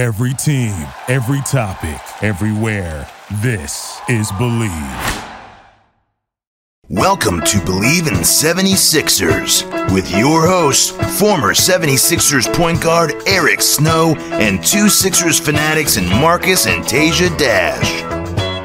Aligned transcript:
Every 0.00 0.32
team, 0.32 0.88
every 1.08 1.42
topic, 1.42 2.00
everywhere. 2.22 3.06
This 3.42 4.00
is 4.08 4.32
Bleav. 4.32 5.26
Welcome 6.88 7.42
to 7.42 7.58
Bleav 7.58 8.08
in 8.08 8.14
76ers 8.14 9.92
with 9.92 10.10
your 10.16 10.46
hosts, 10.46 10.88
former 11.20 11.52
76ers 11.52 12.50
point 12.54 12.82
guard 12.82 13.12
Eric 13.26 13.60
Snow 13.60 14.14
and 14.16 14.64
two 14.64 14.88
Sixers 14.88 15.38
fanatics 15.38 15.98
in 15.98 16.08
Marcus 16.08 16.66
and 16.66 16.82
Tasia 16.82 17.36
Dash. 17.36 18.00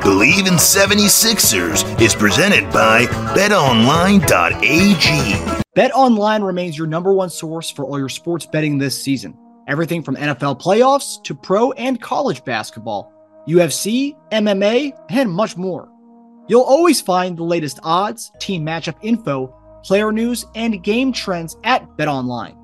Bleav 0.06 0.48
in 0.48 0.54
76ers 0.54 2.00
is 2.00 2.16
presented 2.16 2.72
by 2.72 3.08
betonline.ag. 3.36 4.24
BetOnline 5.76 6.48
remains 6.48 6.78
your 6.78 6.88
number 6.88 7.12
one 7.12 7.30
source 7.30 7.70
for 7.70 7.84
all 7.84 8.00
your 8.00 8.08
sports 8.08 8.46
betting 8.46 8.78
this 8.78 9.04
season. 9.04 9.38
Everything 9.68 10.04
from 10.04 10.16
NFL 10.16 10.62
playoffs 10.62 11.24
to 11.24 11.34
pro 11.34 11.72
and 11.74 12.00
college 12.00 12.44
basketball, 12.46 13.12
UFC, 13.48 14.16
MMA, 14.32 14.94
and 15.10 15.32
much 15.32 15.58
more. 15.58 15.90
You'll 16.48 16.62
always 16.62 17.02
find 17.02 17.36
the 17.36 17.44
latest 17.44 17.80
odds, 17.82 18.32
team 18.40 18.64
matchup 18.64 18.96
info, 19.02 19.56
player 19.84 20.12
news, 20.12 20.46
and 20.54 20.84
game 20.84 21.12
trends 21.12 21.58
at 21.64 21.88
BetOnline. 21.98 22.56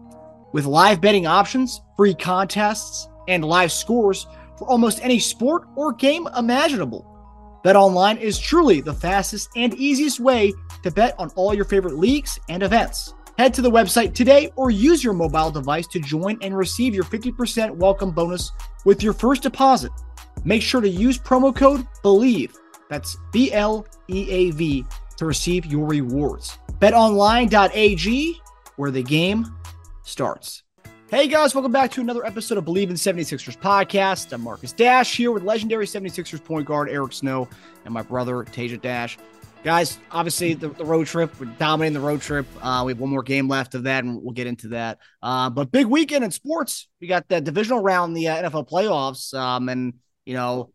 With 0.53 0.66
live 0.66 1.02
betting 1.02 1.26
options, 1.26 1.81
free 1.98 2.13
contests, 2.13 3.07
and 3.27 3.43
live 3.43 3.71
scores 3.71 4.27
for 4.57 4.68
almost 4.70 5.04
any 5.04 5.18
sport 5.18 5.63
or 5.76 5.93
game 5.93 6.27
imaginable. 6.38 7.07
BetOnline 7.65 8.20
is 8.20 8.40
truly 8.40 8.81
the 8.81 8.93
fastest 8.93 9.49
and 9.55 9.73
easiest 9.76 10.20
way 10.20 10.54
to 10.84 10.91
bet 10.91 11.15
on 11.18 11.29
all 11.35 11.54
your 11.54 11.65
favorite 11.65 11.98
leagues 11.98 12.40
and 12.49 12.62
events. 12.62 13.13
Head 13.38 13.53
to 13.55 13.62
the 13.62 13.71
website 13.71 14.13
today 14.13 14.52
or 14.55 14.71
use 14.71 15.03
your 15.03 15.13
mobile 15.13 15.52
device 15.52 15.88
to 15.88 15.99
join 15.99 16.38
and 16.41 16.55
receive 16.55 16.94
your 16.94 17.05
50% 17.05 17.71
welcome 17.71 18.12
bonus 18.12 18.52
with 18.85 19.02
your 19.02 19.13
first 19.13 19.41
deposit. 19.41 19.91
Make 20.44 20.62
sure 20.62 20.81
to 20.81 20.90
use 20.90 21.17
promo 21.17 21.55
code 21.55 21.88
BLEAV, 22.04 22.55
that's 22.90 23.18
B 23.32 23.52
L 23.54 23.85
E 24.09 24.29
A 24.29 24.52
V, 24.52 24.85
to 25.18 25.26
receive 25.26 25.65
your 25.65 25.87
rewards. 25.87 26.57
BetOnline.ag, 26.79 28.41
where 28.76 28.91
the 28.91 29.04
game 29.04 29.55
starts. 30.04 30.63
Hey 31.09 31.27
guys, 31.27 31.54
welcome 31.54 31.71
back 31.71 31.91
to 31.91 32.02
another 32.02 32.26
episode 32.26 32.57
of 32.57 32.65
Bleav 32.65 32.90
in 32.90 32.96
76ers 32.96 33.57
podcast. 33.57 34.32
I'm 34.34 34.41
Marcus 34.41 34.71
Dash 34.71 35.15
here 35.15 35.32
with 35.32 35.43
legendary 35.43 35.85
76ers 35.85 36.43
point 36.43 36.65
guard 36.65 36.90
Eric 36.90 37.13
Snow 37.13 37.48
and 37.85 37.93
my 37.93 38.02
brother 38.02 38.43
Tasia 38.43 38.82
Dash. 38.82 39.18
Guys, 39.63 39.99
obviously 40.09 40.55
the, 40.55 40.70
the 40.70 40.85
road 40.85 41.05
trip, 41.05 41.40
we're 41.40 41.45
dominating 41.45 41.93
the 41.93 41.99
road 41.99 42.20
trip. 42.20 42.48
Uh, 42.62 42.81
we 42.84 42.93
have 42.93 42.99
one 42.99 43.12
more 43.12 43.21
game 43.21 43.48
left 43.48 43.76
of 43.76 43.84
that, 43.84 44.03
and 44.03 44.20
we'll 44.23 44.34
get 44.34 44.48
into 44.48 44.70
that. 44.70 44.98
Uh, 45.21 45.51
but 45.51 45.71
big 45.71 45.85
weekend 45.85 46.23
in 46.23 46.31
sports. 46.31 46.90
We 46.99 47.07
got 47.07 47.27
the 47.27 47.40
divisional 47.40 47.79
round, 47.79 48.18
the 48.18 48.27
uh, 48.27 48.49
NFL 48.49 48.68
playoffs, 48.68 49.35
um, 49.35 49.70
and 49.70 49.93
you 50.26 50.34
know 50.34 50.71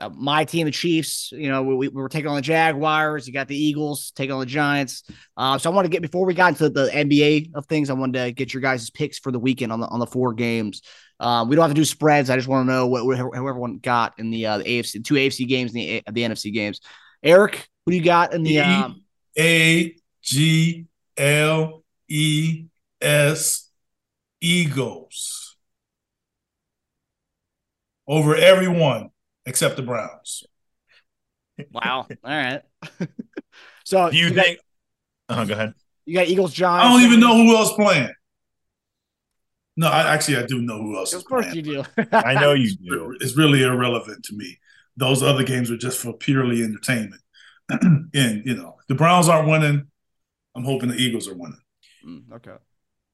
uh, 0.00 0.10
my 0.10 0.44
team, 0.44 0.66
the 0.66 0.70
Chiefs, 0.70 1.32
you 1.32 1.48
know, 1.48 1.62
we, 1.62 1.74
we, 1.74 1.88
were 1.88 2.10
taking 2.10 2.28
on 2.28 2.36
the 2.36 2.42
Jaguars. 2.42 3.26
You 3.26 3.32
got 3.32 3.48
the 3.48 3.56
Eagles 3.56 4.12
taking 4.14 4.32
on 4.32 4.40
the 4.40 4.46
Giants. 4.46 5.02
Uh, 5.36 5.56
so 5.56 5.70
I 5.70 5.74
want 5.74 5.86
to 5.86 5.90
get 5.90 6.02
before 6.02 6.26
we 6.26 6.34
got 6.34 6.48
into 6.48 6.68
the 6.68 6.88
NBA 6.88 7.54
of 7.54 7.64
things, 7.66 7.88
I 7.88 7.94
wanted 7.94 8.22
to 8.22 8.32
get 8.32 8.52
your 8.52 8.60
guys' 8.60 8.90
picks 8.90 9.18
for 9.18 9.32
the 9.32 9.38
weekend 9.38 9.72
on 9.72 9.80
the 9.80 9.86
on 9.86 9.98
the 9.98 10.06
four 10.06 10.34
games. 10.34 10.82
Uh, 11.18 11.46
we 11.48 11.56
don't 11.56 11.62
have 11.62 11.70
to 11.70 11.80
do 11.80 11.86
spreads. 11.86 12.28
I 12.28 12.36
just 12.36 12.48
want 12.48 12.66
to 12.66 12.72
know 12.72 12.86
what, 12.86 13.16
how 13.16 13.30
everyone 13.30 13.78
got 13.78 14.18
in 14.18 14.30
the, 14.30 14.42
the 14.42 14.64
AFC 14.64 15.02
two 15.02 15.14
AFC 15.14 15.48
games 15.48 15.72
and 15.74 15.80
the 15.80 16.02
the 16.10 16.22
NFC 16.22 16.52
games. 16.52 16.80
Eric, 17.22 17.68
who 17.86 17.92
do 17.92 17.96
you 17.96 18.04
got 18.04 18.34
in 18.34 18.42
the 18.42 18.54
E 18.54 18.58
um, 18.58 19.02
A 19.38 19.94
G 20.22 20.86
L 21.16 21.82
E 22.08 22.66
S 23.00 23.70
Eagles 24.40 25.56
over 28.06 28.34
everyone 28.34 29.10
except 29.46 29.76
the 29.76 29.82
Browns. 29.82 30.44
Wow. 31.72 32.06
All 32.10 32.16
right. 32.24 32.62
so 33.84 34.10
Do 34.10 34.16
you, 34.16 34.32
got, 34.32 34.44
think? 34.44 34.58
Oh, 35.28 35.44
go 35.46 35.54
ahead. 35.54 35.74
you 36.06 36.14
got 36.14 36.26
Eagles 36.26 36.52
Giants? 36.52 36.86
I 36.86 36.90
don't 36.90 37.02
even 37.06 37.20
know 37.20 37.36
who 37.36 37.56
else 37.56 37.72
playing. 37.74 38.10
No, 39.76 39.88
I 39.88 40.12
actually 40.14 40.38
I 40.38 40.46
do 40.46 40.60
know 40.60 40.78
who 40.82 40.96
else 40.96 41.12
is 41.12 41.20
Of 41.20 41.26
course 41.26 41.46
playing. 41.46 41.64
you 41.66 41.82
do. 41.96 42.06
I 42.12 42.34
know 42.34 42.52
you 42.54 42.74
do. 42.76 43.16
It's 43.20 43.36
really 43.36 43.62
irrelevant 43.62 44.24
to 44.24 44.34
me. 44.34 44.58
Those 44.96 45.22
other 45.22 45.44
games 45.44 45.70
are 45.70 45.76
just 45.76 45.98
for 45.98 46.12
purely 46.12 46.62
entertainment. 46.62 47.22
and 48.14 48.42
you 48.44 48.56
know, 48.56 48.76
the 48.88 48.94
Browns 48.94 49.28
aren't 49.28 49.48
winning. 49.48 49.86
I'm 50.54 50.64
hoping 50.64 50.88
the 50.88 50.96
Eagles 50.96 51.28
are 51.28 51.34
winning. 51.34 51.60
Mm, 52.06 52.32
okay. 52.34 52.56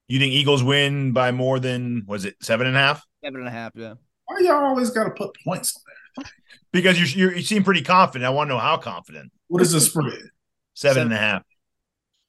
You 0.07 0.19
think 0.19 0.33
Eagles 0.33 0.63
win 0.63 1.11
by 1.11 1.31
more 1.31 1.59
than 1.59 2.03
was 2.07 2.25
it 2.25 2.35
seven 2.41 2.67
and 2.67 2.75
a 2.75 2.79
half? 2.79 3.05
Seven 3.23 3.41
and 3.41 3.47
a 3.47 3.51
half. 3.51 3.73
Yeah. 3.75 3.95
Why 4.25 4.39
y'all 4.39 4.65
always 4.65 4.89
got 4.89 5.05
to 5.05 5.11
put 5.11 5.35
points 5.45 5.75
on 5.75 5.83
there? 5.85 6.31
Because 6.71 6.99
you 6.99 7.29
you 7.29 7.35
you 7.35 7.43
seem 7.43 7.63
pretty 7.63 7.81
confident. 7.81 8.25
I 8.25 8.29
want 8.29 8.49
to 8.49 8.55
know 8.55 8.59
how 8.59 8.77
confident. 8.77 9.31
What 9.47 9.61
is 9.61 9.71
the 9.71 9.81
spread? 9.81 10.19
Seven 10.73 11.03
and 11.03 11.13
a 11.13 11.17
half. 11.17 11.43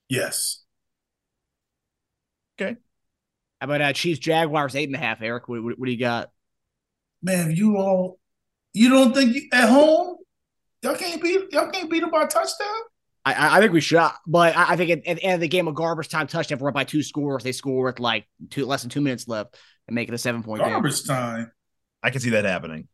Yes. 0.09 0.65
Okay. 2.61 2.77
How 3.61 3.65
about 3.65 3.81
uh, 3.81 3.93
Chiefs 3.93 4.21
Jaguars 4.21 4.75
eight 4.75 4.89
and 4.89 4.97
a 4.97 4.99
half? 4.99 5.21
Eric, 5.21 5.49
what, 5.49 5.63
what, 5.63 5.79
what 5.79 5.87
do 5.87 5.93
you 5.93 5.99
got? 5.99 6.31
man, 7.23 7.55
you 7.55 7.77
all, 7.77 8.19
you 8.73 8.89
don't 8.89 9.15
think 9.15 9.35
you, 9.35 9.49
at 9.53 9.69
home 9.69 10.18
y'all 10.83 10.95
can't 10.97 11.23
beat 11.23 11.53
y'all 11.53 11.71
can't 11.71 11.91
beat 11.91 12.01
them 12.01 12.11
by 12.11 12.23
a 12.25 12.27
touchdown? 12.27 12.67
I- 13.25 13.35
I, 13.35 13.57
I 13.59 13.61
think 13.61 13.73
we 13.73 13.81
should, 13.81 14.01
but 14.27 14.57
I, 14.57 14.73
I 14.73 14.77
think 14.77 14.91
at, 14.91 15.07
at 15.07 15.17
the 15.17 15.23
end 15.25 15.35
of 15.35 15.41
the 15.41 15.49
game, 15.49 15.69
a 15.69 15.73
garbage 15.73 16.09
time 16.09 16.27
touchdown, 16.27 16.57
if 16.57 16.63
we're 16.63 16.69
up 16.69 16.75
by 16.75 16.85
two 16.85 17.03
scores, 17.03 17.45
they 17.45 17.53
score 17.53 17.85
with 17.85 18.01
like 18.01 18.27
two 18.51 18.65
less 18.65 18.83
than 18.83 18.91
two 18.91 19.01
minutes 19.03 19.29
left 19.29 19.57
and 19.87 19.95
make 19.95 20.09
it 20.09 20.15
a 20.15 20.19
seven 20.19 20.43
point 20.43 20.63
game. 20.63 20.71
Garbage 20.71 21.05
time. 21.05 21.53
I 22.03 22.11
can 22.11 22.21
see 22.21 22.31
that 22.31 22.45
happening. 22.45 22.89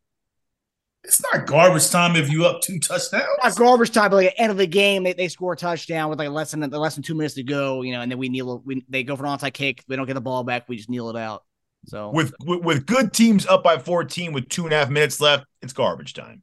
It's 1.05 1.23
not 1.23 1.47
garbage 1.47 1.91
time 1.91 2.17
if 2.17 2.31
you 2.33 2.47
up 2.47 2.63
two 2.63 2.81
touchdowns. 2.81 3.27
Not 3.43 3.55
garbage 3.57 3.91
time, 3.91 4.11
but 4.11 4.17
like 4.17 4.27
at 4.29 4.37
the 4.37 4.41
end 4.43 4.51
of 4.51 4.57
the 4.57 4.67
game, 4.67 5.03
they, 5.05 5.13
they 5.13 5.29
score 5.29 5.53
a 5.53 5.57
touchdown 5.57 6.09
with 6.09 6.19
like 6.19 6.31
less 6.31 6.53
than 6.53 6.63
less 6.71 6.95
than 6.95 7.03
two 7.05 7.15
minutes 7.15 7.35
to 7.35 7.43
go, 7.43 7.83
you 7.83 7.93
know, 7.93 8.01
and 8.01 8.11
then 8.11 8.17
we 8.19 8.31
kneel. 8.31 8.63
We 8.65 8.83
they 8.89 9.05
go 9.05 9.15
for 9.15 9.27
an 9.27 9.37
onside 9.37 9.53
kick. 9.53 9.85
We 9.87 9.97
don't 9.97 10.07
get 10.07 10.15
the 10.15 10.23
ball 10.23 10.45
back. 10.45 10.67
We 10.67 10.77
just 10.79 10.89
kneel 10.89 11.11
it 11.11 11.17
out. 11.17 11.45
So 11.87 12.11
With, 12.11 12.33
with 12.43 12.65
with 12.65 12.87
good 12.87 13.13
teams 13.13 13.45
up 13.47 13.63
by 13.63 13.79
fourteen 13.79 14.33
with 14.33 14.49
two 14.49 14.65
and 14.65 14.73
a 14.73 14.79
half 14.79 14.89
minutes 14.89 15.21
left, 15.21 15.45
it's 15.61 15.75
garbage 15.75 16.15
time. 16.15 16.43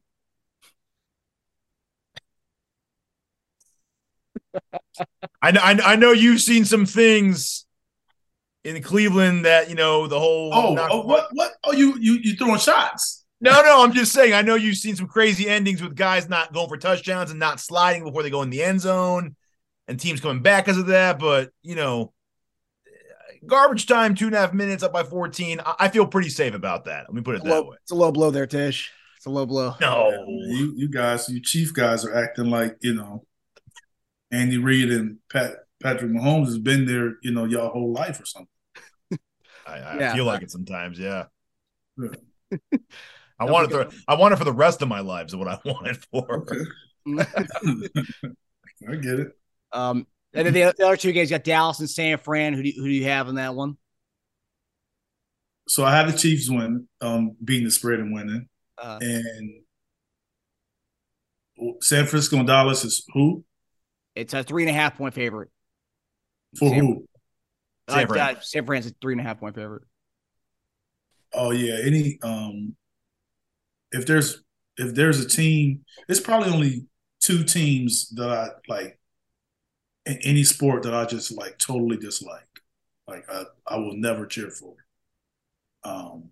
I 5.40 5.50
know, 5.50 5.60
I 5.62 5.74
know- 5.74 5.84
I 5.84 5.96
know 5.96 6.12
you've 6.12 6.40
seen 6.40 6.64
some 6.64 6.86
things 6.86 7.64
in 8.64 8.80
Cleveland 8.82 9.44
that 9.44 9.68
you 9.68 9.74
know 9.74 10.06
the 10.06 10.18
whole. 10.18 10.52
Oh, 10.54 10.74
not- 10.74 10.90
oh, 10.92 11.02
what 11.02 11.28
what? 11.32 11.52
Oh, 11.64 11.72
you 11.72 11.96
you 11.98 12.18
you 12.22 12.36
throwing 12.36 12.58
shots? 12.58 13.24
No, 13.40 13.60
no, 13.62 13.82
I'm 13.82 13.92
just 13.92 14.12
saying. 14.12 14.34
I 14.34 14.42
know 14.42 14.54
you've 14.54 14.76
seen 14.76 14.94
some 14.94 15.08
crazy 15.08 15.48
endings 15.48 15.82
with 15.82 15.96
guys 15.96 16.28
not 16.28 16.52
going 16.52 16.68
for 16.68 16.76
touchdowns 16.76 17.30
and 17.30 17.40
not 17.40 17.58
sliding 17.58 18.04
before 18.04 18.22
they 18.22 18.30
go 18.30 18.42
in 18.42 18.50
the 18.50 18.62
end 18.62 18.80
zone, 18.80 19.34
and 19.88 19.98
teams 19.98 20.20
coming 20.20 20.42
back 20.42 20.64
because 20.64 20.78
of 20.78 20.86
that. 20.86 21.18
But 21.18 21.50
you 21.62 21.74
know, 21.74 22.12
garbage 23.44 23.86
time, 23.86 24.14
two 24.14 24.26
and 24.26 24.34
a 24.36 24.38
half 24.38 24.52
minutes 24.52 24.84
up 24.84 24.92
by 24.92 25.02
14. 25.02 25.60
I, 25.64 25.74
I 25.80 25.88
feel 25.88 26.06
pretty 26.06 26.28
safe 26.28 26.54
about 26.54 26.84
that. 26.84 27.06
Let 27.08 27.14
me 27.14 27.22
put 27.22 27.34
it 27.34 27.42
that 27.42 27.50
low, 27.50 27.62
way. 27.70 27.76
it's 27.82 27.90
a 27.90 27.96
low 27.96 28.12
blow 28.12 28.30
there, 28.30 28.46
Tish. 28.46 28.92
It's 29.16 29.26
a 29.26 29.30
low 29.30 29.44
blow. 29.46 29.74
No, 29.80 30.10
you 30.28 30.74
you 30.76 30.88
guys, 30.88 31.28
you 31.28 31.40
Chief 31.40 31.74
guys 31.74 32.04
are 32.04 32.14
acting 32.14 32.46
like 32.46 32.76
you 32.80 32.94
know, 32.94 33.24
Andy 34.32 34.58
Reid 34.58 34.90
and 34.90 35.18
Pat 35.30 35.52
Patrick 35.82 36.10
Mahomes 36.10 36.46
has 36.46 36.58
been 36.58 36.86
there, 36.86 37.16
you 37.22 37.32
know, 37.32 37.44
y'all 37.44 37.70
whole 37.70 37.92
life 37.92 38.20
or 38.20 38.24
something. 38.24 38.48
I, 39.66 39.72
I 39.78 39.98
Yeah. 40.00 40.14
feel 40.14 40.24
like 40.24 40.42
it 40.42 40.50
sometimes. 40.50 40.98
Yeah. 40.98 41.24
Yeah. 41.98 42.08
I 43.38 43.44
Don't 43.46 43.52
want 43.52 43.72
it. 43.72 43.74
For, 43.74 43.90
I 44.06 44.14
want 44.14 44.34
it 44.34 44.36
for 44.36 44.44
the 44.44 44.52
rest 44.52 44.82
of 44.82 44.88
my 44.88 45.00
lives. 45.00 45.32
Is 45.32 45.36
what 45.36 45.48
I 45.48 45.58
want 45.64 45.86
it 45.88 46.04
for. 46.10 46.46
Okay, 46.50 46.60
I 48.88 48.96
get 48.96 49.20
it. 49.20 49.28
Um, 49.72 50.06
and 50.34 50.46
then 50.46 50.54
the, 50.54 50.74
the 50.76 50.86
other 50.86 50.96
two 50.96 51.12
games 51.12 51.30
you 51.30 51.36
got 51.36 51.44
Dallas 51.44 51.80
and 51.80 51.90
San 51.90 52.18
Fran. 52.18 52.54
Who 52.54 52.62
do 52.62 52.68
you, 52.68 52.80
who 52.80 52.88
do 52.88 52.94
you 52.94 53.04
have 53.04 53.28
in 53.28 53.34
that 53.36 53.54
one? 53.54 53.76
So 55.68 55.84
I 55.84 55.94
had 55.96 56.08
the 56.08 56.16
Chiefs 56.16 56.50
win, 56.50 56.88
um, 57.00 57.36
beating 57.42 57.64
the 57.64 57.70
spread 57.70 58.00
and 58.00 58.12
winning, 58.12 58.48
Uh, 58.78 58.98
and 59.00 59.62
San 61.80 62.06
Francisco 62.06 62.36
and 62.38 62.46
Dallas 62.46 62.84
is 62.84 63.04
who 63.14 63.44
it's 64.14 64.34
a 64.34 64.42
three 64.42 64.62
and 64.62 64.70
a 64.70 64.74
half 64.74 64.96
point 64.96 65.14
favorite. 65.14 65.50
for 66.58 66.70
San- 66.70 66.74
who? 66.74 67.06
San 67.88 68.06
Uh, 68.06 68.06
Fran. 68.06 68.30
uh, 68.36 68.40
San 68.40 68.66
Fran's 68.66 68.86
a 68.86 68.90
three 69.00 69.14
and 69.14 69.20
a 69.20 69.24
half 69.24 69.40
point 69.40 69.54
favorite. 69.54 69.82
Oh 71.32 71.50
yeah, 71.50 71.78
any 71.84 72.18
um 72.22 72.76
if 73.92 74.06
there's 74.06 74.42
if 74.76 74.94
there's 74.94 75.20
a 75.20 75.28
team, 75.28 75.84
it's 76.08 76.20
probably 76.20 76.50
only 76.50 76.86
two 77.20 77.44
teams 77.44 78.08
that 78.10 78.30
I 78.30 78.48
like 78.68 78.98
in 80.06 80.18
any 80.24 80.44
sport 80.44 80.82
that 80.82 80.94
I 80.94 81.04
just 81.04 81.32
like 81.32 81.58
totally 81.58 81.96
dislike. 81.96 82.46
Like 83.06 83.28
I, 83.30 83.44
I 83.66 83.76
will 83.76 83.96
never 83.96 84.26
cheer 84.26 84.50
for. 84.50 84.74
Um 85.84 86.30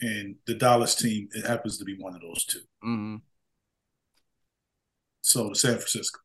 and 0.00 0.36
the 0.46 0.54
Dallas 0.54 0.94
team, 0.94 1.28
it 1.32 1.46
happens 1.46 1.78
to 1.78 1.84
be 1.84 1.96
one 1.96 2.14
of 2.14 2.20
those 2.20 2.44
two. 2.44 2.60
hmm 2.82 3.16
So 5.22 5.48
the 5.48 5.54
San 5.54 5.74
Francisco. 5.74 6.18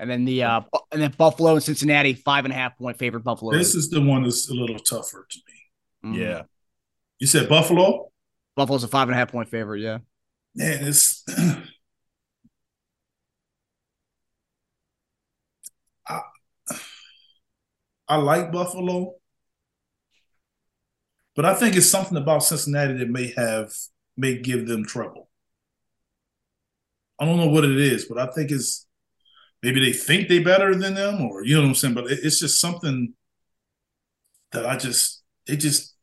And 0.00 0.08
then 0.08 0.24
the 0.24 0.44
uh, 0.44 0.60
and 0.92 1.02
then 1.02 1.12
Buffalo 1.18 1.54
and 1.54 1.62
Cincinnati 1.62 2.14
five 2.14 2.44
and 2.44 2.54
a 2.54 2.56
half 2.56 2.78
point 2.78 2.98
favorite 2.98 3.24
Buffalo. 3.24 3.52
This 3.52 3.74
is 3.74 3.90
the 3.90 4.00
one 4.00 4.22
that's 4.22 4.48
a 4.48 4.54
little 4.54 4.78
tougher 4.78 5.26
to 5.28 5.38
me. 5.48 6.10
Mhm. 6.10 6.20
Yeah. 6.20 6.42
You 7.18 7.26
said 7.26 7.48
Buffalo? 7.48 8.12
Buffalo's 8.54 8.84
a 8.84 8.88
five 8.88 9.08
and 9.08 9.14
a 9.14 9.18
half 9.18 9.32
point 9.32 9.48
favorite. 9.48 9.80
Yeah. 9.80 9.98
Man, 10.54 10.86
it's 10.86 11.24
I, 16.08 16.20
I 18.08 18.16
like 18.16 18.52
Buffalo, 18.52 19.16
but 21.34 21.44
I 21.44 21.54
think 21.54 21.76
it's 21.76 21.90
something 21.90 22.16
about 22.16 22.44
Cincinnati 22.44 22.94
that 22.98 23.10
may 23.10 23.32
have 23.36 23.72
may 24.16 24.38
give 24.38 24.66
them 24.66 24.84
trouble. 24.84 25.27
I 27.18 27.24
don't 27.24 27.36
know 27.36 27.48
what 27.48 27.64
it 27.64 27.78
is, 27.78 28.04
but 28.06 28.18
I 28.18 28.26
think 28.32 28.50
it's 28.50 28.86
maybe 29.62 29.80
they 29.84 29.92
think 29.92 30.28
they 30.28 30.38
better 30.38 30.74
than 30.74 30.94
them, 30.94 31.20
or 31.22 31.44
you 31.44 31.54
know 31.56 31.62
what 31.62 31.68
I'm 31.68 31.74
saying. 31.74 31.94
But 31.94 32.10
it, 32.10 32.20
it's 32.22 32.38
just 32.40 32.60
something 32.60 33.12
that 34.52 34.66
I 34.66 34.76
just 34.76 35.22
it 35.46 35.56
just 35.56 35.94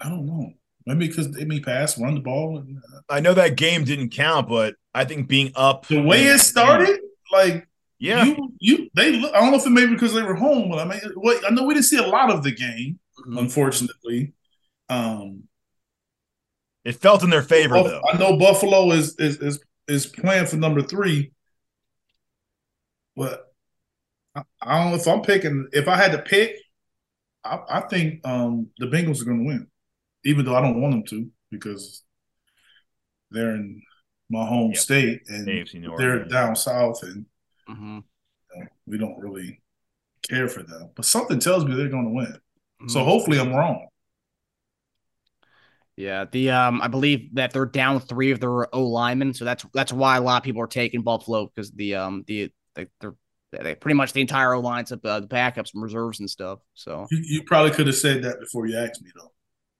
I 0.00 0.08
don't 0.08 0.26
know. 0.26 0.52
Maybe 0.88 1.08
because 1.08 1.30
they 1.32 1.44
may 1.44 1.58
pass, 1.60 1.98
run 1.98 2.14
the 2.14 2.20
ball, 2.20 2.58
and 2.58 2.78
uh, 2.78 3.00
I 3.08 3.18
know 3.20 3.34
that 3.34 3.56
game 3.56 3.82
didn't 3.84 4.10
count, 4.10 4.48
but 4.48 4.74
I 4.94 5.04
think 5.04 5.26
being 5.28 5.50
up 5.56 5.86
the 5.88 6.00
way 6.00 6.24
it 6.26 6.38
started, 6.38 7.00
like 7.32 7.66
Yeah. 7.98 8.24
you, 8.24 8.52
you, 8.60 8.90
they. 8.94 9.12
look- 9.18 9.34
I 9.34 9.40
don't 9.40 9.50
know 9.50 9.56
if 9.58 9.66
it 9.66 9.70
may 9.70 9.86
be 9.86 9.94
because 9.94 10.14
they 10.14 10.22
were 10.22 10.36
home, 10.36 10.70
but 10.70 10.78
I 10.78 10.84
mean, 10.84 11.00
I 11.44 11.50
know 11.50 11.64
we 11.64 11.74
didn't 11.74 11.86
see 11.86 11.96
a 11.98 12.06
lot 12.06 12.30
of 12.30 12.44
the 12.44 12.52
game, 12.52 13.00
Mhm. 13.26 13.36
unfortunately. 13.38 14.32
Um, 14.88 15.48
It 16.84 16.92
felt 16.96 17.24
in 17.24 17.30
their 17.30 17.42
favor 17.42 17.74
Buff- 17.74 17.86
though. 17.86 18.02
I 18.12 18.16
know 18.18 18.36
Buffalo 18.38 18.92
is 18.92 19.16
is 19.18 19.38
is 19.38 19.58
is 19.88 20.06
playing 20.06 20.46
for 20.46 20.56
number 20.56 20.82
three, 20.82 21.32
but 23.16 23.52
I, 24.34 24.42
I 24.60 24.78
don't 24.82 24.90
know 24.92 24.96
if 24.98 25.06
I'm 25.06 25.22
picking. 25.22 25.68
If 25.72 25.88
I 25.88 25.96
had 25.96 26.12
to 26.12 26.18
pick, 26.22 26.56
I, 27.44 27.58
I 27.68 27.80
think 27.82 28.26
um, 28.26 28.68
the 28.78 28.86
Bengals 28.86 29.20
are 29.22 29.24
going 29.24 29.38
to 29.40 29.46
win, 29.46 29.66
even 30.24 30.44
though 30.44 30.56
I 30.56 30.60
don't 30.60 30.80
want 30.80 30.92
them 30.92 31.04
to 31.04 31.30
because 31.50 32.02
they're 33.30 33.54
in 33.54 33.80
my 34.28 34.44
home 34.44 34.72
Yep. 34.72 34.80
state 34.80 35.22
and 35.28 35.46
they're 35.98 36.24
down 36.24 36.56
south 36.56 37.02
and 37.02 37.26
Mhm. 37.68 38.02
you 38.54 38.60
know, 38.60 38.66
we 38.86 38.98
don't 38.98 39.18
really 39.18 39.60
care 40.28 40.48
for 40.48 40.62
them. 40.62 40.90
But 40.94 41.04
something 41.04 41.38
tells 41.38 41.64
me 41.64 41.74
they're 41.74 41.88
going 41.88 42.04
to 42.06 42.10
win. 42.10 42.40
So 42.88 43.00
Mhm. 43.00 43.04
hopefully 43.04 43.38
I'm 43.38 43.54
wrong. 43.54 43.88
Yeah, 45.96 46.26
the 46.30 46.50
um, 46.50 46.82
I 46.82 46.88
believe 46.88 47.34
that 47.34 47.52
they're 47.52 47.64
down 47.64 48.00
three 48.00 48.30
of 48.30 48.40
their 48.40 48.74
O 48.74 48.84
linemen, 48.84 49.32
so 49.32 49.44
that's 49.46 49.64
that's 49.72 49.92
why 49.92 50.18
a 50.18 50.20
lot 50.20 50.36
of 50.38 50.42
people 50.42 50.60
are 50.60 50.66
taking 50.66 51.02
Buffalo 51.02 51.46
because 51.46 51.70
the 51.70 51.94
um 51.94 52.24
the 52.26 52.52
they, 52.74 52.86
they're 53.00 53.14
they 53.50 53.74
pretty 53.74 53.94
much 53.94 54.12
the 54.12 54.20
entire 54.20 54.52
O 54.54 54.60
line's 54.60 54.92
up 54.92 55.04
uh, 55.04 55.20
the 55.20 55.26
backups 55.26 55.72
and 55.72 55.82
reserves 55.82 56.20
and 56.20 56.28
stuff. 56.28 56.58
So 56.74 57.06
You, 57.10 57.18
you 57.22 57.42
probably 57.44 57.70
could 57.70 57.86
have 57.86 57.96
said 57.96 58.22
that 58.24 58.40
before 58.40 58.66
you 58.66 58.76
asked 58.76 59.02
me 59.02 59.10
though. 59.14 59.32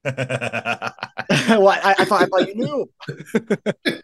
well, 1.49 1.69
I, 1.69 1.95
I 1.99 2.05
thought 2.07 2.23
I 2.23 2.27
thought 2.27 2.49
you 2.49 2.55
knew. 2.55 2.91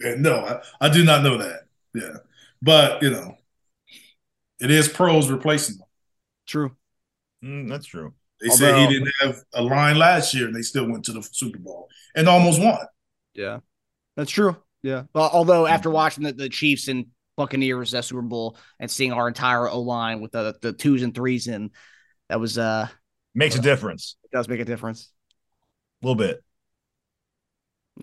And 0.00 0.22
no, 0.22 0.36
I, 0.36 0.86
I 0.86 0.88
do 0.88 1.04
not 1.04 1.22
know 1.22 1.38
that. 1.38 1.62
Yeah. 1.94 2.16
But, 2.60 3.02
you 3.02 3.10
know, 3.10 3.36
it 4.60 4.70
is 4.70 4.88
pros 4.88 5.30
replacing 5.30 5.78
them. 5.78 5.86
True. 6.46 6.76
Mm, 7.44 7.68
that's 7.68 7.86
true. 7.86 8.14
They 8.44 8.50
said 8.50 8.76
he 8.76 8.86
didn't 8.92 9.12
have 9.20 9.42
a 9.54 9.62
line 9.62 9.98
last 9.98 10.34
year 10.34 10.46
and 10.46 10.54
they 10.54 10.62
still 10.62 10.86
went 10.88 11.04
to 11.06 11.12
the 11.12 11.22
Super 11.22 11.58
Bowl 11.58 11.88
and 12.14 12.28
almost 12.28 12.60
won. 12.60 12.78
Yeah, 13.32 13.60
that's 14.16 14.30
true. 14.30 14.56
Yeah. 14.82 15.04
Well, 15.14 15.30
although 15.32 15.66
after 15.66 15.88
watching 15.90 16.24
the, 16.24 16.32
the 16.32 16.48
Chiefs 16.50 16.88
and 16.88 17.06
Buccaneers 17.36 17.92
that 17.92 18.04
Super 18.04 18.22
Bowl 18.22 18.58
and 18.78 18.90
seeing 18.90 19.12
our 19.12 19.26
entire 19.28 19.68
O 19.68 19.80
line 19.80 20.20
with 20.20 20.32
the 20.32 20.54
the 20.60 20.72
twos 20.74 21.02
and 21.02 21.14
threes 21.14 21.48
in, 21.48 21.70
that 22.28 22.38
was 22.38 22.58
uh 22.58 22.88
Makes 23.34 23.56
a 23.56 23.60
difference. 23.62 24.16
it 24.24 24.30
does 24.30 24.46
make 24.46 24.60
a 24.60 24.64
difference. 24.64 25.10
A 26.02 26.06
little 26.06 26.16
bit. 26.16 26.44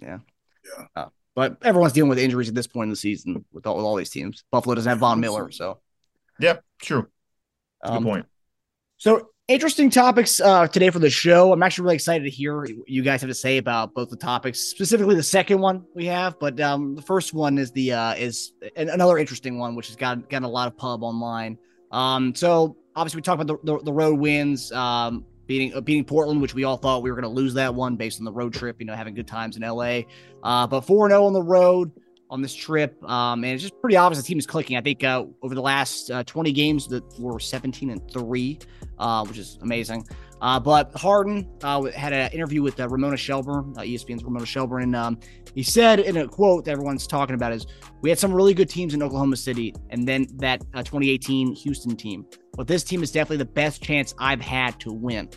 Yeah. 0.01 0.19
Yeah. 0.65 0.85
Uh, 0.95 1.09
but 1.35 1.57
everyone's 1.61 1.93
dealing 1.93 2.09
with 2.09 2.19
injuries 2.19 2.49
at 2.49 2.55
this 2.55 2.67
point 2.67 2.85
in 2.87 2.89
the 2.89 2.95
season 2.95 3.45
with 3.53 3.65
all, 3.65 3.77
with 3.77 3.85
all 3.85 3.95
these 3.95 4.09
teams. 4.09 4.43
Buffalo 4.51 4.75
doesn't 4.75 4.89
have 4.89 4.99
Von 4.99 5.19
Miller, 5.19 5.51
so 5.51 5.79
Yep, 6.39 6.63
true. 6.81 7.07
Um, 7.83 8.03
good 8.03 8.09
point. 8.09 8.25
So 8.97 9.29
interesting 9.47 9.89
topics 9.89 10.39
uh, 10.39 10.67
today 10.67 10.89
for 10.89 10.99
the 10.99 11.09
show. 11.09 11.51
I'm 11.51 11.63
actually 11.63 11.83
really 11.83 11.95
excited 11.95 12.23
to 12.23 12.29
hear 12.29 12.59
what 12.59 12.69
you 12.87 13.01
guys 13.01 13.21
have 13.21 13.29
to 13.29 13.35
say 13.35 13.57
about 13.57 13.93
both 13.93 14.09
the 14.09 14.15
topics, 14.15 14.59
specifically 14.59 15.15
the 15.15 15.23
second 15.23 15.59
one 15.59 15.85
we 15.95 16.05
have. 16.05 16.39
But 16.39 16.59
um, 16.59 16.95
the 16.95 17.01
first 17.01 17.33
one 17.33 17.57
is 17.57 17.71
the 17.71 17.93
uh, 17.93 18.13
is 18.15 18.53
an- 18.75 18.89
another 18.89 19.17
interesting 19.17 19.59
one, 19.59 19.75
which 19.75 19.87
has 19.87 19.95
got 19.95 20.29
gotten 20.29 20.45
a 20.45 20.49
lot 20.49 20.67
of 20.67 20.77
pub 20.77 21.03
online. 21.03 21.57
Um, 21.91 22.33
so 22.35 22.77
obviously 22.95 23.17
we 23.19 23.21
talked 23.23 23.41
about 23.41 23.65
the, 23.65 23.77
the, 23.77 23.83
the 23.83 23.93
road 23.93 24.19
wins, 24.19 24.71
um, 24.71 25.25
beating 25.47 25.73
uh, 25.73 25.81
beating 25.81 26.05
Portland, 26.05 26.41
which 26.41 26.53
we 26.53 26.63
all 26.63 26.77
thought 26.77 27.03
we 27.03 27.11
were 27.11 27.19
going 27.19 27.33
to 27.33 27.35
lose 27.35 27.53
that 27.55 27.73
one 27.73 27.95
based 27.95 28.19
on 28.19 28.25
the 28.25 28.31
road 28.31 28.53
trip. 28.53 28.77
You 28.79 28.85
know, 28.85 28.95
having 28.95 29.13
good 29.13 29.27
times 29.27 29.57
in 29.57 29.63
LA, 29.63 30.01
uh, 30.43 30.67
but 30.67 30.81
four 30.81 31.09
zero 31.09 31.25
on 31.25 31.33
the 31.33 31.43
road 31.43 31.91
on 32.31 32.41
this 32.41 32.55
trip. 32.55 32.97
Um, 33.03 33.43
and 33.43 33.53
it's 33.53 33.61
just 33.61 33.79
pretty 33.81 33.97
obvious 33.97 34.23
the 34.23 34.27
team 34.27 34.39
is 34.39 34.47
clicking. 34.47 34.77
I 34.77 34.81
think 34.81 35.03
uh, 35.03 35.25
over 35.43 35.53
the 35.53 35.61
last 35.61 36.09
uh, 36.09 36.23
20 36.23 36.51
games 36.53 36.87
that 36.87 37.03
were 37.19 37.39
17 37.39 37.91
and 37.91 38.11
three, 38.11 38.57
uh, 38.97 39.23
which 39.25 39.37
is 39.37 39.59
amazing. 39.61 40.07
Uh, 40.41 40.59
but 40.59 40.91
Harden 40.95 41.47
uh, 41.61 41.83
had 41.91 42.13
an 42.13 42.31
interview 42.31 42.63
with 42.63 42.79
uh, 42.79 42.89
Ramona 42.89 43.17
Shelburne, 43.17 43.75
ESPN's 43.75 44.23
Ramona 44.23 44.45
Shelburne, 44.45 44.83
and 44.83 44.95
um, 44.95 45.19
he 45.53 45.61
said 45.61 45.99
in 45.99 46.17
a 46.17 46.27
quote 46.27 46.65
that 46.65 46.71
everyone's 46.71 47.05
talking 47.05 47.35
about 47.35 47.51
is, 47.51 47.67
"We 48.01 48.09
had 48.09 48.17
some 48.17 48.33
really 48.33 48.55
good 48.55 48.67
teams 48.67 48.95
in 48.95 49.03
Oklahoma 49.03 49.37
City, 49.37 49.75
and 49.91 50.07
then 50.07 50.25
that 50.37 50.63
uh, 50.73 50.81
2018 50.81 51.53
Houston 51.53 51.95
team. 51.95 52.25
But 52.57 52.67
this 52.67 52.83
team 52.83 53.03
is 53.03 53.11
definitely 53.11 53.37
the 53.37 53.45
best 53.45 53.83
chance 53.83 54.15
I've 54.17 54.41
had 54.41 54.79
to 54.79 54.91
win." 54.91 55.29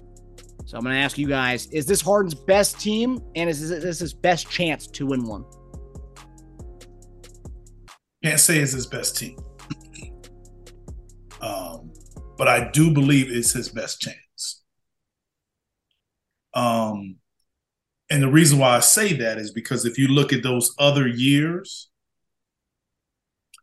So 0.64 0.79
I'm 0.79 0.85
going 0.85 0.94
to 0.94 1.00
ask 1.02 1.19
you 1.19 1.29
guys: 1.29 1.67
Is 1.67 1.85
this 1.85 2.00
Harden's 2.00 2.35
best 2.35 2.81
team, 2.81 3.20
and 3.35 3.50
is 3.50 3.69
this 3.69 3.99
his 3.99 4.14
best 4.14 4.49
chance 4.49 4.87
to 4.87 5.05
win 5.05 5.26
one? 5.26 5.44
Can't 8.25 8.41
say 8.41 8.56
it's 8.56 8.73
his 8.73 8.87
best 8.87 9.19
team. 9.19 9.37
um, 11.43 11.93
but 12.38 12.49
I 12.49 12.71
do 12.71 12.91
believe 12.91 13.31
it's 13.31 13.53
his 13.53 13.69
best 13.69 14.00
chance. 14.00 14.62
Um, 16.55 17.17
and 18.09 18.23
the 18.23 18.31
reason 18.31 18.59
why 18.59 18.76
I 18.76 18.81
say 18.81 19.12
that 19.12 19.37
is 19.37 19.53
because 19.53 19.85
if 19.85 19.99
you 19.99 20.09
look 20.09 20.32
at 20.32 20.43
those 20.43 20.75
other 20.79 21.06
years, 21.06 21.91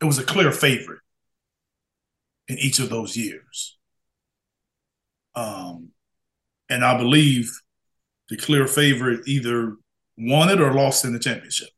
it 0.00 0.04
was 0.04 0.20
a 0.20 0.24
clear 0.24 0.52
favorite 0.52 1.00
in 2.46 2.56
each 2.58 2.78
of 2.78 2.88
those 2.88 3.16
years. 3.16 3.78
Um, 5.34 5.88
and 6.68 6.84
I 6.84 6.96
believe 6.96 7.50
the 8.28 8.36
clear 8.36 8.68
favorite 8.68 9.26
either 9.26 9.74
won 10.16 10.50
it 10.50 10.60
or 10.60 10.72
lost 10.72 11.04
in 11.04 11.12
the 11.12 11.18
championship. 11.18 11.70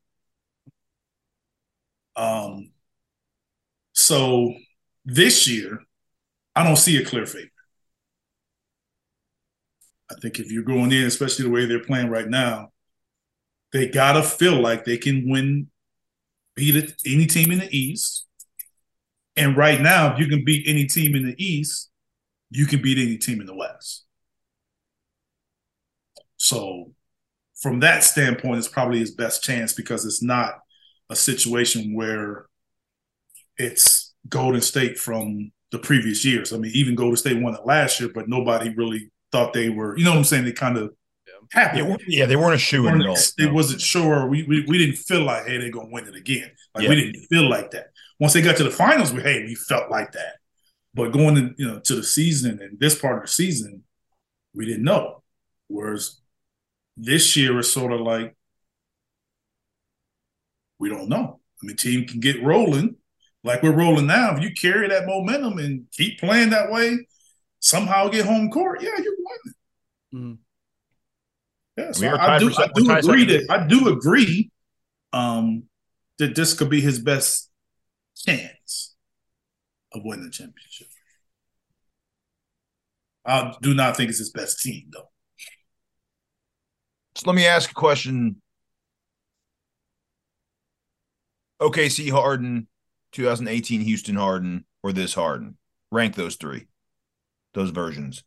Um, 2.16 2.72
so 4.04 4.52
this 5.06 5.48
year, 5.48 5.78
I 6.54 6.62
don't 6.62 6.76
see 6.76 6.98
a 6.98 7.04
clear 7.04 7.24
favorite. 7.24 7.50
I 10.10 10.14
think 10.20 10.38
if 10.38 10.52
you're 10.52 10.62
going 10.62 10.92
in, 10.92 11.04
especially 11.04 11.46
the 11.46 11.50
way 11.50 11.64
they're 11.64 11.82
playing 11.82 12.10
right 12.10 12.28
now, 12.28 12.68
they 13.72 13.88
gotta 13.88 14.22
feel 14.22 14.60
like 14.60 14.84
they 14.84 14.98
can 14.98 15.28
win, 15.28 15.68
beat 16.54 16.94
any 17.06 17.26
team 17.26 17.50
in 17.50 17.60
the 17.60 17.76
East. 17.76 18.26
And 19.36 19.56
right 19.56 19.80
now, 19.80 20.12
if 20.12 20.20
you 20.20 20.28
can 20.28 20.44
beat 20.44 20.68
any 20.68 20.84
team 20.86 21.16
in 21.16 21.26
the 21.26 21.42
East, 21.42 21.90
you 22.50 22.66
can 22.66 22.82
beat 22.82 22.98
any 22.98 23.16
team 23.16 23.40
in 23.40 23.46
the 23.46 23.56
West. 23.56 24.04
So, 26.36 26.92
from 27.54 27.80
that 27.80 28.04
standpoint, 28.04 28.58
it's 28.58 28.68
probably 28.68 28.98
his 28.98 29.12
best 29.12 29.42
chance 29.42 29.72
because 29.72 30.04
it's 30.04 30.22
not 30.22 30.60
a 31.08 31.16
situation 31.16 31.94
where 31.94 32.46
it's 33.56 33.93
Golden 34.28 34.60
State 34.60 34.98
from 34.98 35.52
the 35.70 35.78
previous 35.78 36.24
years. 36.24 36.52
I 36.52 36.58
mean, 36.58 36.72
even 36.74 36.94
Golden 36.94 37.16
State 37.16 37.42
won 37.42 37.54
it 37.54 37.66
last 37.66 38.00
year, 38.00 38.10
but 38.14 38.28
nobody 38.28 38.70
really 38.74 39.10
thought 39.32 39.52
they 39.52 39.68
were, 39.68 39.96
you 39.98 40.04
know 40.04 40.10
what 40.10 40.18
I'm 40.18 40.24
saying? 40.24 40.44
They 40.44 40.52
kind 40.52 40.76
of 40.76 40.94
happy. 41.50 41.82
Yeah, 42.06 42.26
they 42.26 42.36
weren't 42.36 42.54
a 42.54 42.58
shoe 42.58 42.86
in 42.86 43.02
all. 43.06 43.16
It 43.38 43.52
wasn't 43.52 43.80
sure. 43.80 44.26
We, 44.28 44.44
we 44.44 44.64
we 44.66 44.78
didn't 44.78 44.96
feel 44.96 45.22
like, 45.24 45.46
hey, 45.46 45.58
they're 45.58 45.70
gonna 45.70 45.90
win 45.90 46.06
it 46.06 46.14
again. 46.14 46.50
Like 46.74 46.84
Yeah. 46.84 46.90
we 46.90 46.96
didn't 46.96 47.26
feel 47.26 47.48
like 47.48 47.70
that. 47.72 47.88
Once 48.20 48.32
they 48.32 48.42
got 48.42 48.56
to 48.58 48.64
the 48.64 48.70
finals, 48.70 49.12
we 49.12 49.20
hey, 49.22 49.44
we 49.44 49.54
felt 49.54 49.90
like 49.90 50.12
that. 50.12 50.36
But 50.94 51.12
going 51.12 51.36
in, 51.36 51.54
you 51.58 51.66
know, 51.66 51.80
to 51.80 51.96
the 51.96 52.04
season 52.04 52.60
and 52.62 52.78
this 52.78 52.98
part 52.98 53.16
of 53.16 53.22
the 53.22 53.28
season, 53.32 53.82
we 54.54 54.64
didn't 54.66 54.84
know. 54.84 55.22
Whereas 55.68 56.20
this 56.96 57.36
year 57.36 57.58
is 57.58 57.72
sort 57.72 57.92
of 57.92 58.00
like 58.00 58.36
we 60.78 60.88
don't 60.88 61.08
know. 61.08 61.40
I 61.62 61.66
mean, 61.66 61.76
team 61.76 62.06
can 62.06 62.20
get 62.20 62.42
rolling 62.42 62.96
like 63.44 63.62
we're 63.62 63.76
rolling 63.76 64.06
now. 64.06 64.34
If 64.36 64.42
you 64.42 64.50
carry 64.52 64.88
that 64.88 65.06
momentum 65.06 65.58
and 65.58 65.86
keep 65.92 66.18
playing 66.18 66.50
that 66.50 66.72
way, 66.72 67.06
somehow 67.60 68.08
get 68.08 68.26
home 68.26 68.50
court, 68.50 68.82
yeah, 68.82 68.90
you're 68.98 69.14
winning. 69.18 69.54
Mhm. 70.14 70.38
Yeah, 71.76 71.92
so 71.92 72.00
We 72.02 72.08
I, 72.08 72.38
do, 72.38 72.52
I 72.56 72.68
do 72.74 72.90
agree 72.92 73.24
that 73.26 73.46
I 73.50 73.66
do 73.66 73.88
agree 73.88 74.50
um, 75.12 75.64
that 76.18 76.34
this 76.34 76.54
could 76.54 76.70
be 76.70 76.80
his 76.80 76.98
best 76.98 77.50
chance. 78.16 78.94
of 79.92 80.02
winning 80.04 80.24
the 80.24 80.30
championship. 80.30 80.88
I 83.24 83.54
do 83.62 83.74
not 83.74 83.96
think 83.96 84.10
it's 84.10 84.18
his 84.18 84.30
best 84.30 84.60
team 84.60 84.90
though. 84.92 85.10
So 87.16 87.24
let 87.26 87.36
me 87.36 87.46
ask 87.46 87.70
a 87.70 87.74
question. 87.74 88.40
OKC 91.60 92.10
Harden, 92.10 92.66
2018 93.14 93.80
Houston 93.80 94.16
Harden, 94.16 94.66
or 94.82 94.92
this 94.92 95.14
Harden? 95.14 95.56
Rank 95.90 96.14
those 96.14 96.36
three, 96.36 96.66
those 97.54 97.70
versions. 97.70 98.24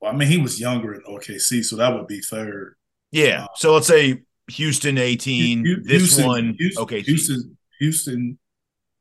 Well, 0.00 0.12
I 0.12 0.16
mean, 0.16 0.28
he 0.28 0.38
was 0.38 0.60
younger 0.60 0.94
in 0.94 1.02
OKC, 1.02 1.64
so 1.64 1.76
that 1.76 1.94
would 1.94 2.08
be 2.08 2.20
third. 2.20 2.74
Yeah. 3.12 3.46
So 3.54 3.74
let's 3.74 3.86
say 3.86 4.22
Houston 4.48 4.98
18, 4.98 5.64
Hu- 5.64 5.82
this 5.82 6.18
one, 6.20 6.56
Houston, 6.58 6.84
OKC. 6.84 7.04
Houston, 7.04 7.58
Houston, 7.78 8.38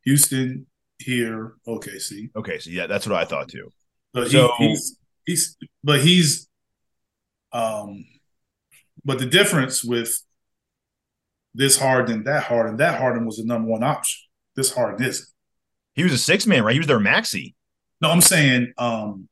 Houston 0.04 0.68
here, 1.00 1.56
OKC. 1.68 2.30
Okay, 2.36 2.60
so 2.60 2.70
yeah, 2.70 2.86
that's 2.86 3.08
what 3.08 3.16
I 3.16 3.26
thought 3.26 3.50
too. 3.50 3.72
But 4.14 4.28
he, 4.28 4.48
he's 4.58 4.98
he's 5.26 5.58
but 5.84 6.02
he's 6.02 6.48
um 7.54 8.06
but 9.04 9.20
the 9.20 9.26
difference 9.26 9.84
with 9.84 10.22
this 11.54 11.80
Harden 11.80 12.18
and 12.18 12.26
that 12.26 12.44
Harden, 12.44 12.78
that 12.78 13.00
Harden 13.00 13.26
was 13.26 13.38
the 13.38 13.46
number 13.46 13.68
one 13.68 13.84
option. 13.84 14.22
This 14.56 14.74
Harden 14.74 15.06
isn't. 15.06 15.28
He 15.94 16.04
was 16.04 16.14
a 16.14 16.18
six 16.18 16.48
man, 16.48 16.64
right? 16.64 16.74
He 16.74 16.80
was 16.80 16.88
their 16.88 17.00
Maxey. 17.00 17.56
No, 18.02 18.10
I'm 18.10 18.22
saying 18.22 18.74
um 18.78 19.28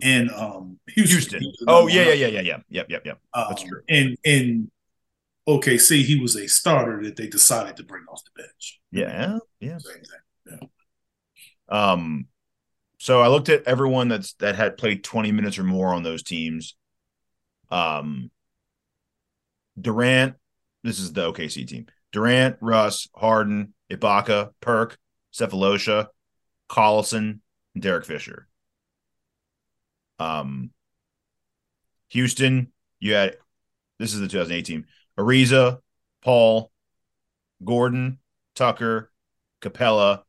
in 0.00 0.30
um 0.30 0.78
Houston. 0.88 1.16
Houston. 1.16 1.40
he 1.40 1.46
was 1.46 1.56
the 1.58 1.64
Oh 1.68 1.86
yeah, 1.86 2.04
yeah, 2.04 2.14
yeah, 2.14 2.26
yeah, 2.26 2.40
yeah. 2.40 2.58
Yep, 2.68 2.86
yep, 2.90 3.06
yep. 3.06 3.18
Um, 3.32 3.46
That's 3.48 3.62
true. 3.62 3.80
In 3.88 4.16
in 4.24 4.70
OKC, 5.48 6.02
he 6.02 6.20
was 6.20 6.36
a 6.36 6.48
starter 6.48 7.02
that 7.02 7.16
they 7.16 7.26
decided 7.26 7.76
to 7.76 7.84
bring 7.84 8.04
off 8.10 8.22
the 8.24 8.42
bench. 8.42 8.80
Yeah, 8.90 9.38
yeah. 9.60 9.78
Same 9.78 10.02
thing. 10.58 10.70
Um, 11.68 12.26
so 12.98 13.20
I 13.20 13.28
looked 13.28 13.48
at 13.48 13.64
everyone 13.64 14.08
that's 14.08 14.34
that 14.34 14.56
had 14.56 14.76
played 14.78 15.04
20 15.04 15.32
minutes 15.32 15.58
or 15.58 15.64
more 15.64 15.92
on 15.92 16.02
those 16.02 16.22
teams. 16.22 16.74
Um, 17.70 18.30
Durant, 19.80 20.36
this 20.84 21.00
is 21.00 21.12
the 21.12 21.32
OKC 21.32 21.66
team. 21.66 21.86
Durant, 22.12 22.56
Russ, 22.60 23.08
Harden, 23.16 23.74
Ibaka, 23.90 24.50
Perk, 24.60 24.96
Sefolosha, 25.32 26.08
Collison, 26.70 27.40
and 27.74 27.82
Derek 27.82 28.04
Fisher. 28.04 28.46
Um, 30.20 30.70
Houston, 32.10 32.70
you 33.00 33.14
had 33.14 33.36
this 33.98 34.14
is 34.14 34.20
the 34.20 34.28
2018 34.28 34.86
Ariza, 35.18 35.80
Paul, 36.22 36.70
Gordon, 37.64 38.18
Tucker, 38.54 39.10
Capela, 39.60 40.22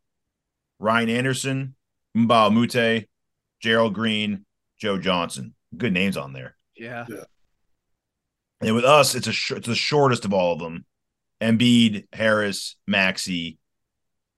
Ryan 0.79 1.09
Anderson, 1.09 1.75
Mbah 2.17 2.47
a 2.47 2.51
Moute, 2.51 3.07
Gerald 3.59 3.93
Green, 3.93 4.45
Joe 4.77 4.97
Johnson. 4.97 5.53
Good 5.75 5.93
names 5.93 6.17
on 6.17 6.33
there. 6.33 6.55
Yeah. 6.75 7.05
And 8.61 8.75
with 8.75 8.85
us, 8.85 9.15
it's 9.15 9.27
a 9.27 9.33
sh- 9.33 9.51
it's 9.51 9.67
the 9.67 9.75
shortest 9.75 10.25
of 10.25 10.33
all 10.33 10.53
of 10.53 10.59
them. 10.59 10.85
Embiid, 11.41 12.07
Harris, 12.13 12.77
Maxey, 12.87 13.57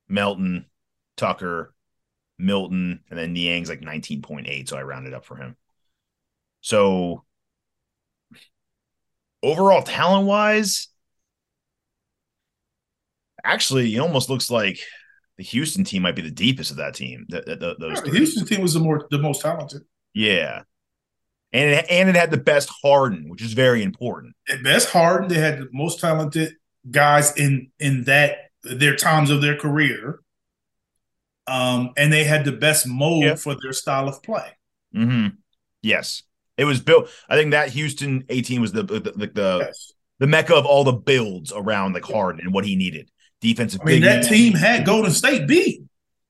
Melton, 0.09 0.65
Tucker, 1.15 1.73
Milton, 2.39 3.01
and 3.09 3.19
then 3.19 3.35
Niang's 3.35 3.69
like 3.69 3.81
19.8. 3.81 4.67
So 4.67 4.77
I 4.77 4.83
rounded 4.83 5.13
up 5.13 5.25
for 5.25 5.37
him. 5.37 5.55
So 6.61 7.23
overall 9.43 9.83
talent 9.83 10.27
wise, 10.27 10.87
actually, 13.43 13.95
it 13.95 13.99
almost 13.99 14.29
looks 14.29 14.49
like 14.49 14.79
the 15.37 15.43
Houston 15.43 15.83
team 15.83 16.01
might 16.01 16.15
be 16.15 16.21
the 16.23 16.31
deepest 16.31 16.71
of 16.71 16.77
that 16.77 16.95
team. 16.95 17.25
Th- 17.29 17.45
th- 17.45 17.59
th- 17.59 17.77
those 17.79 17.97
Yeah, 17.99 18.01
the. 18.11 18.17
Houston 18.17 18.45
team 18.45 18.61
was 18.61 18.73
the 18.73 18.79
more 18.79 19.07
the 19.11 19.19
most 19.19 19.41
talented. 19.41 19.83
Yeah. 20.13 20.63
And 21.53 21.69
it, 21.71 21.85
and 21.89 22.09
it 22.09 22.15
had 22.15 22.31
the 22.31 22.37
best 22.37 22.69
Harden, 22.83 23.29
which 23.29 23.41
is 23.41 23.53
very 23.53 23.81
important. 23.83 24.35
At 24.49 24.63
best 24.63 24.89
Harden, 24.89 25.29
they 25.29 25.39
had 25.39 25.59
the 25.59 25.69
most 25.71 25.99
talented 25.99 26.53
guys 26.91 27.35
in 27.37 27.71
in 27.79 28.03
that 28.05 28.37
their 28.63 28.95
times 28.95 29.29
of 29.29 29.41
their 29.41 29.55
career. 29.55 30.19
Um, 31.47 31.91
and 31.95 32.11
they 32.11 32.25
had 32.25 32.43
the 32.43 32.51
best 32.51 32.85
mold 32.87 33.23
Yeah. 33.23 33.35
for 33.35 33.55
their 33.61 33.71
style 33.71 34.09
of 34.09 34.21
play. 34.21 34.49
Mm-hmm. 34.93 35.35
Yes. 35.81 36.23
It 36.57 36.65
was 36.65 36.81
built. 36.81 37.09
I 37.29 37.35
think 37.37 37.51
that 37.51 37.69
Houston 37.69 38.25
18 38.29 38.59
was 38.61 38.73
the 38.73 38.83
the, 38.83 38.99
the, 38.99 39.11
the, 39.33 39.57
Yes. 39.67 39.93
the 40.19 40.27
mecca 40.27 40.55
of 40.55 40.65
all 40.65 40.83
the 40.83 40.91
builds 40.91 41.53
around 41.55 41.93
like 41.93 42.03
Harden 42.03 42.41
and 42.43 42.53
what 42.53 42.65
he 42.65 42.75
needed. 42.75 43.09
Defensive 43.39 43.81
I 43.83 43.85
mean, 43.85 44.01
that 44.01 44.23
team 44.25 44.53
had 44.53 44.85
Golden 44.85 45.11
State 45.11 45.47
beat. 45.47 45.83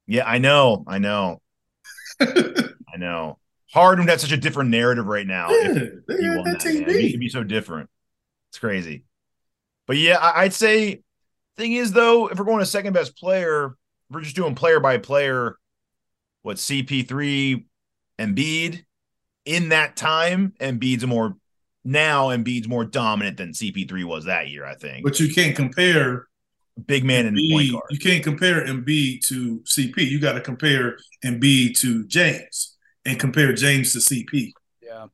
Yeah, 0.05 0.27
I 0.27 0.37
know. 0.37 0.83
I 0.87 0.99
know. 0.99 1.41
I 2.19 2.97
know. 2.97 3.39
Harden 3.73 4.05
would 4.05 4.09
have 4.09 4.21
such 4.21 4.31
a 4.31 4.37
different 4.37 4.69
narrative 4.69 5.05
right 5.05 5.27
now. 5.27 5.49
Yeah, 5.49 5.73
if 6.07 6.19
he 6.19 6.29
won 6.29 6.43
that 6.43 6.59
that, 6.59 6.61
team 6.61 6.85
man. 6.85 6.99
He 6.99 7.11
could 7.11 7.19
be 7.19 7.29
so 7.29 7.43
different. 7.43 7.89
It's 8.49 8.59
crazy. 8.59 9.03
But 9.87 9.97
yeah, 9.97 10.17
I, 10.17 10.43
I'd 10.43 10.53
say 10.53 11.01
thing 11.57 11.73
is 11.73 11.91
though, 11.91 12.27
if 12.27 12.39
we're 12.39 12.45
going 12.45 12.59
to 12.59 12.65
second 12.65 12.93
best 12.93 13.17
player, 13.17 13.75
we're 14.09 14.21
just 14.21 14.35
doing 14.35 14.55
player 14.55 14.79
by 14.79 14.97
player. 14.97 15.57
What 16.43 16.57
CP3 16.57 17.65
Embiid 18.19 18.85
in 19.43 19.69
that 19.69 19.97
time, 19.97 20.53
Embiid's 20.61 21.05
more 21.05 21.35
now 21.83 22.27
Embiid's 22.27 22.67
more 22.67 22.85
dominant 22.85 23.37
than 23.37 23.51
CP3 23.51 24.05
was 24.05 24.25
that 24.25 24.49
year, 24.49 24.65
I 24.65 24.75
think. 24.75 25.03
But 25.03 25.19
you 25.19 25.33
can't 25.33 25.55
compare 25.55 26.27
Big 26.85 27.03
man 27.03 27.25
and 27.25 27.35
point 27.35 27.67
Embiid. 27.67 27.71
guard. 27.71 27.83
You 27.89 27.99
can't 27.99 28.23
compare 28.23 28.65
Embiid 28.65 29.27
to 29.27 29.59
CP. 29.61 29.97
You 29.97 30.19
got 30.19 30.33
to 30.33 30.41
compare 30.41 30.97
Embiid 31.25 31.77
to 31.79 32.05
James 32.05 32.76
and 33.07 33.19
compare 33.19 33.53
James 33.53 33.93
to 33.93 33.99
CP. 33.99 34.51
Yeah. 34.81 35.07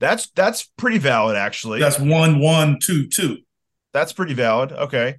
That's 0.00 0.30
that's 0.30 0.64
pretty 0.76 0.98
valid 0.98 1.36
actually. 1.36 1.80
That's 1.80 1.98
one, 1.98 2.40
one, 2.40 2.78
two, 2.80 3.08
two. 3.08 3.38
That's 3.92 4.12
pretty 4.12 4.34
valid. 4.34 4.72
Okay. 4.72 5.16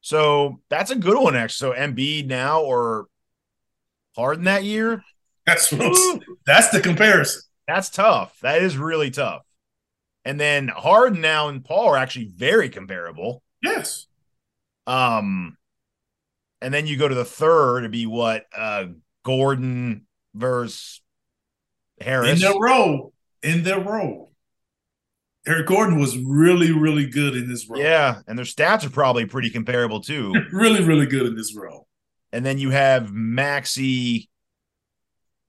So 0.00 0.60
that's 0.70 0.90
a 0.90 0.96
good 0.96 1.20
one, 1.20 1.34
actually. 1.34 1.74
So 1.74 1.80
Embiid 1.80 2.26
now 2.26 2.62
or 2.62 3.06
Harden 4.14 4.44
that 4.44 4.64
year? 4.64 5.02
That's 5.46 5.70
That's 6.46 6.70
the 6.70 6.80
comparison. 6.80 7.42
That's 7.66 7.90
tough. 7.90 8.38
That 8.42 8.62
is 8.62 8.76
really 8.76 9.10
tough. 9.10 9.42
And 10.24 10.40
then 10.40 10.68
Harden 10.68 11.20
now 11.20 11.48
and 11.48 11.64
Paul 11.64 11.88
are 11.88 11.96
actually 11.96 12.30
very 12.34 12.68
comparable. 12.68 13.42
Yes. 13.62 14.06
Um, 14.86 15.56
and 16.60 16.72
then 16.72 16.86
you 16.86 16.96
go 16.96 17.08
to 17.08 17.14
the 17.14 17.24
third 17.24 17.82
to 17.82 17.88
be 17.88 18.06
what 18.06 18.44
uh 18.56 18.86
Gordon 19.24 20.06
versus 20.34 21.00
In 22.00 22.38
their 22.38 22.58
role. 22.58 23.12
In 23.42 23.62
their 23.62 23.80
role. 23.80 24.32
Eric 25.46 25.66
Gordon 25.66 25.98
was 26.00 26.18
really, 26.18 26.72
really 26.72 27.06
good 27.06 27.36
in 27.36 27.48
this 27.48 27.68
role. 27.68 27.80
Yeah, 27.80 28.20
and 28.26 28.36
their 28.36 28.44
stats 28.44 28.84
are 28.84 28.90
probably 28.90 29.26
pretty 29.26 29.48
comparable 29.50 30.00
too. 30.00 30.34
Really, 30.52 30.82
really 30.82 31.06
good 31.06 31.26
in 31.26 31.36
this 31.36 31.54
role. 31.56 31.86
and 32.32 32.44
then 32.44 32.58
you 32.58 32.70
have 32.70 33.12
Maxey, 33.12 34.28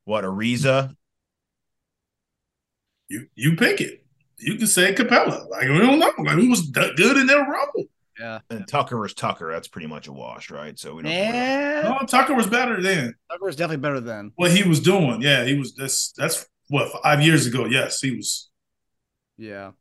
what 0.05 0.23
Ariza, 0.23 0.95
You 3.09 3.27
you 3.35 3.55
pick 3.55 3.81
it. 3.81 4.05
You 4.37 4.55
can 4.57 4.67
say 4.67 4.93
Capela. 4.93 5.49
Like 5.49 5.63
we 5.69 5.79
don't 5.79 5.97
know. 5.99 6.11
Like 6.19 6.35
who 6.35 6.49
was 6.49 6.61
good 6.69 7.17
in 7.17 7.25
their 7.25 7.39
role. 7.49 7.85
Yeah. 8.19 8.39
and 8.49 8.67
Tucker 8.67 9.05
is 9.05 9.13
Tucker. 9.13 9.51
That's 9.51 9.67
pretty 9.67 9.87
much 9.87 10.07
a 10.07 10.11
wash, 10.13 10.49
right? 10.49 10.77
So 10.79 10.95
we 10.95 11.03
don't. 11.03 11.11
worry 11.11 11.21
about- 11.27 11.35
Yeah. 11.35 11.81
No, 12.01 12.05
Tucker 12.07 12.33
was 12.33 12.47
better 12.47 12.81
then. 12.81 13.13
Tucker 13.31 13.45
was 13.45 13.55
definitely 13.55 13.81
better 13.81 13.99
than. 13.99 14.31
What 14.35 14.51
he 14.51 14.63
was 14.67 14.79
doing. 14.79 15.21
Yeah, 15.21 15.43
he 15.45 15.53
was 15.55 15.73
that's 15.75 16.11
that's 16.17 16.45
what 16.69 16.91
five 17.03 17.21
years 17.21 17.45
ago. 17.45 17.65
Yes, 17.65 17.99
he 18.01 18.15
was 18.15 18.49
Yeah. 19.37 19.71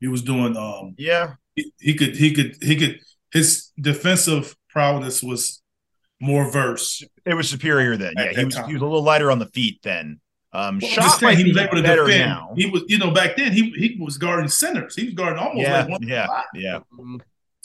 he 0.00 0.08
was 0.08 0.22
doing 0.22 0.56
um 0.56 0.94
Yeah, 0.96 1.34
he, 1.54 1.72
he 1.80 1.94
could 1.94 2.16
he 2.16 2.32
could 2.32 2.56
he 2.62 2.76
could 2.76 3.00
his 3.32 3.72
defensive 3.80 4.56
prowess 4.70 5.22
was 5.22 5.62
more 6.20 6.50
verse. 6.50 7.02
it 7.24 7.34
was 7.34 7.48
superior 7.50 7.96
then. 7.96 8.12
Yeah, 8.16 8.32
he 8.32 8.44
was 8.44 8.54
time. 8.54 8.66
he 8.68 8.72
was 8.74 8.82
a 8.82 8.86
little 8.86 9.02
lighter 9.02 9.30
on 9.30 9.38
the 9.38 9.46
feet 9.46 9.80
then. 9.82 10.20
Um, 10.52 10.78
Well, 10.80 10.90
shot 10.90 11.18
saying 11.18 11.30
might 11.34 11.38
he 11.38 11.48
was 11.52 11.56
able 11.58 11.76
to 11.76 11.82
better 11.82 12.06
defend. 12.06 12.30
now. 12.30 12.54
He 12.56 12.64
was, 12.70 12.84
you 12.88 12.96
know, 12.96 13.10
back 13.10 13.36
then 13.36 13.52
he 13.52 13.70
he 13.72 13.98
was 14.00 14.16
guarding 14.16 14.48
centers. 14.48 14.94
He 14.96 15.04
was 15.06 15.14
guarding 15.14 15.38
almost 15.38 15.66
Yeah, 15.66 15.80
like 15.80 15.88
one. 15.90 16.02
yeah, 16.08 16.26
five. 16.28 16.44
yeah. 16.54 16.78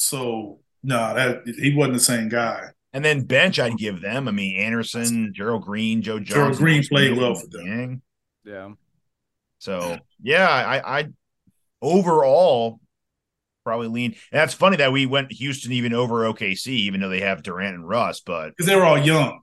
So 0.01 0.59
no, 0.83 1.13
that 1.13 1.43
he 1.45 1.75
wasn't 1.75 1.93
the 1.95 1.99
same 1.99 2.27
guy. 2.29 2.69
And 2.93 3.05
then 3.05 3.21
bench, 3.23 3.59
I'd 3.59 3.77
give 3.77 4.01
them. 4.01 4.27
I 4.27 4.31
mean, 4.31 4.59
Anderson, 4.59 5.31
Gerald 5.33 5.63
Green, 5.63 6.01
Joe 6.01 6.19
Johnson. 6.19 6.35
Gerald 6.35 6.57
Green 6.57 6.83
played 6.83 7.11
Milton, 7.11 7.23
well 7.23 7.35
for 7.35 7.47
them. 7.47 7.65
Yang. 7.67 8.01
Yeah. 8.43 8.69
So 9.59 9.97
yeah, 10.21 10.49
I, 10.49 10.99
I 10.99 11.07
overall 11.81 12.79
probably 13.63 13.87
lean. 13.87 14.11
And 14.31 14.39
that's 14.39 14.53
funny 14.55 14.77
that 14.77 14.91
we 14.91 15.05
went 15.05 15.31
Houston 15.33 15.71
even 15.71 15.93
over 15.93 16.23
OKC, 16.33 16.67
even 16.67 16.99
though 16.99 17.09
they 17.09 17.21
have 17.21 17.43
Durant 17.43 17.75
and 17.75 17.87
Russ. 17.87 18.19
But 18.21 18.49
Because 18.49 18.65
they 18.65 18.75
were 18.75 18.83
all 18.85 18.97
young. 18.97 19.39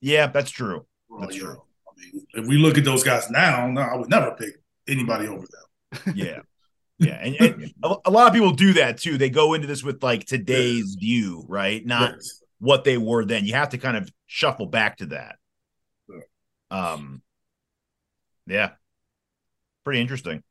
yeah, 0.00 0.26
that's 0.26 0.50
true. 0.50 0.84
They 1.08 1.14
were 1.14 1.20
all 1.20 1.26
That's 1.26 1.36
young. 1.36 1.46
true. 1.46 1.62
I 1.88 1.92
mean, 2.00 2.26
if 2.34 2.46
we 2.48 2.58
look 2.58 2.76
at 2.76 2.84
those 2.84 3.04
guys 3.04 3.30
now, 3.30 3.68
no, 3.68 3.80
I 3.80 3.96
would 3.96 4.10
never 4.10 4.32
pick 4.32 4.54
anybody 4.88 5.28
over 5.28 5.46
them. 5.46 6.14
Yeah. 6.16 6.40
Yeah, 6.98 7.14
and, 7.20 7.34
and 7.40 7.72
a, 7.84 7.94
a 8.06 8.10
lot 8.10 8.28
of 8.28 8.34
people 8.34 8.52
do 8.52 8.74
that 8.74 8.98
too. 8.98 9.18
They 9.18 9.30
go 9.30 9.54
into 9.54 9.66
this 9.66 9.82
with 9.82 10.02
like 10.02 10.24
today's 10.26 10.96
view, 10.98 11.44
right? 11.48 11.84
Not 11.84 12.12
Yes. 12.14 12.40
what 12.60 12.84
they 12.84 12.96
were 12.98 13.24
then. 13.24 13.44
You 13.44 13.54
have 13.54 13.70
to 13.70 13.78
kind 13.78 13.96
of 13.96 14.10
shuffle 14.26 14.66
back 14.66 14.98
to 14.98 15.06
that. 15.06 15.36
Um, 16.70 17.22
yeah, 18.46 18.70
pretty 19.84 20.00
interesting. 20.00 20.42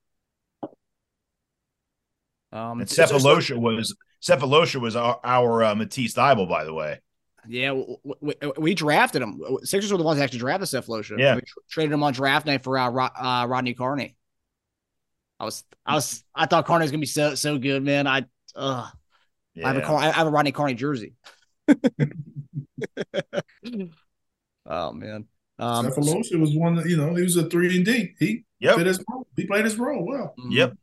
Um, 2.51 2.81
And 2.81 2.89
Sefolosha 2.89 3.57
was 3.57 3.95
Sefolosha 4.21 4.79
was 4.81 4.95
our, 4.95 5.19
our 5.24 5.63
uh, 5.63 5.75
Matisse 5.75 6.13
Thybulle, 6.13 6.50
by 6.50 6.63
the 6.63 6.74
way. 6.74 7.00
Yeah, 7.48 7.69
w- 7.69 7.98
w- 8.03 8.33
w- 8.39 8.53
we 8.62 8.75
drafted 8.75 9.21
him. 9.24 9.41
Sixers 9.63 9.91
were 9.91 9.98
the 9.98 10.03
ones 10.03 10.19
that 10.19 10.25
actually 10.25 10.39
drafted 10.39 10.67
Sefolosha. 10.69 11.17
Yeah. 11.17 11.36
we 11.36 11.41
tr- 11.41 11.60
traded 11.69 11.93
him 11.93 12.03
on 12.03 12.13
draft 12.13 12.45
night 12.45 12.63
for 12.63 12.77
uh, 12.77 12.89
Ro- 12.89 13.05
uh, 13.19 13.48
Rodney 13.50 13.74
Carney. 13.74 14.15
I 15.41 15.43
was, 15.43 15.63
I 15.88 15.95
was, 15.95 16.24
I 16.36 16.45
thought 16.45 16.67
Carney 16.67 16.83
was 16.83 16.91
gonna 16.91 17.00
be 17.01 17.07
so 17.07 17.33
so 17.33 17.57
good, 17.57 17.81
man. 17.83 18.05
I, 18.05 18.25
uh, 18.55 18.88
I 19.63 19.67
have 19.67 19.77
a 19.77 19.81
Car- 19.81 19.98
I 19.98 20.12
have 20.12 20.27
a 20.27 20.29
Rodney 20.29 20.51
Carney 20.51 20.75
jersey. 20.75 21.13
oh 24.67 24.91
man, 24.93 25.25
um, 25.57 25.88
Sefolosha 25.88 26.39
was 26.39 26.55
one 26.55 26.75
that 26.75 26.86
you 26.88 26.95
know 26.95 27.15
he 27.15 27.24
was 27.24 27.38
a 27.38 27.50
three 27.50 27.75
and 27.75 27.83
D. 27.83 28.13
He 28.19 28.43
Yep. 28.60 28.75
fit 28.75 28.86
his 28.86 29.03
role. 29.10 29.25
He 29.36 29.48
played 29.48 29.65
his 29.65 29.79
role 29.79 30.05
well. 30.05 30.36
mhm. 30.38 30.51
Yep. 30.51 30.74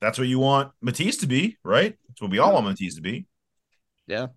That's 0.00 0.18
what 0.18 0.28
you 0.28 0.38
want 0.38 0.72
Matisse 0.80 1.18
to 1.18 1.26
be, 1.26 1.58
right? 1.62 1.94
That's 2.08 2.22
what 2.22 2.30
we 2.30 2.38
all 2.38 2.54
want 2.54 2.64
Matisse 2.64 2.94
to 2.94 3.02
be. 3.02 3.26
yeah. 4.06 4.28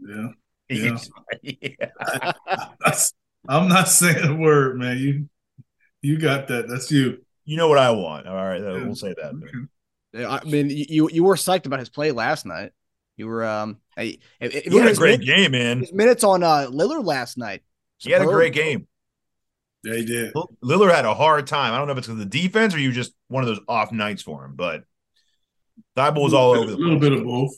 Yeah, 0.00 0.28
Yeah. 0.70 0.98
yeah. 1.42 1.90
That's, 2.80 3.12
I'm 3.48 3.68
not 3.68 3.88
saying 3.88 4.24
a 4.24 4.34
word, 4.34 4.78
man. 4.78 4.96
You 4.96 5.28
you 6.00 6.18
got 6.18 6.48
that. 6.48 6.68
That's 6.68 6.90
you. 6.90 7.18
You 7.48 7.56
know 7.56 7.66
what 7.68 7.78
I 7.78 7.90
want. 7.92 8.26
All 8.26 8.34
right, 8.34 8.60
uh, 8.60 8.74
Yeah. 8.76 8.84
we'll 8.84 8.94
say 8.94 9.14
that. 9.14 9.32
Okay. 10.14 10.26
I 10.26 10.44
mean, 10.44 10.68
you 10.68 11.08
you 11.10 11.24
were 11.24 11.34
psyched 11.34 11.64
about 11.64 11.78
his 11.78 11.88
play 11.88 12.12
last 12.12 12.44
night. 12.44 12.72
You 13.16 13.26
were 13.26 13.42
um, 13.46 13.78
I, 13.96 14.18
if, 14.38 14.54
if 14.54 14.64
He 14.64 14.70
you 14.70 14.78
had 14.78 14.92
a 14.92 14.94
great 14.94 15.20
min- 15.20 15.26
game, 15.26 15.50
man. 15.52 15.80
His 15.80 15.92
minutes 15.94 16.24
on 16.24 16.42
uh 16.42 16.66
Lillard 16.70 17.04
last 17.06 17.38
night. 17.38 17.62
He 17.96 18.10
had 18.10 18.20
a 18.20 18.26
great 18.26 18.52
game. 18.52 18.86
Yeah, 19.82 19.94
he 19.94 20.04
did. 20.04 20.34
Lillard 20.62 20.94
had 20.94 21.06
a 21.06 21.14
hard 21.14 21.46
time. 21.46 21.72
I 21.72 21.78
don't 21.78 21.86
know 21.86 21.92
if 21.92 21.98
it's 21.98 22.06
because 22.06 22.20
of 22.22 22.30
the 22.30 22.38
defense 22.42 22.74
or 22.74 22.80
you 22.80 22.92
just 22.92 23.12
one 23.28 23.42
of 23.42 23.48
those 23.48 23.60
off 23.66 23.92
nights 23.92 24.20
for 24.22 24.44
him, 24.44 24.54
but 24.54 24.84
Thybulle 25.96 26.22
was 26.24 26.34
all 26.34 26.50
over 26.50 26.66
the 26.70 26.76
A 26.76 26.76
little 26.76 26.98
place. 26.98 27.10
bit 27.10 27.18
of 27.18 27.24
both. 27.24 27.52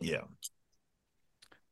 Yeah. 0.00 0.22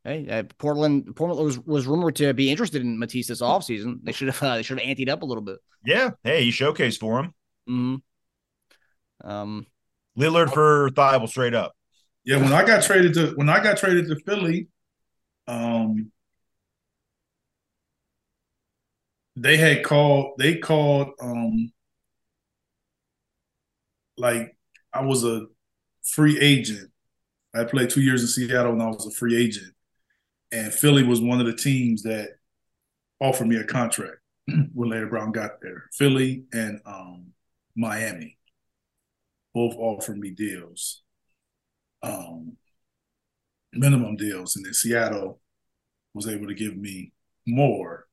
Hey, 0.03 0.27
uh, 0.29 0.43
Portland 0.57 1.15
Portland 1.15 1.45
was, 1.45 1.59
was 1.59 1.85
rumored 1.85 2.15
to 2.17 2.33
be 2.33 2.49
interested 2.49 2.81
in 2.81 2.97
Matisse 2.97 3.27
this 3.27 3.41
offseason. 3.41 3.99
They 4.03 4.11
should 4.11 4.29
have 4.29 4.41
uh, 4.41 4.55
they 4.55 4.63
should 4.63 4.79
have 4.79 4.87
anteed 4.87 5.09
up 5.09 5.21
a 5.21 5.25
little 5.25 5.43
bit. 5.43 5.57
Yeah. 5.85 6.11
Hey, 6.23 6.45
he 6.45 6.51
showcased 6.51 6.99
for 6.99 7.19
him. 7.19 7.33
Mm-hmm. 7.69 9.29
Um, 9.29 9.65
Lillard 10.17 10.53
for 10.53 10.89
Thybulle 10.91 11.27
straight 11.27 11.53
up. 11.53 11.73
Yeah, 12.23 12.37
when 12.37 12.53
I 12.53 12.65
got 12.65 12.83
traded 12.83 13.13
to 13.15 13.31
when 13.35 13.49
I 13.49 13.61
got 13.61 13.77
traded 13.77 14.07
to 14.07 14.15
Philly, 14.25 14.67
um, 15.47 16.11
they 19.35 19.57
had 19.57 19.83
called. 19.83 20.35
They 20.37 20.55
called. 20.57 21.09
Um, 21.21 21.71
like 24.17 24.55
I 24.93 25.01
was 25.01 25.23
a 25.23 25.47
free 26.03 26.39
agent. 26.39 26.91
I 27.53 27.63
played 27.63 27.89
two 27.89 28.01
years 28.01 28.21
in 28.21 28.27
Seattle, 28.27 28.73
and 28.73 28.83
I 28.83 28.87
was 28.87 29.07
a 29.07 29.11
free 29.11 29.35
agent. 29.41 29.73
And 30.51 30.73
Philly 30.73 31.03
was 31.03 31.21
one 31.21 31.39
of 31.39 31.45
the 31.45 31.55
teams 31.55 32.03
that 32.03 32.29
offered 33.19 33.47
me 33.47 33.57
a 33.57 33.63
contract 33.63 34.17
when 34.73 34.89
Larry 34.89 35.07
Brown 35.07 35.31
got 35.31 35.61
there. 35.61 35.85
Philly 35.93 36.45
and 36.51 36.79
um, 36.85 37.27
Miami 37.75 38.37
both 39.53 39.75
offered 39.75 40.17
me 40.17 40.31
deals 40.31 41.01
um, 42.01 42.57
minimum 43.73 44.15
deals, 44.15 44.55
and 44.55 44.65
then 44.65 44.73
Seattle 44.73 45.39
was 46.13 46.27
able 46.27 46.47
to 46.47 46.53
give 46.53 46.75
me 46.75 47.11
more. 47.45 48.07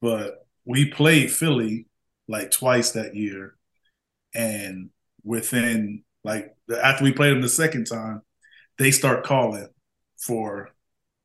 But 0.00 0.46
we 0.64 0.86
played 0.86 1.30
Philly 1.30 1.86
like 2.28 2.50
twice 2.50 2.92
that 2.92 3.14
year, 3.14 3.56
and 4.34 4.90
within 5.24 6.04
like 6.24 6.54
after 6.82 7.04
we 7.04 7.12
played 7.12 7.32
them 7.32 7.42
the 7.42 7.48
second 7.48 7.86
time, 7.86 8.22
they 8.78 8.90
start 8.90 9.24
calling 9.24 9.68
for 10.18 10.70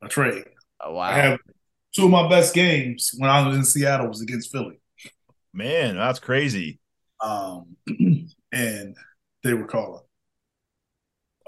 a 0.06 0.10
trade. 0.10 0.46
oh 0.82 0.94
wow. 0.94 1.02
I 1.02 1.14
have 1.14 1.40
two 1.96 2.06
of 2.06 2.12
my 2.12 2.28
best 2.30 2.54
games 2.54 3.12
when 3.18 3.30
I 3.30 3.48
was 3.48 3.56
in 3.58 3.64
Seattle 3.64 4.08
was 4.08 4.22
against 4.22 4.52
Philly, 4.52 4.80
Man, 5.54 5.96
that's 5.96 6.20
crazy. 6.20 6.80
um, 7.22 7.76
and 8.52 8.96
they 9.44 9.54
were 9.54 9.68
calling. 9.68 10.02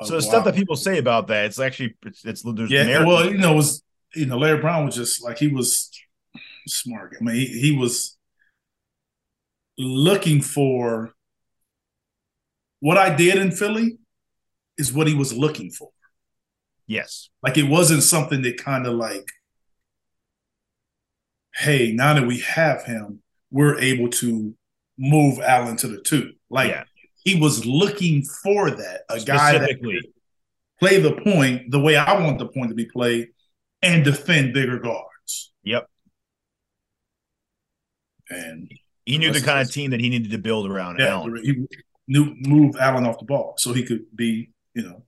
So 0.04 0.13
Uh, 0.13 0.17
the 0.17 0.22
stuff 0.22 0.46
that 0.46 0.56
people 0.56 0.76
say 0.76 1.00
about 1.00 1.28
that, 1.28 1.46
it's 1.46 1.60
actually 1.60 1.96
it's, 2.06 2.24
it's 2.26 2.43
there's 2.43 2.72
Yeah, 2.72 2.86
merit- 2.86 3.08
well, 3.08 3.26
you 3.32 3.38
know, 3.38 3.54
it 3.54 3.56
was 3.56 3.84
you 4.15 4.26
know, 4.26 4.38
Larry 4.38 4.60
Brown 4.62 4.86
was 4.86 4.96
just 4.96 5.24
like 5.24 5.38
he 5.38 5.48
was 5.50 5.91
smart. 6.67 7.15
I 7.20 7.24
mean, 7.24 7.36
he, 7.36 7.46
he 7.60 7.72
was 7.76 8.17
looking 9.78 10.41
for 10.41 11.13
what 12.80 12.98
I 12.98 13.13
did 13.15 13.36
in 13.38 13.52
Philly 13.52 13.98
is 14.78 14.93
what 14.93 15.08
he 15.08 15.13
was 15.15 15.34
looking 15.34 15.72
for. 15.72 15.89
Yes. 16.88 17.30
Like 17.43 17.58
it 17.58 17.69
wasn't 17.69 18.04
something 18.04 18.41
that 18.41 18.58
kind 18.58 18.88
of 18.88 18.93
like, 18.93 19.28
hey, 21.56 21.91
now 21.91 22.13
that 22.13 22.26
we 22.28 22.39
have 22.41 22.84
him, 22.84 23.21
we're 23.52 23.78
able 23.80 24.10
to 24.10 24.56
move 24.97 25.39
Allen 25.39 25.78
to 25.78 25.88
the 25.88 26.02
two. 26.02 26.34
Like 26.50 26.69
yeah. 26.69 26.84
he 27.23 27.39
was 27.39 27.65
looking 27.65 28.23
for 28.43 28.71
that, 28.71 29.02
a 29.10 29.19
guy 29.19 29.58
that 29.58 30.04
play 30.80 31.00
the 31.00 31.13
point 31.21 31.71
the 31.71 31.80
way 31.80 31.95
I 31.95 32.19
want 32.19 32.39
the 32.39 32.47
point 32.47 32.69
to 32.69 32.76
be 32.76 32.86
played 32.86 33.30
and 33.82 34.04
defend 34.04 34.54
bigger 34.54 34.80
guards. 34.80 35.52
Yep. 35.63 35.89
And 38.30 38.71
He 39.06 39.17
knew 39.17 39.32
the 39.32 39.41
kind 39.41 39.62
of 39.62 39.71
team 39.71 39.91
that 39.91 40.00
he 40.00 40.10
needed 40.10 40.32
to 40.32 40.38
build 40.38 40.69
around 40.69 41.00
yeah, 41.00 41.08
Allen. 41.08 41.41
he 41.43 41.65
knew 42.08 42.36
move 42.39 42.76
Allen 42.78 43.06
off 43.06 43.19
the 43.19 43.26
ball 43.26 43.56
so 43.58 43.73
he 43.73 43.84
could 43.84 44.06
be, 44.15 44.52
you 44.73 44.84
know, 44.84 45.04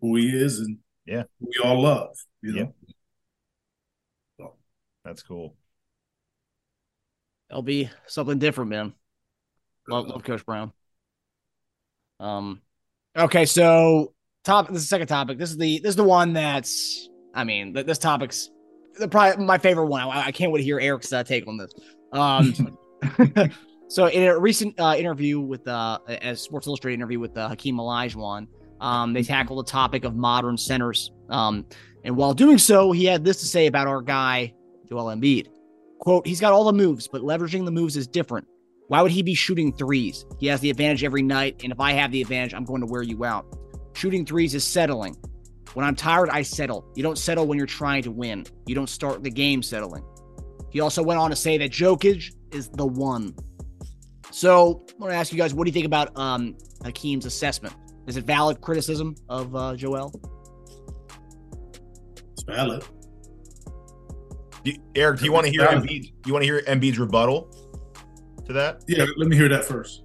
who 0.00 0.16
he 0.16 0.28
is 0.28 0.60
and 0.60 0.78
Yeah. 1.06 1.24
we 1.40 1.52
all 1.62 1.80
love. 1.80 2.16
You 2.42 2.72
know, 4.38 4.54
That's 5.04 5.22
cool. 5.22 5.54
That'll 7.48 7.62
be 7.62 7.90
something 8.06 8.38
different, 8.38 8.70
man. 8.70 8.92
Love, 9.88 10.08
love 10.08 10.24
Coach 10.24 10.44
Brown. 10.44 10.72
Um, 12.18 12.60
okay, 13.16 13.44
so 13.46 14.14
top. 14.44 14.68
This 14.68 14.78
is 14.78 14.84
the 14.84 14.88
second 14.88 15.06
topic. 15.06 15.38
This 15.38 15.50
is 15.50 15.56
the 15.56 15.78
this 15.78 15.90
is 15.90 15.96
the 15.96 16.04
one 16.04 16.32
that's. 16.32 17.08
I 17.34 17.44
mean, 17.44 17.72
this 17.72 17.98
topic's 17.98 18.50
the 18.98 19.08
probably 19.08 19.44
my 19.44 19.58
favorite 19.58 19.86
one. 19.86 20.02
I, 20.02 20.26
I 20.26 20.32
can't 20.32 20.50
wait 20.50 20.60
to 20.60 20.64
hear 20.64 20.80
Eric's 20.80 21.12
uh, 21.12 21.22
take 21.22 21.46
on 21.46 21.56
this. 21.56 21.72
Um, 22.12 22.78
so 23.88 24.06
in 24.06 24.24
a 24.24 24.38
recent 24.38 24.78
uh, 24.80 24.94
interview 24.96 25.38
with 25.40 25.68
uh, 25.68 25.98
a 26.08 26.34
Sports 26.34 26.66
Illustrated 26.66 26.94
interview 26.94 27.20
with 27.20 27.36
uh, 27.36 27.48
Hakeem 27.48 27.76
Olajuwon, 27.76 28.48
um, 28.80 29.12
they 29.12 29.22
tackle 29.22 29.56
the 29.56 29.64
topic 29.64 30.04
of 30.04 30.14
modern 30.14 30.56
centers. 30.56 31.12
Um, 31.28 31.66
and 32.04 32.16
while 32.16 32.34
doing 32.34 32.58
so, 32.58 32.92
he 32.92 33.04
had 33.04 33.24
this 33.24 33.40
to 33.40 33.46
say 33.46 33.66
about 33.66 33.86
our 33.86 34.00
guy 34.00 34.54
Joel 34.88 35.14
Embiid. 35.14 35.48
Quote, 35.98 36.26
he's 36.26 36.40
got 36.40 36.52
all 36.52 36.64
the 36.64 36.72
moves, 36.72 37.08
but 37.08 37.22
leveraging 37.22 37.64
the 37.64 37.70
moves 37.70 37.96
is 37.96 38.06
different. 38.06 38.46
Why 38.88 39.02
would 39.02 39.10
he 39.10 39.22
be 39.22 39.34
shooting 39.34 39.72
threes? 39.72 40.24
He 40.38 40.46
has 40.46 40.60
the 40.60 40.70
advantage 40.70 41.02
every 41.02 41.22
night, 41.22 41.62
and 41.64 41.72
if 41.72 41.80
I 41.80 41.92
have 41.92 42.12
the 42.12 42.22
advantage, 42.22 42.54
I'm 42.54 42.64
going 42.64 42.80
to 42.80 42.86
wear 42.86 43.02
you 43.02 43.24
out. 43.24 43.46
Shooting 43.94 44.24
threes 44.24 44.54
is 44.54 44.62
settling. 44.62 45.16
When 45.74 45.84
I'm 45.84 45.96
tired, 45.96 46.30
I 46.30 46.42
settle. 46.42 46.86
You 46.94 47.02
don't 47.02 47.18
settle 47.18 47.46
when 47.46 47.58
you're 47.58 47.66
trying 47.66 48.02
to 48.04 48.10
win. 48.12 48.46
You 48.66 48.74
don't 48.74 48.88
start 48.88 49.22
the 49.22 49.30
game 49.30 49.62
settling. 49.62 50.04
He 50.70 50.80
also 50.80 51.02
went 51.02 51.18
on 51.18 51.30
to 51.30 51.36
say 51.36 51.58
that 51.58 51.70
Jokic 51.70 52.32
is 52.52 52.68
the 52.68 52.86
one. 52.86 53.34
So 54.30 54.84
I 54.90 54.92
want 54.98 55.12
to 55.12 55.16
ask 55.16 55.32
you 55.32 55.38
guys, 55.38 55.54
what 55.54 55.64
do 55.64 55.70
you 55.70 55.72
think 55.72 55.86
about 55.86 56.16
um, 56.16 56.56
Hakeem's 56.84 57.26
assessment? 57.26 57.74
Is 58.06 58.16
it 58.16 58.24
valid 58.24 58.60
criticism 58.60 59.16
of 59.28 59.54
uh, 59.54 59.74
Joel? 59.76 60.12
it's 62.32 62.42
valid. 62.44 62.84
Do- 64.64 64.76
Eric, 64.94 65.20
do 65.20 65.24
you 65.24 65.32
want 65.32 65.46
to 65.46 65.52
hear 65.52 65.62
Valid. 65.62 65.88
Embiid? 65.88 66.12
You 66.26 66.32
want 66.32 66.42
to 66.42 66.46
hear 66.46 66.60
Embiid's 66.62 66.98
rebuttal 66.98 67.50
to 68.46 68.52
that? 68.52 68.82
Yeah, 68.88 69.04
let 69.16 69.28
me 69.28 69.36
hear 69.36 69.48
that 69.48 69.64
first. 69.64 70.02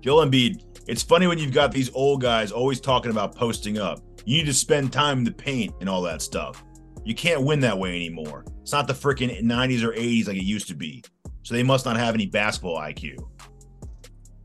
Joel 0.00 0.26
Embiid, 0.26 0.62
it's 0.86 1.02
funny 1.02 1.26
when 1.26 1.38
you've 1.38 1.52
got 1.52 1.72
these 1.72 1.90
old 1.94 2.20
guys 2.20 2.52
always 2.52 2.80
talking 2.80 3.10
about 3.10 3.34
posting 3.34 3.78
up. 3.78 4.00
You 4.24 4.38
need 4.38 4.46
to 4.46 4.54
spend 4.54 4.92
time 4.92 5.18
in 5.18 5.24
the 5.24 5.32
paint 5.32 5.74
and 5.80 5.88
all 5.88 6.02
that 6.02 6.20
stuff. 6.22 6.64
You 7.04 7.14
can't 7.14 7.42
win 7.42 7.60
that 7.60 7.78
way 7.78 7.94
anymore. 7.94 8.44
It's 8.62 8.72
not 8.72 8.88
the 8.88 8.94
freaking 8.94 9.42
90s 9.42 9.82
or 9.82 9.92
80s 9.92 10.26
like 10.26 10.36
it 10.36 10.44
used 10.44 10.68
to 10.68 10.74
be. 10.74 11.02
So 11.44 11.54
they 11.54 11.62
must 11.62 11.84
not 11.86 11.96
have 11.96 12.14
any 12.14 12.26
basketball 12.26 12.76
IQ. 12.78 13.16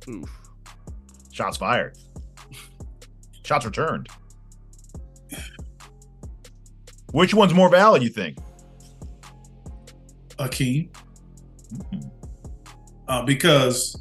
Oof. 0.10 0.40
Shots 1.41 1.58
fired. 1.58 1.97
Shots 3.43 3.65
returned. 3.65 4.10
Which 7.13 7.34
one's 7.34 7.56
more 7.56 7.67
valid, 7.67 8.04
you 8.04 8.10
think? 8.10 8.38
Akeem. 10.38 10.95
Uh, 13.08 13.23
because 13.25 13.99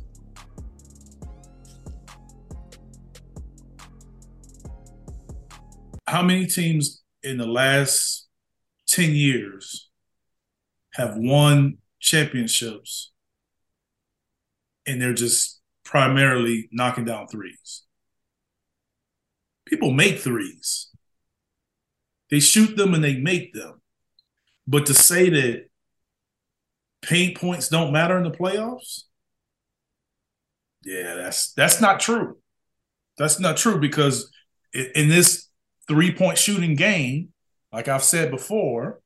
how 6.07 6.21
many 6.21 6.45
teams 6.45 7.03
in 7.23 7.39
the 7.39 7.47
last 7.47 8.29
10 8.89 9.13
years 9.13 9.89
have 10.93 11.15
won 11.17 11.79
championships 12.01 13.13
and 14.87 15.01
they're 15.01 15.15
just 15.15 15.60
primarily 15.91 16.69
knocking 16.71 17.05
down 17.05 17.27
threes. 17.27 17.83
People 19.67 19.91
make 19.91 20.21
threes. 20.21 20.89
They 22.31 22.39
shoot 22.39 22.77
them 22.77 22.95
and 22.95 23.03
they 23.03 23.17
make 23.17 23.53
them. 23.53 23.83
But 24.69 24.87
to 24.87 24.95
say 24.95 25.29
that 25.31 25.65
paint 27.03 27.37
points 27.37 27.69
don't 27.69 27.93
matter 27.93 28.17
in 28.17 28.23
the 28.23 28.31
playoffs, 28.31 29.03
yeah, 30.85 31.17
that's 31.17 31.53
that's 31.55 31.81
not 31.81 31.99
true. 31.99 32.39
That's 33.19 33.41
not 33.41 33.57
true 33.57 33.81
because 33.81 34.31
in 34.73 35.09
this 35.09 35.49
three 35.89 36.15
point 36.15 36.39
shooting 36.39 36.77
game, 36.77 37.31
like 37.73 37.89
I've 37.89 38.05
said 38.05 38.31
before, 38.31 39.01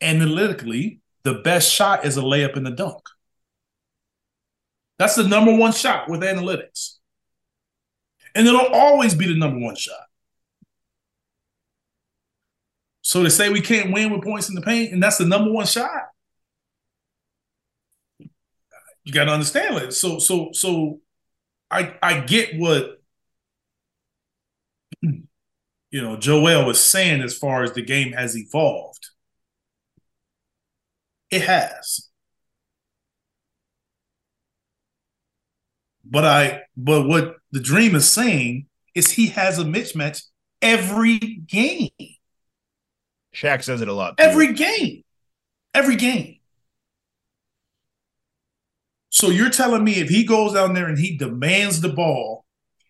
analytically, 0.00 1.00
the 1.24 1.34
best 1.34 1.72
shot 1.72 2.04
is 2.04 2.16
a 2.16 2.22
layup 2.22 2.56
in 2.56 2.62
the 2.62 2.70
dunk. 2.70 3.02
That's 4.98 5.16
the 5.16 5.26
number 5.26 5.54
one 5.54 5.72
shot 5.72 6.08
with 6.08 6.20
analytics. 6.20 6.96
And 8.34 8.46
it'll 8.46 8.72
always 8.72 9.14
be 9.14 9.26
the 9.26 9.36
number 9.36 9.58
one 9.58 9.76
shot. 9.76 10.06
So 13.02 13.22
to 13.22 13.30
say 13.30 13.50
we 13.50 13.60
can't 13.60 13.92
win 13.92 14.10
with 14.10 14.22
points 14.22 14.48
in 14.48 14.54
the 14.54 14.62
paint 14.62 14.92
and 14.92 15.02
that's 15.02 15.18
the 15.18 15.26
number 15.26 15.50
one 15.50 15.66
shot, 15.66 16.08
you 19.04 19.12
got 19.12 19.24
to 19.24 19.32
understand 19.32 19.76
it. 19.76 19.92
So 19.92 20.18
so 20.18 20.50
so 20.52 21.00
I 21.70 21.94
I 22.02 22.20
get 22.20 22.58
what 22.58 23.02
you 25.02 25.22
know 25.92 26.16
Joel 26.16 26.64
was 26.64 26.82
saying 26.82 27.20
as 27.20 27.36
far 27.36 27.62
as 27.62 27.72
the 27.72 27.82
game 27.82 28.12
has 28.12 28.36
evolved. 28.36 29.10
It 31.30 31.42
has. 31.42 32.08
But 36.04 36.24
I 36.24 36.62
but 36.76 37.06
what 37.06 37.36
the 37.50 37.60
dream 37.60 37.94
is 37.94 38.10
saying 38.10 38.66
is 38.94 39.10
he 39.10 39.28
has 39.28 39.58
a 39.58 39.64
mismatch 39.64 40.22
every 40.60 41.18
game. 41.18 41.90
Shaq 43.34 43.62
says 43.62 43.80
it 43.80 43.88
a 43.88 43.92
lot. 43.92 44.16
Too. 44.16 44.24
Every 44.24 44.52
game. 44.52 45.02
Every 45.72 45.96
game. 45.96 46.36
So 49.10 49.30
you're 49.30 49.50
telling 49.50 49.84
me 49.84 49.94
if 49.94 50.08
he 50.08 50.24
goes 50.24 50.54
down 50.54 50.74
there 50.74 50.88
and 50.88 50.98
he 50.98 51.16
demands 51.16 51.80
the 51.80 51.88
ball 51.88 52.44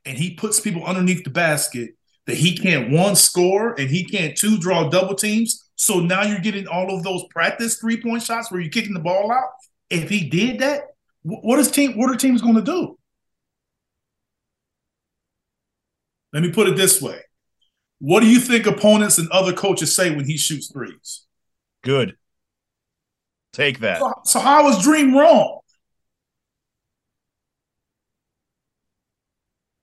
and 0.04 0.16
he 0.18 0.34
puts 0.34 0.60
people 0.60 0.84
underneath 0.84 1.24
the 1.24 1.30
basket, 1.30 1.96
that 2.26 2.36
he 2.36 2.56
can't 2.56 2.90
one 2.90 3.16
score 3.16 3.74
and 3.78 3.90
he 3.90 4.04
can't 4.04 4.36
two 4.36 4.58
draw 4.58 4.88
double 4.88 5.14
teams. 5.14 5.68
So 5.76 6.00
now 6.00 6.22
you're 6.22 6.38
getting 6.38 6.66
all 6.66 6.94
of 6.94 7.02
those 7.02 7.24
practice 7.30 7.76
three 7.76 8.00
point 8.00 8.22
shots 8.22 8.50
where 8.50 8.60
you're 8.60 8.70
kicking 8.70 8.94
the 8.94 9.00
ball 9.00 9.30
out. 9.30 9.50
If 9.90 10.08
he 10.08 10.28
did 10.28 10.60
that, 10.60 10.82
what 11.22 11.58
is 11.58 11.70
team? 11.70 11.98
What 11.98 12.10
are 12.10 12.16
teams 12.16 12.40
going 12.42 12.54
to 12.54 12.62
do? 12.62 12.98
Let 16.34 16.42
me 16.42 16.50
put 16.50 16.66
it 16.68 16.76
this 16.76 17.00
way: 17.00 17.20
What 18.00 18.20
do 18.20 18.26
you 18.26 18.40
think 18.40 18.66
opponents 18.66 19.18
and 19.18 19.30
other 19.30 19.52
coaches 19.52 19.94
say 19.94 20.14
when 20.14 20.26
he 20.26 20.36
shoots 20.36 20.70
threes? 20.70 21.24
Good. 21.82 22.16
Take 23.52 23.78
that. 23.78 24.00
So, 24.00 24.12
so 24.24 24.40
how 24.40 24.68
is 24.68 24.82
Dream 24.82 25.16
wrong? 25.16 25.60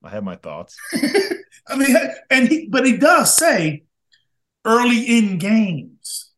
I 0.03 0.09
have 0.09 0.25
my 0.25 0.35
thoughts. 0.35 0.75
I 1.67 1.75
mean, 1.77 1.95
and 2.29 2.49
he, 2.49 2.67
but 2.67 2.85
he 2.85 2.97
does 2.97 3.37
say 3.37 3.83
early 4.65 5.03
in 5.03 5.37
games, 5.37 6.31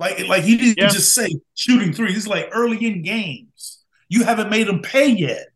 like 0.00 0.26
like 0.26 0.42
he 0.42 0.56
didn't 0.56 0.78
yeah. 0.78 0.88
just 0.88 1.14
say 1.14 1.28
shooting 1.54 1.92
threes. 1.92 2.16
It's 2.16 2.26
like 2.26 2.48
early 2.50 2.84
in 2.84 3.02
games. 3.02 3.84
You 4.08 4.24
haven't 4.24 4.50
made 4.50 4.66
them 4.66 4.82
pay 4.82 5.10
yet, 5.10 5.46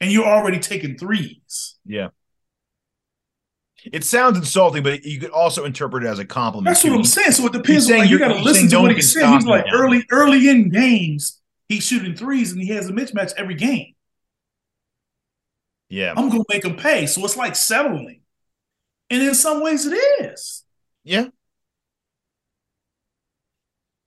and 0.00 0.10
you're 0.10 0.26
already 0.26 0.58
taking 0.58 0.98
threes. 0.98 1.76
Yeah. 1.84 2.08
It 3.84 4.04
sounds 4.04 4.36
insulting, 4.36 4.82
but 4.82 5.04
you 5.04 5.18
could 5.18 5.30
also 5.30 5.64
interpret 5.64 6.04
it 6.04 6.06
as 6.06 6.18
a 6.18 6.24
compliment. 6.24 6.66
That's 6.74 6.84
what 6.84 6.92
I'm 6.92 7.04
saying. 7.04 7.32
So 7.32 7.46
it 7.46 7.52
depends 7.52 7.90
on 7.90 7.98
like, 7.98 8.10
you 8.10 8.18
got 8.18 8.28
to 8.28 8.40
listen 8.40 8.68
to 8.68 8.80
what 8.80 8.94
he 8.94 9.00
said. 9.00 9.32
He's 9.32 9.46
like 9.46 9.66
early, 9.72 10.04
early 10.10 10.48
in 10.48 10.68
games, 10.68 11.40
he's 11.68 11.84
shooting 11.84 12.14
threes 12.14 12.52
and 12.52 12.60
he 12.60 12.68
has 12.68 12.88
a 12.88 12.92
mismatch 12.92 13.32
every 13.36 13.54
game. 13.54 13.94
Yeah. 15.88 16.14
I'm 16.16 16.28
gonna 16.28 16.44
make 16.48 16.64
him 16.64 16.76
pay. 16.76 17.06
So 17.06 17.24
it's 17.24 17.36
like 17.36 17.56
settling. 17.56 18.20
And 19.08 19.22
in 19.22 19.34
some 19.34 19.62
ways 19.62 19.86
it 19.86 19.94
is. 19.94 20.64
Yeah. 21.02 21.26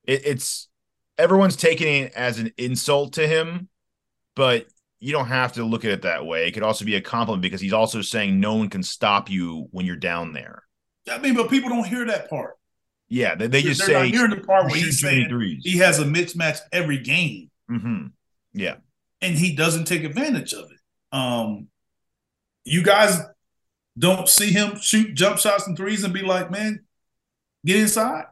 It, 0.05 0.25
it's 0.25 0.69
everyone's 1.17 1.55
taking 1.55 2.03
it 2.03 2.13
as 2.13 2.39
an 2.39 2.51
insult 2.57 3.13
to 3.13 3.27
him, 3.27 3.69
but 4.35 4.65
you 5.03 5.11
don't 5.11 5.27
have 5.27 5.51
to 5.53 5.65
look 5.65 5.83
at 5.83 5.91
it 5.91 6.01
that 6.03 6.25
way. 6.25 6.47
It 6.47 6.53
could 6.53 6.63
also 6.63 6.85
be 6.85 6.95
a 6.95 7.01
compliment 7.01 7.41
because 7.41 7.59
he's 7.59 7.73
also 7.73 8.01
saying 8.01 8.39
no 8.39 8.55
one 8.55 8.69
can 8.69 8.81
stop 8.81 9.29
you 9.29 9.67
when 9.71 9.85
you're 9.85 9.97
down 9.97 10.31
there. 10.31 10.63
I 11.11 11.17
mean, 11.17 11.35
but 11.35 11.49
people 11.49 11.69
don't 11.69 11.85
hear 11.85 12.05
that 12.05 12.29
part. 12.29 12.53
Yeah, 13.09 13.35
they, 13.35 13.47
they 13.47 13.61
just 13.61 13.81
They're 13.81 13.87
say 13.87 13.93
not 13.93 14.05
hearing 14.05 14.31
the 14.31 14.37
part 14.45 14.65
where 14.65 14.75
he's 14.75 15.01
saying 15.01 15.27
threes. 15.27 15.61
he 15.65 15.79
has 15.79 15.99
a 15.99 16.05
mismatch 16.05 16.59
every 16.71 16.99
game. 16.99 17.51
Mm-hmm. 17.69 18.07
Yeah, 18.53 18.75
and 19.21 19.35
he 19.35 19.53
doesn't 19.53 19.85
take 19.85 20.05
advantage 20.05 20.53
of 20.53 20.71
it. 20.71 20.79
Um, 21.11 21.67
you 22.63 22.81
guys 22.81 23.19
don't 23.99 24.29
see 24.29 24.51
him 24.51 24.77
shoot 24.79 25.15
jump 25.15 25.37
shots 25.37 25.67
and 25.67 25.75
threes 25.75 26.05
and 26.05 26.13
be 26.13 26.21
like, 26.21 26.49
man, 26.49 26.85
get 27.65 27.75
inside 27.75 28.23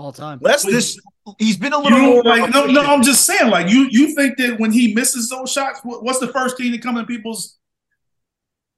all 0.00 0.12
time. 0.12 0.38
Less 0.42 0.64
this 0.64 0.98
he's 1.38 1.56
been 1.56 1.72
a 1.72 1.78
little 1.78 1.98
more 1.98 2.22
like 2.22 2.52
no, 2.52 2.66
no. 2.66 2.82
I'm 2.82 3.02
just 3.02 3.24
saying, 3.24 3.50
like 3.50 3.68
you, 3.68 3.86
you 3.90 4.14
think 4.14 4.36
that 4.38 4.58
when 4.58 4.72
he 4.72 4.94
misses 4.94 5.28
those 5.28 5.52
shots, 5.52 5.80
what's 5.84 6.18
the 6.18 6.28
first 6.28 6.56
thing 6.56 6.72
that 6.72 6.82
come 6.82 6.96
in 6.96 7.06
people's 7.06 7.58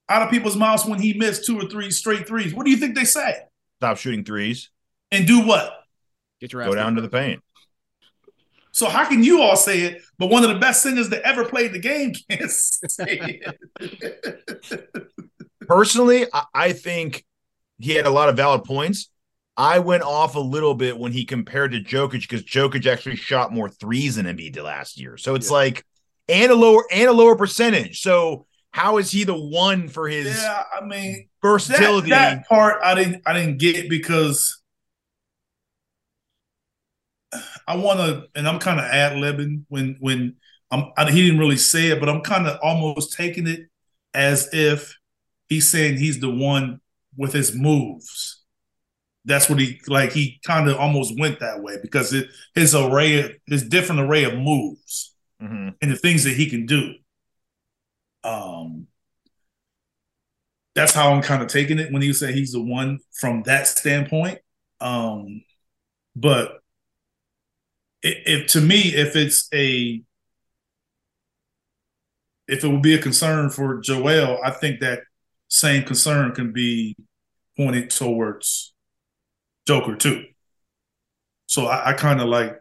out 0.08 0.22
of 0.22 0.30
people's 0.30 0.56
mouths 0.56 0.84
when 0.84 1.00
he 1.00 1.14
missed 1.14 1.46
two 1.46 1.58
or 1.58 1.68
three 1.68 1.90
straight 1.90 2.26
threes? 2.26 2.54
What 2.54 2.64
do 2.64 2.70
you 2.70 2.76
think 2.76 2.94
they 2.94 3.04
say? 3.04 3.42
Stop 3.78 3.96
shooting 3.96 4.24
threes 4.24 4.70
and 5.10 5.26
do 5.26 5.46
what? 5.46 5.72
Get 6.40 6.52
your 6.52 6.64
go 6.64 6.74
down 6.74 6.96
to 6.96 7.00
the 7.00 7.08
paint. 7.08 7.42
So 8.72 8.88
how 8.88 9.04
can 9.04 9.22
you 9.22 9.42
all 9.42 9.56
say 9.56 9.82
it, 9.82 10.02
but 10.18 10.28
one 10.30 10.44
of 10.44 10.48
the 10.48 10.58
best 10.58 10.82
singers 10.82 11.10
that 11.10 11.22
ever 11.22 11.44
played 11.44 11.72
the 11.72 11.78
game 11.78 12.14
can't 12.30 12.50
say 12.50 13.42
it? 13.80 14.90
Personally, 15.60 16.26
I 16.54 16.72
think 16.72 17.24
he 17.78 17.92
had 17.92 18.06
a 18.06 18.10
lot 18.10 18.28
of 18.28 18.36
valid 18.36 18.64
points. 18.64 19.10
I 19.56 19.80
went 19.80 20.02
off 20.02 20.34
a 20.34 20.40
little 20.40 20.74
bit 20.74 20.98
when 20.98 21.12
he 21.12 21.24
compared 21.24 21.72
to 21.72 21.80
Jokic 21.80 22.22
because 22.22 22.42
Jokic 22.42 22.86
actually 22.86 23.16
shot 23.16 23.52
more 23.52 23.68
threes 23.68 24.16
than 24.16 24.26
Embiid 24.26 24.52
did 24.52 24.62
last 24.62 24.98
year. 24.98 25.16
So 25.16 25.34
it's 25.34 25.48
yeah. 25.48 25.56
like 25.56 25.84
and 26.28 26.50
a 26.50 26.54
lower 26.54 26.84
and 26.90 27.08
a 27.08 27.12
lower 27.12 27.36
percentage. 27.36 28.00
So 28.00 28.46
how 28.70 28.96
is 28.96 29.10
he 29.10 29.24
the 29.24 29.38
one 29.38 29.88
for 29.88 30.08
his 30.08 30.34
yeah, 30.34 30.64
I 30.80 30.84
mean 30.84 31.28
versatility? 31.42 32.10
That, 32.10 32.36
that 32.36 32.48
part 32.48 32.80
I 32.82 32.94
didn't 32.94 33.22
I 33.26 33.34
didn't 33.34 33.58
get 33.58 33.90
because 33.90 34.62
I 37.66 37.76
want 37.76 37.98
to, 38.00 38.26
and 38.34 38.46
I'm 38.46 38.58
kind 38.58 38.78
of 38.78 38.86
ad 38.86 39.12
libbing 39.12 39.64
when 39.68 39.96
when 40.00 40.36
I'm. 40.70 40.92
I, 40.96 41.10
he 41.10 41.22
didn't 41.22 41.40
really 41.40 41.56
say 41.56 41.88
it, 41.88 42.00
but 42.00 42.08
I'm 42.08 42.22
kind 42.22 42.46
of 42.46 42.58
almost 42.62 43.16
taking 43.16 43.46
it 43.46 43.68
as 44.14 44.48
if 44.52 44.96
he's 45.48 45.68
saying 45.70 45.98
he's 45.98 46.20
the 46.20 46.30
one 46.30 46.80
with 47.16 47.32
his 47.32 47.54
moves 47.54 48.41
that's 49.24 49.48
what 49.48 49.58
he 49.58 49.80
like. 49.86 50.12
He 50.12 50.40
kind 50.44 50.68
of 50.68 50.76
almost 50.78 51.18
went 51.18 51.40
that 51.40 51.62
way 51.62 51.76
because 51.80 52.12
it, 52.12 52.28
his 52.54 52.74
array, 52.74 53.20
of, 53.20 53.32
his 53.46 53.62
different 53.68 54.00
array 54.00 54.24
of 54.24 54.36
moves 54.36 55.14
mm-hmm. 55.40 55.70
and 55.80 55.90
the 55.90 55.96
things 55.96 56.24
that 56.24 56.34
he 56.34 56.48
can 56.50 56.66
do. 56.66 56.94
Um, 58.24 58.88
that's 60.74 60.92
how 60.92 61.12
I'm 61.12 61.22
kind 61.22 61.42
of 61.42 61.48
taking 61.48 61.78
it 61.78 61.92
when 61.92 62.02
you 62.02 62.12
say 62.12 62.32
he's 62.32 62.52
the 62.52 62.62
one 62.62 62.98
from 63.12 63.42
that 63.44 63.66
standpoint. 63.66 64.38
Um, 64.80 65.42
but 66.16 66.58
if 68.02 68.48
to 68.48 68.60
me, 68.60 68.80
if 68.94 69.14
it's 69.14 69.48
a 69.54 70.02
if 72.48 72.64
it 72.64 72.68
would 72.68 72.82
be 72.82 72.94
a 72.94 72.98
concern 72.98 73.50
for 73.50 73.80
Joel, 73.80 74.38
I 74.44 74.50
think 74.50 74.80
that 74.80 75.02
same 75.48 75.84
concern 75.84 76.32
can 76.32 76.52
be 76.52 76.96
pointed 77.56 77.90
towards 77.90 78.71
Joker 79.66 79.96
too. 79.96 80.24
So 81.46 81.66
I, 81.66 81.90
I 81.90 81.92
kind 81.92 82.20
of 82.20 82.28
like 82.28 82.60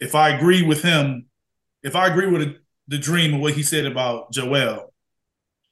if 0.00 0.14
I 0.14 0.30
agree 0.30 0.62
with 0.62 0.82
him, 0.82 1.26
if 1.82 1.94
I 1.94 2.08
agree 2.08 2.26
with 2.26 2.56
the 2.88 2.98
dream 2.98 3.34
and 3.34 3.42
what 3.42 3.54
he 3.54 3.62
said 3.62 3.86
about 3.86 4.32
Joel, 4.32 4.92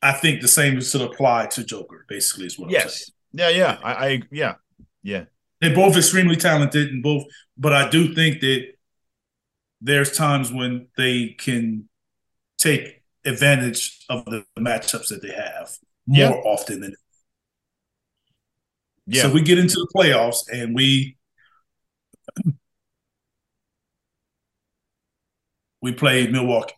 I 0.03 0.13
think 0.13 0.41
the 0.41 0.49
same 0.49 0.81
should 0.81 1.01
apply 1.01 1.47
to 1.47 1.65
Joker. 1.65 2.07
Basically, 2.09 2.47
is 2.47 2.59
what 2.59 2.71
yes. 2.71 2.85
I'm 2.85 2.91
saying. 2.91 3.13
Yeah, 3.33 3.49
yeah, 3.59 3.79
I, 3.83 3.93
I 3.93 4.23
yeah, 4.31 4.55
yeah. 5.03 5.25
They're 5.61 5.75
both 5.75 5.97
extremely 5.97 6.37
talented 6.37 6.89
and 6.89 7.03
both, 7.03 7.25
but 7.59 7.73
I 7.73 7.91
do 7.91 8.15
think 8.15 8.41
that 8.41 8.67
there's 9.81 10.17
times 10.17 10.53
when 10.53 10.89
they 10.97 11.35
can 11.39 11.89
take 12.59 13.03
advantage 13.25 14.05
of 14.09 14.25
the 14.25 14.45
matchups 14.59 15.09
that 15.09 15.23
they 15.23 15.33
have 15.33 15.71
more 16.07 16.37
yeah. 16.37 16.51
often 16.51 16.81
than 16.81 16.95
Yeah. 19.11 19.23
So 19.23 19.33
we 19.33 19.43
get 19.43 19.59
into 19.59 19.75
the 19.75 19.89
playoffs 19.95 20.45
and 20.53 20.73
we 20.73 21.17
we 25.83 25.93
played 25.93 26.31
Milwaukee. 26.31 26.77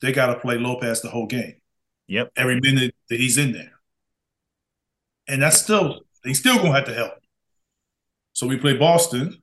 They 0.00 0.10
got 0.10 0.34
to 0.34 0.40
play 0.40 0.58
Lopez 0.58 1.00
the 1.00 1.10
whole 1.10 1.28
game. 1.28 1.54
Yep. 2.08 2.32
Every 2.34 2.60
minute 2.60 2.92
that 3.08 3.20
he's 3.20 3.38
in 3.38 3.52
there, 3.52 3.70
and 5.28 5.40
that's 5.40 5.62
still 5.62 6.00
he's 6.24 6.40
still 6.40 6.56
gonna 6.56 6.72
have 6.72 6.86
to 6.86 6.94
help. 6.94 7.12
So 8.32 8.48
we 8.48 8.56
play 8.56 8.76
Boston. 8.76 9.40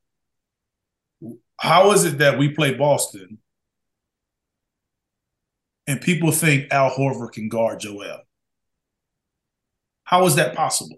How 1.57 1.93
is 1.93 2.03
it 2.03 2.17
that 2.17 2.37
we 2.37 2.49
play 2.49 2.73
Boston 2.73 3.37
and 5.87 6.01
people 6.01 6.33
think 6.33 6.73
Al 6.73 6.91
Horford 6.91 7.31
can 7.31 7.47
guard 7.47 7.79
Joel? 7.79 8.19
How 10.09 10.25
is 10.25 10.35
that 10.35 10.55
possible? 10.55 10.97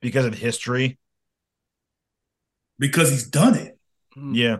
because 0.00 0.24
of 0.24 0.34
history. 0.34 0.98
Because 2.78 3.10
he's 3.10 3.28
done 3.28 3.54
it. 3.54 3.78
Yeah. 4.16 4.58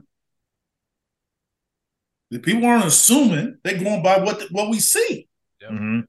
The 2.31 2.39
people 2.39 2.65
aren't 2.67 2.85
assuming 2.85 3.59
they're 3.63 3.79
going 3.79 4.03
by 4.03 4.19
what 4.19 4.39
the, 4.39 4.49
what 4.51 4.71
we 4.71 4.81
see. 4.81 5.29
hmm 5.65 6.01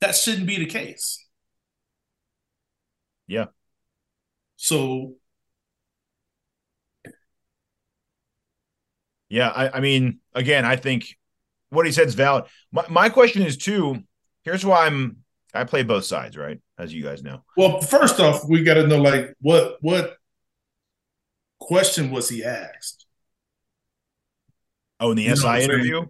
That 0.00 0.14
shouldn't 0.14 0.46
be 0.46 0.58
the 0.58 0.66
case. 0.66 1.24
Yeah. 3.26 3.46
So 4.56 5.14
Yeah. 9.28 9.48
I, 9.48 9.78
I 9.78 9.80
mean, 9.80 10.20
again, 10.34 10.64
I 10.64 10.76
think 10.76 11.16
what 11.70 11.84
he 11.86 11.92
said 11.92 12.06
is 12.06 12.14
valid. 12.14 12.44
My, 12.72 12.84
my 12.88 13.08
question 13.08 13.42
is 13.42 13.56
too. 13.56 14.02
Here's 14.42 14.64
why 14.64 14.86
I'm. 14.86 15.18
I 15.56 15.64
play 15.64 15.82
both 15.82 16.04
sides, 16.04 16.36
right? 16.36 16.60
As 16.78 16.92
you 16.92 17.02
guys 17.02 17.22
know. 17.22 17.42
Well, 17.56 17.80
first 17.80 18.20
off, 18.20 18.42
we 18.48 18.62
got 18.62 18.74
to 18.74 18.86
know 18.86 19.00
like 19.00 19.34
what 19.40 19.76
what 19.80 20.16
question 21.58 22.10
was 22.10 22.28
he 22.28 22.44
asked? 22.44 23.06
Oh, 25.00 25.10
in 25.10 25.16
the 25.16 25.24
You 25.24 25.36
SI 25.36 25.62
interview, 25.62 26.06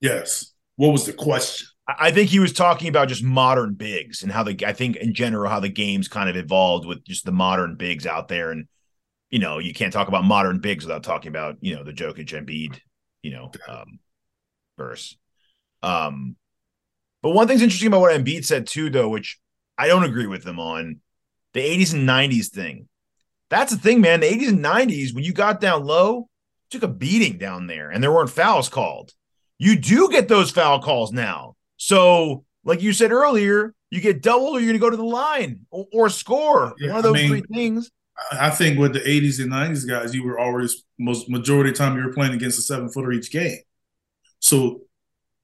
Yes. 0.00 0.52
What 0.76 0.92
was 0.92 1.06
the 1.06 1.12
question? 1.12 1.68
I 1.86 2.10
think 2.10 2.30
he 2.30 2.38
was 2.38 2.52
talking 2.52 2.88
about 2.88 3.08
just 3.08 3.24
modern 3.24 3.74
bigs 3.74 4.22
and 4.22 4.30
how 4.30 4.44
the. 4.44 4.56
I 4.66 4.72
think 4.72 4.96
in 4.96 5.14
general 5.14 5.50
how 5.50 5.60
the 5.60 5.68
game's 5.68 6.08
kind 6.08 6.30
of 6.30 6.36
evolved 6.36 6.86
with 6.86 7.04
just 7.04 7.24
the 7.24 7.32
modern 7.32 7.76
bigs 7.76 8.06
out 8.06 8.28
there, 8.28 8.50
and 8.50 8.66
you 9.30 9.40
know 9.40 9.58
you 9.58 9.74
can't 9.74 9.92
talk 9.92 10.08
about 10.08 10.24
modern 10.24 10.60
bigs 10.60 10.84
without 10.84 11.02
talking 11.02 11.28
about 11.28 11.56
you 11.60 11.74
know 11.74 11.82
the 11.82 11.92
Jokic 11.92 12.28
Embiid, 12.28 12.78
you 13.22 13.32
know, 13.32 13.50
um, 13.68 13.98
verse. 14.78 15.16
Um, 15.82 16.36
but 17.22 17.30
one 17.30 17.46
thing's 17.48 17.62
interesting 17.62 17.88
about 17.88 18.00
what 18.00 18.12
Embiid 18.18 18.44
said 18.44 18.66
too, 18.66 18.90
though, 18.90 19.08
which 19.08 19.38
I 19.78 19.86
don't 19.88 20.04
agree 20.04 20.26
with 20.26 20.44
him 20.46 20.58
on 20.58 21.00
the 21.54 21.60
80s 21.60 21.94
and 21.94 22.08
90s 22.08 22.48
thing. 22.50 22.88
That's 23.50 23.72
the 23.72 23.78
thing, 23.78 24.00
man. 24.00 24.20
The 24.20 24.26
80s 24.30 24.48
and 24.48 24.64
90s, 24.64 25.14
when 25.14 25.24
you 25.24 25.32
got 25.32 25.60
down 25.60 25.84
low, 25.84 26.28
took 26.70 26.82
a 26.82 26.88
beating 26.88 27.38
down 27.38 27.66
there 27.66 27.90
and 27.90 28.02
there 28.02 28.12
weren't 28.12 28.30
fouls 28.30 28.68
called. 28.68 29.12
You 29.58 29.76
do 29.76 30.08
get 30.10 30.28
those 30.28 30.50
foul 30.50 30.80
calls 30.80 31.12
now. 31.12 31.56
So, 31.76 32.44
like 32.64 32.80
you 32.82 32.92
said 32.92 33.12
earlier, 33.12 33.74
you 33.90 34.00
get 34.00 34.22
doubled 34.22 34.56
or 34.56 34.60
you're 34.60 34.68
going 34.68 34.80
to 34.80 34.86
go 34.86 34.90
to 34.90 34.96
the 34.96 35.04
line 35.04 35.60
or, 35.70 35.86
or 35.92 36.08
score. 36.08 36.74
Yeah, 36.78 36.92
One 36.92 36.98
of 37.00 37.04
I 37.04 37.08
those 37.08 37.14
mean- 37.14 37.28
three 37.28 37.42
things. 37.52 37.90
I 38.30 38.46
I 38.46 38.50
think 38.50 38.78
with 38.78 38.92
the 38.92 39.00
80s 39.00 39.42
and 39.42 39.50
90s 39.52 39.88
guys, 39.88 40.14
you 40.14 40.22
were 40.24 40.38
always 40.38 40.84
most 40.98 41.28
majority 41.28 41.70
of 41.70 41.76
the 41.76 41.78
time 41.78 41.96
you 41.96 42.04
were 42.04 42.12
playing 42.12 42.34
against 42.34 42.58
a 42.58 42.62
seven 42.62 42.88
footer 42.88 43.10
each 43.12 43.30
game. 43.32 43.58
So, 44.38 44.82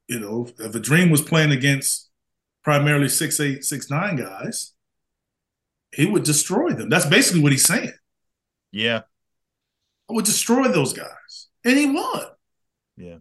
you 0.08 0.18
know, 0.18 0.48
if 0.58 0.74
a 0.74 0.80
dream 0.80 1.10
was 1.10 1.22
playing 1.22 1.52
against 1.52 2.08
primarily 2.64 3.08
six 3.08 3.38
eight, 3.40 3.64
six 3.64 3.90
nine 3.90 4.16
guys, 4.16 4.72
he 5.94 6.06
would 6.06 6.24
destroy 6.24 6.70
them. 6.70 6.88
That's 6.88 7.06
basically 7.06 7.42
what 7.42 7.52
he's 7.52 7.64
saying. 7.64 7.92
Yeah. 8.72 9.02
I 10.08 10.12
would 10.12 10.24
destroy 10.24 10.68
those 10.68 10.92
guys. 10.92 11.48
And 11.64 11.78
he 11.78 11.86
won. 11.86 12.22
Yeah. 12.96 13.18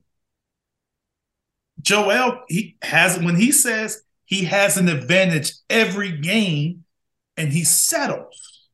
Joel, 1.82 2.44
he 2.48 2.78
has 2.82 3.20
when 3.20 3.36
he 3.36 3.52
says 3.52 4.02
he 4.26 4.46
has 4.46 4.78
an 4.78 4.90
advantage 4.90 5.54
every 5.70 6.12
game 6.12 6.86
and 7.36 7.52
he 7.52 7.64
settles. 7.64 8.70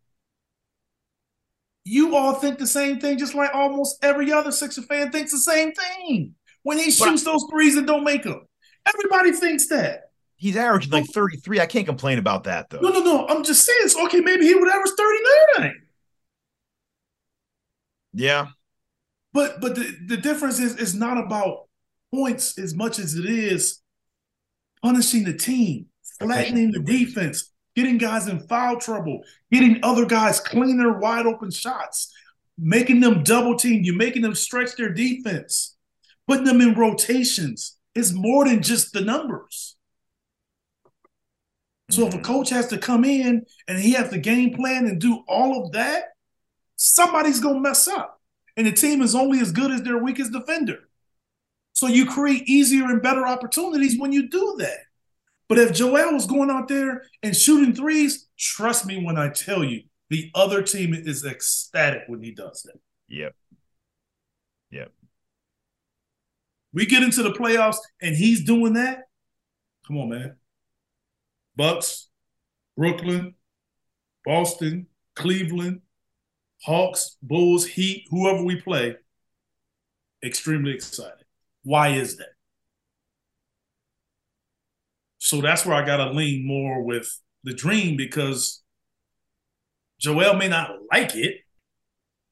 You 1.85 2.15
all 2.15 2.35
think 2.35 2.59
the 2.59 2.67
same 2.67 2.99
thing, 2.99 3.17
just 3.17 3.35
like 3.35 3.53
almost 3.53 4.03
every 4.03 4.31
other 4.31 4.51
Sixer 4.51 4.83
fan 4.83 5.11
thinks 5.11 5.31
the 5.31 5.39
same 5.39 5.73
thing. 5.73 6.35
When 6.63 6.77
he 6.77 6.85
But 6.85 7.07
I- 7.07 7.09
shoots 7.11 7.23
those 7.23 7.45
threes 7.51 7.75
and 7.75 7.85
don't 7.85 8.03
make 8.03 8.23
them, 8.23 8.41
everybody 8.85 9.31
thinks 9.33 9.67
that. 9.67 10.01
He's 10.35 10.57
averaging 10.57 10.91
like 10.91 11.05
33. 11.05 11.61
I 11.61 11.65
can't 11.65 11.85
complain 11.85 12.17
about 12.19 12.45
that, 12.45 12.69
though. 12.69 12.79
No, 12.79 12.89
no, 12.89 12.99
no. 13.01 13.27
I'm 13.27 13.43
just 13.43 13.65
saying. 13.65 13.87
So, 13.87 14.05
okay, 14.07 14.19
maybe 14.19 14.45
he 14.45 14.53
would 14.55 14.67
average 14.69 14.91
39. 14.97 15.81
Yeah. 18.13 18.47
But 19.31 19.61
but 19.61 19.75
the, 19.75 19.95
the 20.07 20.17
difference 20.17 20.59
is 20.59 20.75
it's 20.75 20.93
not 20.93 21.17
about 21.17 21.67
points 22.13 22.57
as 22.59 22.75
much 22.75 22.99
as 22.99 23.15
it 23.15 23.25
is 23.25 23.79
punishing 24.83 25.23
the 25.23 25.33
team, 25.35 25.87
flattening 26.19 26.71
the 26.71 26.79
defense, 26.81 27.51
getting 27.75 27.97
guys 27.97 28.27
in 28.27 28.39
foul 28.47 28.77
trouble, 28.79 29.21
getting 29.51 29.79
other 29.83 30.05
guys 30.05 30.39
cleaner, 30.39 30.99
wide 30.99 31.25
open 31.25 31.49
shots, 31.49 32.13
making 32.57 32.99
them 32.99 33.23
double 33.23 33.57
team, 33.57 33.83
you 33.83 33.93
making 33.93 34.21
them 34.21 34.35
stretch 34.35 34.75
their 34.75 34.93
defense, 34.93 35.72
putting 36.27 36.45
them 36.45 36.61
in 36.61 36.73
rotations. 36.73 37.77
is 37.95 38.13
more 38.13 38.45
than 38.45 38.61
just 38.63 38.91
the 38.91 39.01
numbers. 39.01 39.75
So 41.91 42.07
if 42.07 42.13
a 42.13 42.17
mm-hmm. 42.17 42.25
coach 42.25 42.49
has 42.49 42.67
to 42.67 42.77
come 42.77 43.05
in 43.05 43.45
and 43.67 43.77
he 43.77 43.91
has 43.91 44.09
to 44.09 44.17
game 44.17 44.55
plan 44.55 44.87
and 44.87 44.99
do 44.99 45.23
all 45.27 45.63
of 45.63 45.73
that, 45.73 46.05
somebody's 46.75 47.39
gonna 47.39 47.59
mess 47.59 47.87
up. 47.87 48.19
And 48.57 48.65
the 48.65 48.71
team 48.71 49.01
is 49.01 49.13
only 49.13 49.39
as 49.39 49.51
good 49.51 49.71
as 49.71 49.83
their 49.83 49.97
weakest 49.97 50.31
defender. 50.31 50.89
So 51.73 51.87
you 51.87 52.05
create 52.05 52.47
easier 52.47 52.85
and 52.85 53.01
better 53.01 53.27
opportunities 53.27 53.99
when 53.99 54.11
you 54.11 54.29
do 54.29 54.55
that. 54.59 54.79
But 55.49 55.57
if 55.57 55.73
Joel 55.73 56.13
was 56.13 56.25
going 56.25 56.49
out 56.49 56.67
there 56.67 57.03
and 57.21 57.35
shooting 57.35 57.75
threes, 57.75 58.27
trust 58.37 58.85
me 58.85 59.03
when 59.03 59.17
I 59.17 59.29
tell 59.29 59.63
you, 59.63 59.83
the 60.09 60.31
other 60.35 60.61
team 60.61 60.93
is 60.93 61.25
ecstatic 61.25 62.03
when 62.07 62.21
he 62.21 62.31
does 62.31 62.63
that. 62.63 62.79
Yep. 63.07 63.35
Yep. 64.71 64.91
We 66.73 66.85
get 66.85 67.03
into 67.03 67.23
the 67.23 67.31
playoffs 67.31 67.77
and 68.01 68.15
he's 68.15 68.43
doing 68.43 68.73
that. 68.73 69.03
Come 69.87 69.97
on, 69.97 70.09
man. 70.09 70.35
Bucks, 71.55 72.09
Brooklyn, 72.75 73.35
Boston, 74.25 74.87
Cleveland, 75.15 75.81
Hawks, 76.63 77.17
Bulls, 77.21 77.65
Heat, 77.65 78.07
whoever 78.09 78.43
we 78.43 78.59
play, 78.59 78.95
extremely 80.23 80.73
excited. 80.73 81.25
Why 81.63 81.89
is 81.89 82.17
that? 82.17 82.29
So 85.19 85.41
that's 85.41 85.65
where 85.65 85.75
I 85.75 85.85
got 85.85 85.97
to 85.97 86.11
lean 86.11 86.45
more 86.45 86.81
with 86.83 87.19
the 87.43 87.53
dream 87.53 87.97
because 87.97 88.61
Joel 89.99 90.35
may 90.35 90.47
not 90.47 90.71
like 90.91 91.15
it. 91.15 91.37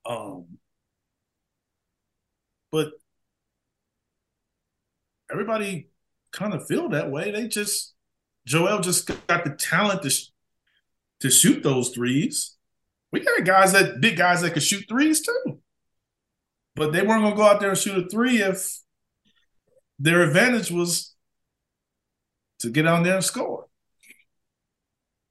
Um, 0.05 0.57
but 2.71 2.91
everybody 5.31 5.89
kind 6.31 6.53
of 6.53 6.67
feel 6.67 6.89
that 6.89 7.11
way. 7.11 7.31
They 7.31 7.47
just 7.47 7.93
Joel 8.45 8.79
just 8.81 9.07
got 9.07 9.43
the 9.43 9.51
talent 9.51 10.03
to 10.03 10.09
sh- 10.09 10.29
to 11.21 11.29
shoot 11.29 11.63
those 11.63 11.89
threes. 11.89 12.57
We 13.11 13.19
got 13.19 13.43
guys 13.45 13.73
that 13.73 14.01
big 14.01 14.17
guys 14.17 14.41
that 14.41 14.51
could 14.53 14.63
shoot 14.63 14.85
threes 14.87 15.21
too, 15.21 15.59
but 16.75 16.91
they 16.91 17.01
weren't 17.01 17.23
gonna 17.23 17.35
go 17.35 17.43
out 17.43 17.59
there 17.59 17.69
and 17.69 17.77
shoot 17.77 18.05
a 18.05 18.09
three 18.09 18.41
if 18.41 18.79
their 19.99 20.23
advantage 20.23 20.71
was 20.71 21.13
to 22.59 22.69
get 22.69 22.87
on 22.87 23.03
there 23.03 23.15
and 23.15 23.23
score. 23.23 23.67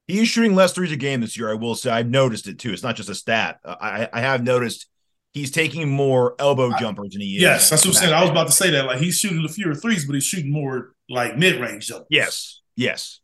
He's 0.07 0.27
shooting 0.27 0.55
less 0.55 0.73
threes 0.73 0.91
a 0.91 0.97
game 0.97 1.21
this 1.21 1.37
year. 1.37 1.49
I 1.49 1.55
will 1.55 1.75
say 1.75 1.89
I've 1.89 2.09
noticed 2.09 2.47
it 2.47 2.59
too. 2.59 2.73
It's 2.73 2.83
not 2.83 2.95
just 2.95 3.09
a 3.09 3.15
stat. 3.15 3.59
I 3.65 4.09
I 4.11 4.21
have 4.21 4.43
noticed 4.43 4.87
he's 5.33 5.51
taking 5.51 5.89
more 5.89 6.35
elbow 6.39 6.71
jumpers 6.77 7.11
than 7.11 7.21
he 7.21 7.35
is. 7.37 7.41
Yes, 7.41 7.69
that's 7.69 7.85
what 7.85 7.95
I'm 7.95 8.01
saying. 8.01 8.13
I 8.13 8.21
was 8.21 8.29
about 8.29 8.47
to 8.47 8.53
say 8.53 8.71
that. 8.71 8.85
Like 8.85 8.99
he's 8.99 9.17
shooting 9.17 9.43
a 9.45 9.47
fewer 9.47 9.75
threes, 9.75 10.05
but 10.05 10.13
he's 10.13 10.23
shooting 10.25 10.51
more 10.51 10.93
like 11.09 11.37
mid 11.37 11.59
range 11.59 11.87
jumpers. 11.87 12.07
Yes. 12.09 12.61
Yes. 12.75 13.19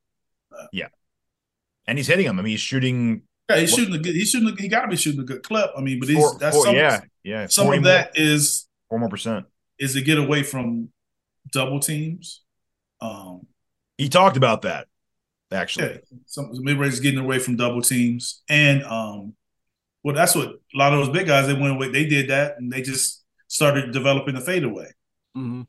Yeah. 0.71 0.87
And 1.87 1.97
he's 1.97 2.07
hitting 2.07 2.25
them. 2.25 2.39
I 2.39 2.41
mean, 2.41 2.51
he's 2.51 2.59
shooting. 2.59 3.21
Yeah, 3.49 3.57
he's 3.59 3.73
shooting 3.73 3.95
a 3.95 3.99
good. 3.99 4.13
He's 4.13 4.29
shooting. 4.29 4.49
A, 4.49 4.61
he 4.61 4.67
got 4.67 4.81
to 4.81 4.87
be 4.89 4.97
shooting 4.97 5.21
a 5.21 5.23
good 5.23 5.41
clip. 5.43 5.69
I 5.77 5.81
mean, 5.81 5.99
but 5.99 6.09
he's 6.09 6.17
Four, 6.17 6.37
that's 6.37 6.55
four, 6.55 6.65
some, 6.65 6.75
yeah, 6.75 6.99
yeah. 7.23 7.47
some 7.47 7.65
40 7.65 7.77
of 7.77 7.83
more- 7.83 7.91
that 7.93 8.11
is 8.19 8.67
four 8.89 8.99
more 8.99 9.07
percent. 9.09 9.45
is 9.79 9.93
to 9.93 10.01
get 10.01 10.17
away 10.17 10.43
from 10.43 10.89
double 11.53 11.79
teams. 11.79 12.41
Um, 12.99 13.47
He 13.97 14.09
talked 14.09 14.35
about 14.35 14.63
that 14.63 14.87
actually. 15.51 15.91
yeah, 15.91 15.97
some 16.25 16.49
mid 16.61 16.77
range 16.77 16.95
is 16.95 16.99
getting 16.99 17.19
away 17.19 17.39
from 17.39 17.55
double 17.55 17.81
teams, 17.81 18.41
and 18.49 18.83
um, 18.83 19.33
well, 20.03 20.15
that's 20.15 20.35
what 20.35 20.47
a 20.47 20.77
lot 20.77 20.93
of 20.93 20.99
those 20.99 21.09
big 21.13 21.27
guys 21.27 21.47
they 21.47 21.53
went 21.53 21.75
away. 21.75 21.91
They 21.91 22.05
did 22.05 22.29
that, 22.29 22.55
and 22.57 22.71
they 22.71 22.81
just 22.81 23.23
started 23.47 23.91
developing 23.91 24.35
the 24.35 24.41
fadeaway. 24.41 24.91
Mm-hmm. 25.35 25.63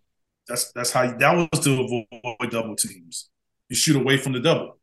That's 0.46 0.72
that's 0.72 0.90
how 0.92 1.10
that 1.10 1.48
was 1.52 1.60
to 1.64 1.82
avoid 1.82 2.50
double 2.50 2.76
teams. 2.76 3.30
You 3.68 3.76
shoot 3.76 3.96
away 3.96 4.16
from 4.16 4.32
the 4.32 4.40
double. 4.40 4.78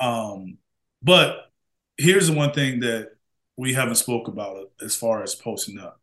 Um, 0.00 0.58
But 1.02 1.50
here's 1.98 2.28
the 2.28 2.34
one 2.34 2.52
thing 2.52 2.80
that 2.80 3.10
we 3.56 3.74
haven't 3.74 3.96
spoke 3.96 4.28
about 4.28 4.70
as 4.80 4.96
far 4.96 5.22
as 5.22 5.34
posting 5.34 5.78
up. 5.78 6.00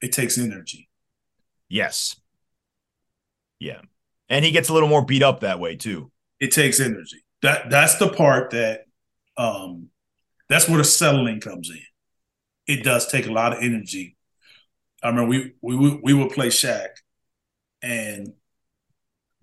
It 0.00 0.12
takes 0.12 0.38
energy. 0.38 0.88
Yes. 1.68 2.16
Yeah. 3.58 3.80
And 4.28 4.44
he 4.44 4.50
gets 4.50 4.68
a 4.68 4.72
little 4.72 4.88
more 4.88 5.04
beat 5.04 5.22
up 5.22 5.40
that 5.40 5.60
way 5.60 5.76
too. 5.76 6.10
It 6.40 6.52
takes 6.52 6.80
energy. 6.80 7.24
That 7.42 7.70
that's 7.70 7.96
the 7.96 8.08
part 8.08 8.50
that 8.50 8.86
um 9.36 9.88
that's 10.48 10.68
where 10.68 10.78
the 10.78 10.84
settling 10.84 11.40
comes 11.40 11.70
in. 11.70 11.80
It 12.66 12.84
does 12.84 13.06
take 13.06 13.26
a 13.26 13.32
lot 13.32 13.52
of 13.52 13.62
energy. 13.62 14.16
I 15.02 15.12
mean, 15.12 15.28
we 15.28 15.52
we 15.62 16.00
we 16.02 16.14
would 16.14 16.30
play 16.30 16.48
Shaq 16.48 16.88
and 17.82 18.32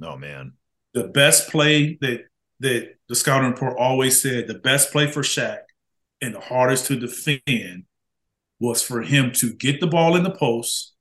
oh 0.02 0.18
man. 0.18 0.54
The 0.94 1.06
best 1.08 1.50
play 1.50 1.98
that 2.02 2.26
that 2.60 2.96
the 3.10 3.16
scouting 3.16 3.52
report 3.52 3.78
always 3.78 4.22
said 4.22 4.48
the 4.48 4.54
best 4.56 4.92
play 4.92 5.08
for 5.08 5.22
Shaq 5.22 5.60
and 6.22 6.36
the 6.36 6.40
hardest 6.40 6.88
to 6.88 6.96
defend 7.00 7.86
was 8.60 8.82
for 8.82 9.02
him 9.02 9.32
to 9.34 9.54
get 9.54 9.82
the 9.82 9.88
ball 9.88 10.16
in 10.16 10.24
the 10.24 10.32
post, 10.32 10.94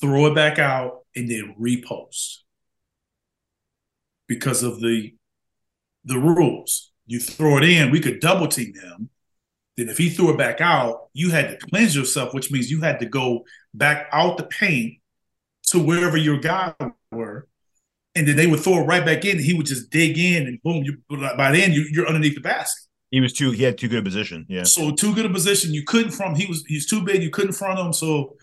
throw 0.00 0.26
it 0.26 0.34
back 0.34 0.58
out, 0.58 1.00
and 1.16 1.30
then 1.30 1.54
repost. 1.60 2.38
Because 4.26 4.62
of 4.62 4.80
the 4.80 5.14
the 6.04 6.18
rules. 6.18 6.92
You 7.06 7.20
throw 7.20 7.58
it 7.58 7.64
in, 7.64 7.90
we 7.90 8.00
could 8.00 8.20
double 8.20 8.48
team 8.48 8.74
him. 8.74 9.10
Then 9.76 9.88
if 9.88 9.98
he 9.98 10.08
threw 10.08 10.32
it 10.32 10.38
back 10.38 10.60
out, 10.60 11.08
you 11.12 11.30
had 11.30 11.48
to 11.48 11.66
cleanse 11.68 11.96
yourself, 11.96 12.32
which 12.32 12.50
means 12.50 12.70
you 12.70 12.80
had 12.80 13.00
to 13.00 13.06
go 13.06 13.44
back 13.72 14.08
out 14.12 14.36
the 14.36 14.44
paint 14.44 14.98
to 15.64 15.78
wherever 15.78 16.16
your 16.16 16.38
guy 16.38 16.74
were. 17.10 17.48
And 18.14 18.28
then 18.28 18.36
they 18.36 18.46
would 18.46 18.60
throw 18.60 18.82
it 18.82 18.84
right 18.84 19.04
back 19.04 19.24
in, 19.24 19.38
and 19.38 19.44
he 19.44 19.54
would 19.54 19.66
just 19.66 19.90
dig 19.90 20.16
in, 20.16 20.46
and 20.46 20.62
boom! 20.62 20.84
You 20.84 20.98
by 21.36 21.50
then 21.50 21.72
you, 21.72 21.88
you're 21.90 22.06
underneath 22.06 22.36
the 22.36 22.40
basket. 22.40 22.88
He 23.10 23.20
was 23.20 23.32
too. 23.32 23.50
He 23.50 23.64
had 23.64 23.76
too 23.76 23.88
good 23.88 23.98
a 23.98 24.02
position. 24.02 24.46
Yeah. 24.48 24.62
So 24.62 24.92
too 24.92 25.14
good 25.14 25.26
a 25.26 25.30
position. 25.30 25.74
You 25.74 25.82
couldn't 25.82 26.12
front. 26.12 26.36
He 26.36 26.46
was. 26.46 26.64
He's 26.68 26.86
too 26.86 27.02
big. 27.02 27.24
You 27.24 27.30
couldn't 27.30 27.54
front 27.54 27.80
him. 27.80 27.92
So 27.92 28.36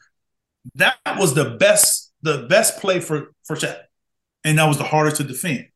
that 0.76 0.98
was 1.18 1.34
the 1.34 1.52
best. 1.52 2.12
The 2.22 2.46
best 2.50 2.80
play 2.80 3.00
for 3.00 3.34
for 3.46 3.56
Shaq, 3.56 3.78
and 4.44 4.58
that 4.58 4.68
was 4.68 4.78
the 4.78 4.84
hardest 4.84 5.18
to 5.18 5.24
defend 5.24 5.68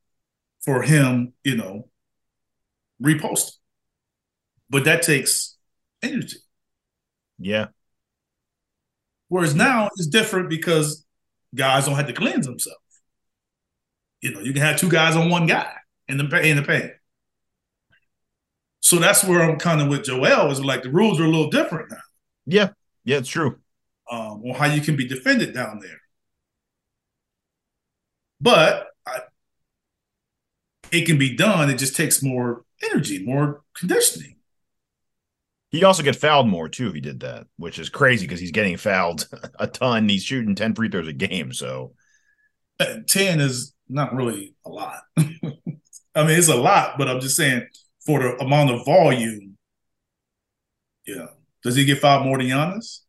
for 0.63 0.81
him. 0.81 1.31
You 1.45 1.55
know, 1.55 1.87
repost. 3.01 3.53
But 4.69 4.85
that 4.85 5.03
takes 5.03 5.57
energy. 6.01 6.37
Yeah. 7.37 7.67
Whereas 9.27 9.55
now 9.55 9.89
it's 9.95 10.07
different 10.07 10.49
because 10.49 11.05
guys 11.53 11.85
don't 11.85 11.95
have 11.95 12.07
to 12.07 12.13
cleanse 12.13 12.45
themselves. 12.45 12.79
You 14.21 14.33
know, 14.33 14.39
you 14.39 14.53
can 14.53 14.61
have 14.61 14.79
two 14.79 14.89
guys 14.89 15.15
on 15.15 15.29
one 15.29 15.45
guy 15.45 15.71
in 16.07 16.17
the 16.17 16.41
in 16.41 16.57
the 16.57 16.63
paint. 16.63 16.91
So 18.79 18.97
that's 18.97 19.23
where 19.23 19.41
I'm 19.41 19.57
kind 19.57 19.81
of 19.81 19.87
with 19.87 20.03
Joel 20.03 20.51
is 20.51 20.63
like 20.63 20.83
the 20.83 20.91
rules 20.91 21.19
are 21.19 21.25
a 21.25 21.29
little 21.29 21.49
different 21.49 21.91
now. 21.91 21.97
Yeah, 22.45 22.69
yeah, 23.03 23.17
it's 23.17 23.29
true. 23.29 23.59
Um, 24.09 24.43
on 24.45 24.53
how 24.53 24.67
you 24.67 24.81
can 24.81 24.95
be 24.95 25.07
defended 25.07 25.53
down 25.53 25.79
there. 25.79 26.01
But 28.39 28.87
I, 29.07 29.21
it 30.91 31.05
can 31.05 31.17
be 31.17 31.35
done. 31.35 31.69
It 31.69 31.77
just 31.77 31.95
takes 31.95 32.21
more 32.21 32.64
energy, 32.83 33.25
more 33.25 33.61
conditioning. 33.75 34.35
He 35.69 35.83
also 35.83 36.03
get 36.03 36.15
fouled 36.15 36.47
more 36.47 36.69
too. 36.69 36.87
If 36.87 36.93
he 36.93 37.01
did 37.01 37.21
that, 37.21 37.47
which 37.57 37.79
is 37.79 37.89
crazy 37.89 38.25
because 38.25 38.39
he's 38.39 38.51
getting 38.51 38.77
fouled 38.77 39.27
a 39.59 39.67
ton. 39.67 40.07
He's 40.07 40.23
shooting 40.23 40.55
ten 40.55 40.73
free 40.73 40.89
throws 40.89 41.07
a 41.07 41.13
game, 41.13 41.51
so 41.51 41.93
uh, 42.79 42.97
ten 43.07 43.39
is 43.39 43.73
not 43.89 44.13
really 44.15 44.55
a 44.65 44.69
lot. 44.69 45.01
I 45.17 46.23
mean, 46.23 46.37
it's 46.39 46.47
a 46.47 46.55
lot, 46.55 46.97
but 46.97 47.09
I'm 47.09 47.19
just 47.19 47.35
saying 47.35 47.67
for 48.05 48.19
the 48.19 48.37
amount 48.37 48.71
of 48.71 48.85
volume. 48.85 49.57
Yeah. 51.05 51.27
Does 51.63 51.75
he 51.75 51.85
get 51.85 51.99
fouled 51.99 52.25
more 52.25 52.37
than 52.37 52.47
Giannis? 52.47 52.99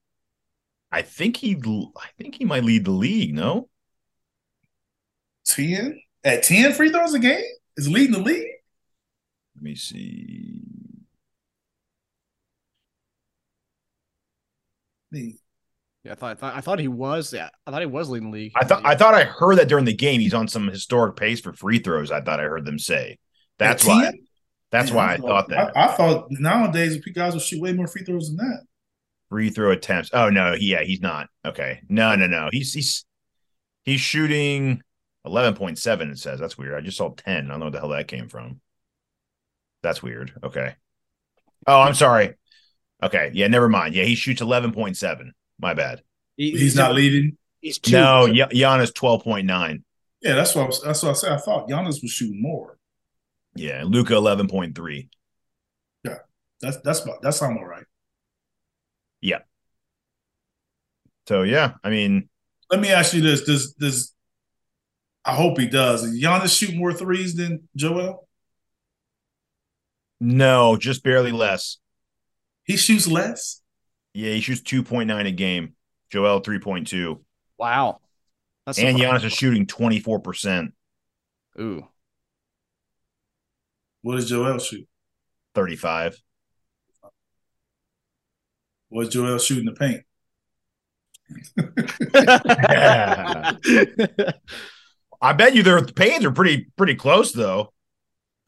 I 0.90 1.02
think 1.02 1.36
he 1.36 1.54
I 1.96 2.08
think 2.18 2.36
he 2.36 2.44
might 2.44 2.64
lead 2.64 2.84
the 2.84 2.90
league, 2.90 3.34
no? 3.34 3.68
10? 5.46 6.00
At 6.24 6.42
10 6.42 6.72
free 6.72 6.90
throws 6.90 7.14
a 7.14 7.18
game? 7.18 7.44
Is 7.76 7.88
leading 7.88 8.12
the 8.12 8.20
league? 8.20 8.48
Let 9.56 9.62
me 9.62 9.74
see. 9.74 10.62
Yeah, 15.12 16.12
I 16.12 16.14
thought, 16.14 16.30
I 16.30 16.34
thought 16.34 16.54
I 16.56 16.60
thought 16.60 16.78
he 16.78 16.88
was. 16.88 17.32
Yeah, 17.32 17.48
I 17.66 17.70
thought 17.70 17.80
he 17.80 17.86
was 17.86 18.10
leading 18.10 18.30
the 18.30 18.36
league. 18.36 18.52
I 18.54 18.64
thought 18.64 18.84
I 18.84 18.94
thought 18.94 19.14
I 19.14 19.24
heard 19.24 19.58
that 19.58 19.68
during 19.68 19.86
the 19.86 19.94
game. 19.94 20.20
He's 20.20 20.34
on 20.34 20.46
some 20.46 20.68
historic 20.68 21.16
pace 21.16 21.40
for 21.40 21.52
free 21.52 21.78
throws. 21.78 22.10
I 22.10 22.20
thought 22.20 22.38
I 22.38 22.44
heard 22.44 22.64
them 22.64 22.78
say. 22.78 23.18
That's 23.58 23.84
why. 23.84 24.12
That's 24.70 24.90
Man, 24.90 24.96
why 24.96 25.06
I, 25.06 25.14
I, 25.14 25.16
thought 25.16 25.48
that. 25.48 25.76
I, 25.76 25.86
I, 25.86 25.96
thought 25.96 26.26
nowadays 26.30 26.98
guys 27.14 27.32
will 27.32 27.40
shoot 27.40 27.62
way 27.62 27.72
more 27.72 27.86
free 27.86 28.02
throws 28.02 28.28
than 28.28 28.36
that. 28.36 28.64
Free 29.30 29.48
throw 29.48 29.70
attempts. 29.70 30.10
Oh 30.12 30.28
no, 30.28 30.54
yeah, 30.54 30.82
he's 30.82 31.00
not. 31.00 31.28
Okay. 31.44 31.80
No, 31.88 32.14
no, 32.14 32.26
no. 32.26 32.50
He's 32.52 32.74
he's 32.74 33.04
he's 33.84 34.00
shooting 34.00 34.82
eleven 35.24 35.54
point 35.54 35.78
seven, 35.78 36.10
it 36.10 36.18
says. 36.18 36.38
That's 36.38 36.58
weird. 36.58 36.74
I 36.74 36.80
just 36.82 36.98
saw 36.98 37.14
10. 37.14 37.46
I 37.46 37.48
don't 37.48 37.58
know 37.58 37.66
what 37.66 37.72
the 37.72 37.80
hell 37.80 37.88
that 37.88 38.08
came 38.08 38.28
from. 38.28 38.60
That's 39.86 40.02
weird. 40.02 40.32
Okay. 40.42 40.74
Oh, 41.64 41.80
I'm 41.80 41.94
sorry. 41.94 42.34
Okay. 43.00 43.30
Yeah, 43.32 43.46
never 43.46 43.68
mind. 43.68 43.94
Yeah, 43.94 44.02
he 44.02 44.16
shoots 44.16 44.42
11.7. 44.42 45.30
My 45.60 45.74
bad. 45.74 46.02
He, 46.36 46.50
he's, 46.50 46.60
he's, 46.60 46.76
not 46.76 46.92
leading. 46.92 47.36
He's 47.60 47.78
two. 47.78 47.92
No, 47.92 48.22
y- 48.22 48.48
Giannis 48.50 48.92
12.9. 48.92 49.84
Yeah, 50.22 50.34
that's 50.34 50.56
what 50.56 50.64
I 50.64 50.66
was, 50.66 50.82
that's 50.82 51.04
what 51.04 51.10
I 51.10 51.12
said. 51.12 51.32
I 51.34 51.36
thought 51.36 51.68
Giannis 51.68 52.02
was 52.02 52.10
shooting 52.10 52.42
more. 52.42 52.78
Yeah, 53.54 53.84
Luka 53.86 54.16
eleven 54.16 54.48
point 54.48 54.74
three. 54.74 55.08
Yeah, 56.02 56.18
that's 56.60 56.78
that's 56.78 57.06
that's 57.22 57.36
sound 57.36 57.58
all 57.58 57.64
right. 57.64 57.84
Yeah. 59.20 59.38
So 61.28 61.42
yeah, 61.42 61.74
I 61.84 61.90
mean, 61.90 62.28
let 62.70 62.80
me 62.80 62.90
ask 62.90 63.14
you 63.14 63.22
this: 63.22 63.44
Does 63.44 63.72
does 63.74 64.12
I 65.24 65.34
hope 65.34 65.58
he 65.60 65.68
does? 65.68 66.02
Does 66.02 66.20
Giannis 66.20 66.58
shoot 66.58 66.74
more 66.74 66.92
threes 66.92 67.36
than 67.36 67.68
Joel? 67.76 68.25
No, 70.20 70.76
just 70.76 71.02
barely 71.02 71.32
less. 71.32 71.78
He 72.64 72.76
shoots 72.76 73.06
less. 73.06 73.60
Yeah, 74.14 74.32
he 74.32 74.40
shoots 74.40 74.62
two 74.62 74.82
point 74.82 75.08
nine 75.08 75.26
a 75.26 75.32
game. 75.32 75.74
Joel 76.10 76.40
three 76.40 76.58
point 76.58 76.86
two. 76.86 77.22
Wow. 77.58 78.00
That's 78.64 78.78
and 78.78 78.98
Giannis 78.98 79.24
is 79.24 79.32
shooting 79.32 79.66
twenty 79.66 80.00
four 80.00 80.20
percent. 80.20 80.72
Ooh. 81.60 81.86
What 84.02 84.16
does 84.16 84.28
Joel 84.28 84.58
shoot? 84.58 84.86
35. 85.56 86.22
What's 88.88 89.08
Joel 89.08 89.38
shooting 89.38 89.64
the 89.64 89.72
paint? 89.72 90.02
I 95.20 95.32
bet 95.32 95.56
you 95.56 95.64
their 95.64 95.84
paints 95.84 96.24
are 96.24 96.30
pretty 96.30 96.68
pretty 96.76 96.94
close 96.94 97.32
though. 97.32 97.72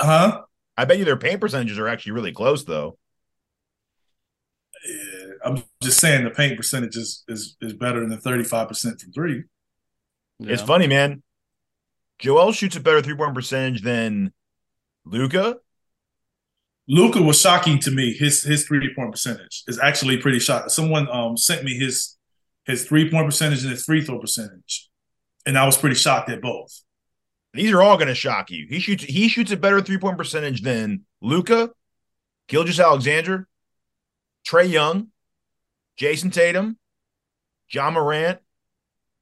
Huh? 0.00 0.42
I 0.78 0.84
bet 0.84 0.98
you 0.98 1.04
their 1.04 1.16
paint 1.16 1.40
percentages 1.40 1.76
are 1.76 1.88
actually 1.88 2.12
really 2.12 2.32
close 2.32 2.64
though. 2.64 2.96
I'm 5.44 5.64
just 5.82 5.98
saying 5.98 6.22
the 6.22 6.30
paint 6.30 6.56
percentage 6.56 6.96
is 6.96 7.24
is, 7.26 7.56
is 7.60 7.72
better 7.72 7.98
than 7.98 8.10
the 8.10 8.16
35% 8.16 9.00
from 9.00 9.12
three. 9.12 9.42
Yeah. 10.38 10.52
It's 10.52 10.62
funny, 10.62 10.86
man. 10.86 11.24
Joel 12.20 12.52
shoots 12.52 12.76
a 12.76 12.80
better 12.80 13.02
three 13.02 13.16
point 13.16 13.34
percentage 13.34 13.82
than 13.82 14.32
Luka. 15.04 15.56
Luka 16.86 17.22
was 17.22 17.40
shocking 17.40 17.80
to 17.80 17.90
me. 17.90 18.14
His 18.14 18.44
his 18.44 18.64
three 18.64 18.94
point 18.94 19.10
percentage 19.10 19.64
is 19.66 19.80
actually 19.80 20.18
pretty 20.18 20.38
shocking. 20.38 20.68
Someone 20.68 21.08
um 21.10 21.36
sent 21.36 21.64
me 21.64 21.76
his 21.76 22.16
his 22.66 22.86
three 22.86 23.10
point 23.10 23.26
percentage 23.26 23.62
and 23.62 23.72
his 23.72 23.84
free 23.84 24.04
throw 24.04 24.20
percentage, 24.20 24.88
and 25.44 25.58
I 25.58 25.66
was 25.66 25.76
pretty 25.76 25.96
shocked 25.96 26.30
at 26.30 26.40
both. 26.40 26.82
These 27.54 27.72
are 27.72 27.82
all 27.82 27.96
going 27.96 28.08
to 28.08 28.14
shock 28.14 28.50
you. 28.50 28.66
He 28.68 28.78
shoots 28.78 29.04
he 29.04 29.28
shoots 29.28 29.50
a 29.52 29.56
better 29.56 29.80
three 29.80 29.98
point 29.98 30.18
percentage 30.18 30.62
than 30.62 31.04
Luka, 31.20 31.70
Gilgeous-Alexander, 32.48 33.48
Trae 34.46 34.70
Young, 34.70 35.08
Jayson 35.98 36.30
Tatum, 36.30 36.78
Ja 37.70 37.90
Morant, 37.90 38.38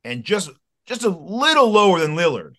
and 0.05 0.24
just 0.24 0.51
just 0.87 1.05
a 1.05 1.09
little 1.09 1.70
lower 1.70 2.01
than 2.01 2.16
Lillard. 2.16 2.55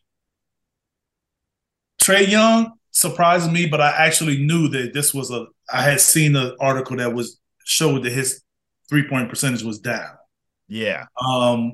Trae 2.02 2.28
Young 2.28 2.74
surprised 2.92 3.52
me, 3.52 3.68
but 3.68 3.82
I 3.82 3.90
actually 3.90 4.46
knew 4.46 4.68
that 4.70 4.94
this 4.94 5.14
was 5.14 5.32
a. 5.32 5.46
I 5.72 5.82
had 5.82 6.00
seen 6.00 6.36
an 6.36 6.56
article 6.60 6.98
that 6.98 7.14
was 7.14 7.40
showed 7.66 8.04
that 8.04 8.12
his 8.12 8.42
three 8.90 9.08
point 9.08 9.30
percentage 9.30 9.64
was 9.64 9.80
down. 9.80 10.12
Yeah. 10.68 11.06
Um. 11.30 11.74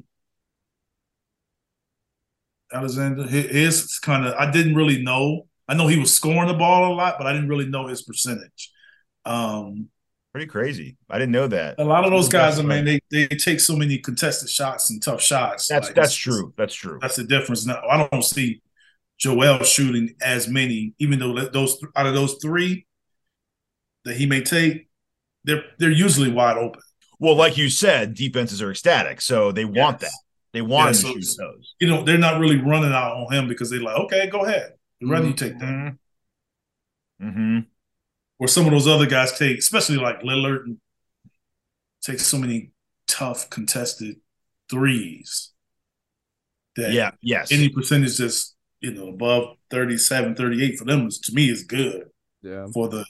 Alexander, 2.74 3.24
his 3.24 4.00
kind 4.00 4.26
of. 4.26 4.34
I 4.36 4.52
didn't 4.52 4.76
really 4.76 5.02
know. 5.02 5.48
I 5.68 5.76
know 5.76 5.88
he 5.88 6.00
was 6.00 6.14
scoring 6.14 6.48
the 6.48 6.54
ball 6.54 6.94
a 6.94 6.96
lot, 6.96 7.16
but 7.18 7.28
I 7.28 7.34
didn't 7.34 7.50
really 7.50 7.68
know 7.68 7.88
his 7.88 8.02
percentage. 8.02 8.72
Um. 9.26 9.90
Pretty 10.32 10.48
crazy. 10.48 10.98
I 11.12 11.20
didn't 11.20 11.32
know 11.32 11.46
that. 11.46 11.76
A 11.78 11.84
lot 11.84 12.06
of 12.06 12.10
those 12.10 12.28
guys, 12.28 12.58
I 12.58 12.64
mean, 12.64 12.86
they 12.86 13.00
they 13.12 13.28
take 13.28 13.60
so 13.60 13.76
many 13.76 14.00
contested 14.00 14.50
shots 14.50 14.90
and 14.90 15.00
tough 15.00 15.22
shots. 15.22 15.68
That's 15.68 15.90
like, 15.90 15.96
that's 15.96 16.16
true. 16.16 16.52
That's 16.58 16.74
true. 16.74 16.98
That's 17.00 17.18
the 17.18 17.24
difference. 17.24 17.68
Now 17.68 17.80
I 17.88 18.08
don't 18.08 18.24
see 18.24 18.64
Joel 19.20 19.64
shooting 19.64 20.16
as 20.24 20.48
many, 20.48 20.96
even 20.98 21.20
though 21.20 21.36
those 21.36 21.78
out 21.96 22.08
of 22.08 22.16
those 22.16 22.38
three 22.42 22.88
that 24.06 24.18
he 24.18 24.26
may 24.26 24.42
take, 24.42 24.90
they're 25.44 25.66
they're 25.78 25.92
usually 25.92 26.32
wide 26.32 26.58
open. 26.58 26.82
Well, 27.20 27.36
like 27.36 27.56
you 27.56 27.70
said, 27.70 28.16
defenses 28.16 28.60
are 28.60 28.72
ecstatic, 28.72 29.22
so 29.22 29.52
they 29.52 29.66
want 29.66 30.00
that. 30.00 30.10
They 30.54 30.62
want 30.62 30.86
Yeah, 30.86 30.88
him 30.90 30.94
so 30.94 31.14
to 31.16 31.22
shoot 31.22 31.38
those. 31.38 31.76
You 31.80 31.88
know, 31.88 32.04
they're 32.04 32.18
not 32.18 32.40
really 32.40 32.58
running 32.62 32.94
out 32.94 33.16
on 33.18 33.34
him 33.34 33.48
because 33.48 33.70
they're 33.70 33.82
like, 33.82 33.98
okay, 34.02 34.28
go 34.30 34.46
ahead. 34.46 34.74
I'd 35.02 35.10
rather 35.10 35.28
you 35.28 35.34
take 35.34 35.58
that. 35.60 35.96
Mm-hmm. 37.22 37.60
Or 38.40 38.48
some 38.48 38.66
of 38.66 38.72
those 38.72 38.88
other 38.88 39.06
guys 39.06 39.38
take, 39.38 39.58
especially 39.58 39.98
like 39.98 40.22
Lillard, 40.22 40.64
and 40.66 40.78
take 42.02 42.20
so 42.20 42.38
many 42.38 42.72
tough 43.08 43.50
contested 43.50 44.18
threes 44.70 45.52
that 46.76 46.92
Yeah. 46.92 47.12
Yes. 47.22 47.52
any 47.52 47.70
percentage 47.70 48.18
that's 48.18 48.56
you 48.82 48.94
know 48.94 49.08
above 49.10 49.56
37 49.70 50.36
38 50.36 50.78
for 50.80 50.86
them 50.86 51.08
is 51.08 51.20
to 51.20 51.34
me 51.34 51.50
is 51.50 51.64
good 51.64 52.10
Yeah. 52.42 52.68
for 52.74 52.90
the 52.90 53.06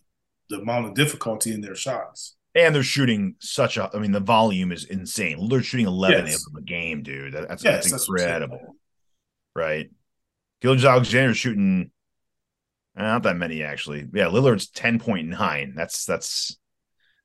the 0.49 0.59
amount 0.59 0.87
of 0.87 0.93
difficulty 0.93 1.53
in 1.53 1.61
their 1.61 1.75
shots 1.75 2.35
and 2.55 2.73
they're 2.75 2.83
shooting 2.83 3.35
such 3.39 3.77
a. 3.77 3.89
I 3.93 3.99
mean, 3.99 4.11
the 4.11 4.19
volume 4.19 4.71
is 4.71 4.85
insane. 4.85 5.47
They're 5.49 5.63
shooting 5.63 5.87
eleven 5.87 6.27
Yes. 6.27 6.45
of 6.45 6.53
them 6.53 6.61
a 6.63 6.65
game, 6.65 7.03
dude. 7.03 7.33
That- 7.33 7.47
that's, 7.49 7.63
Yes, 7.63 7.83
that's 7.83 7.91
that's 7.91 8.09
what 8.09 8.19
I'm 8.21 8.25
saying. 8.27 8.43
incredible, 8.43 8.75
right? 9.55 9.89
Gilgeous-Alexander's 10.61 11.37
shooting 11.37 11.91
eh, 12.97 13.01
not 13.01 13.23
that 13.23 13.35
many 13.37 13.63
actually. 13.63 14.07
Yeah, 14.13 14.25
Lillard's 14.25 14.67
ten 14.69 14.99
point 14.99 15.27
nine. 15.27 15.73
That's 15.75 16.05
that's 16.05 16.57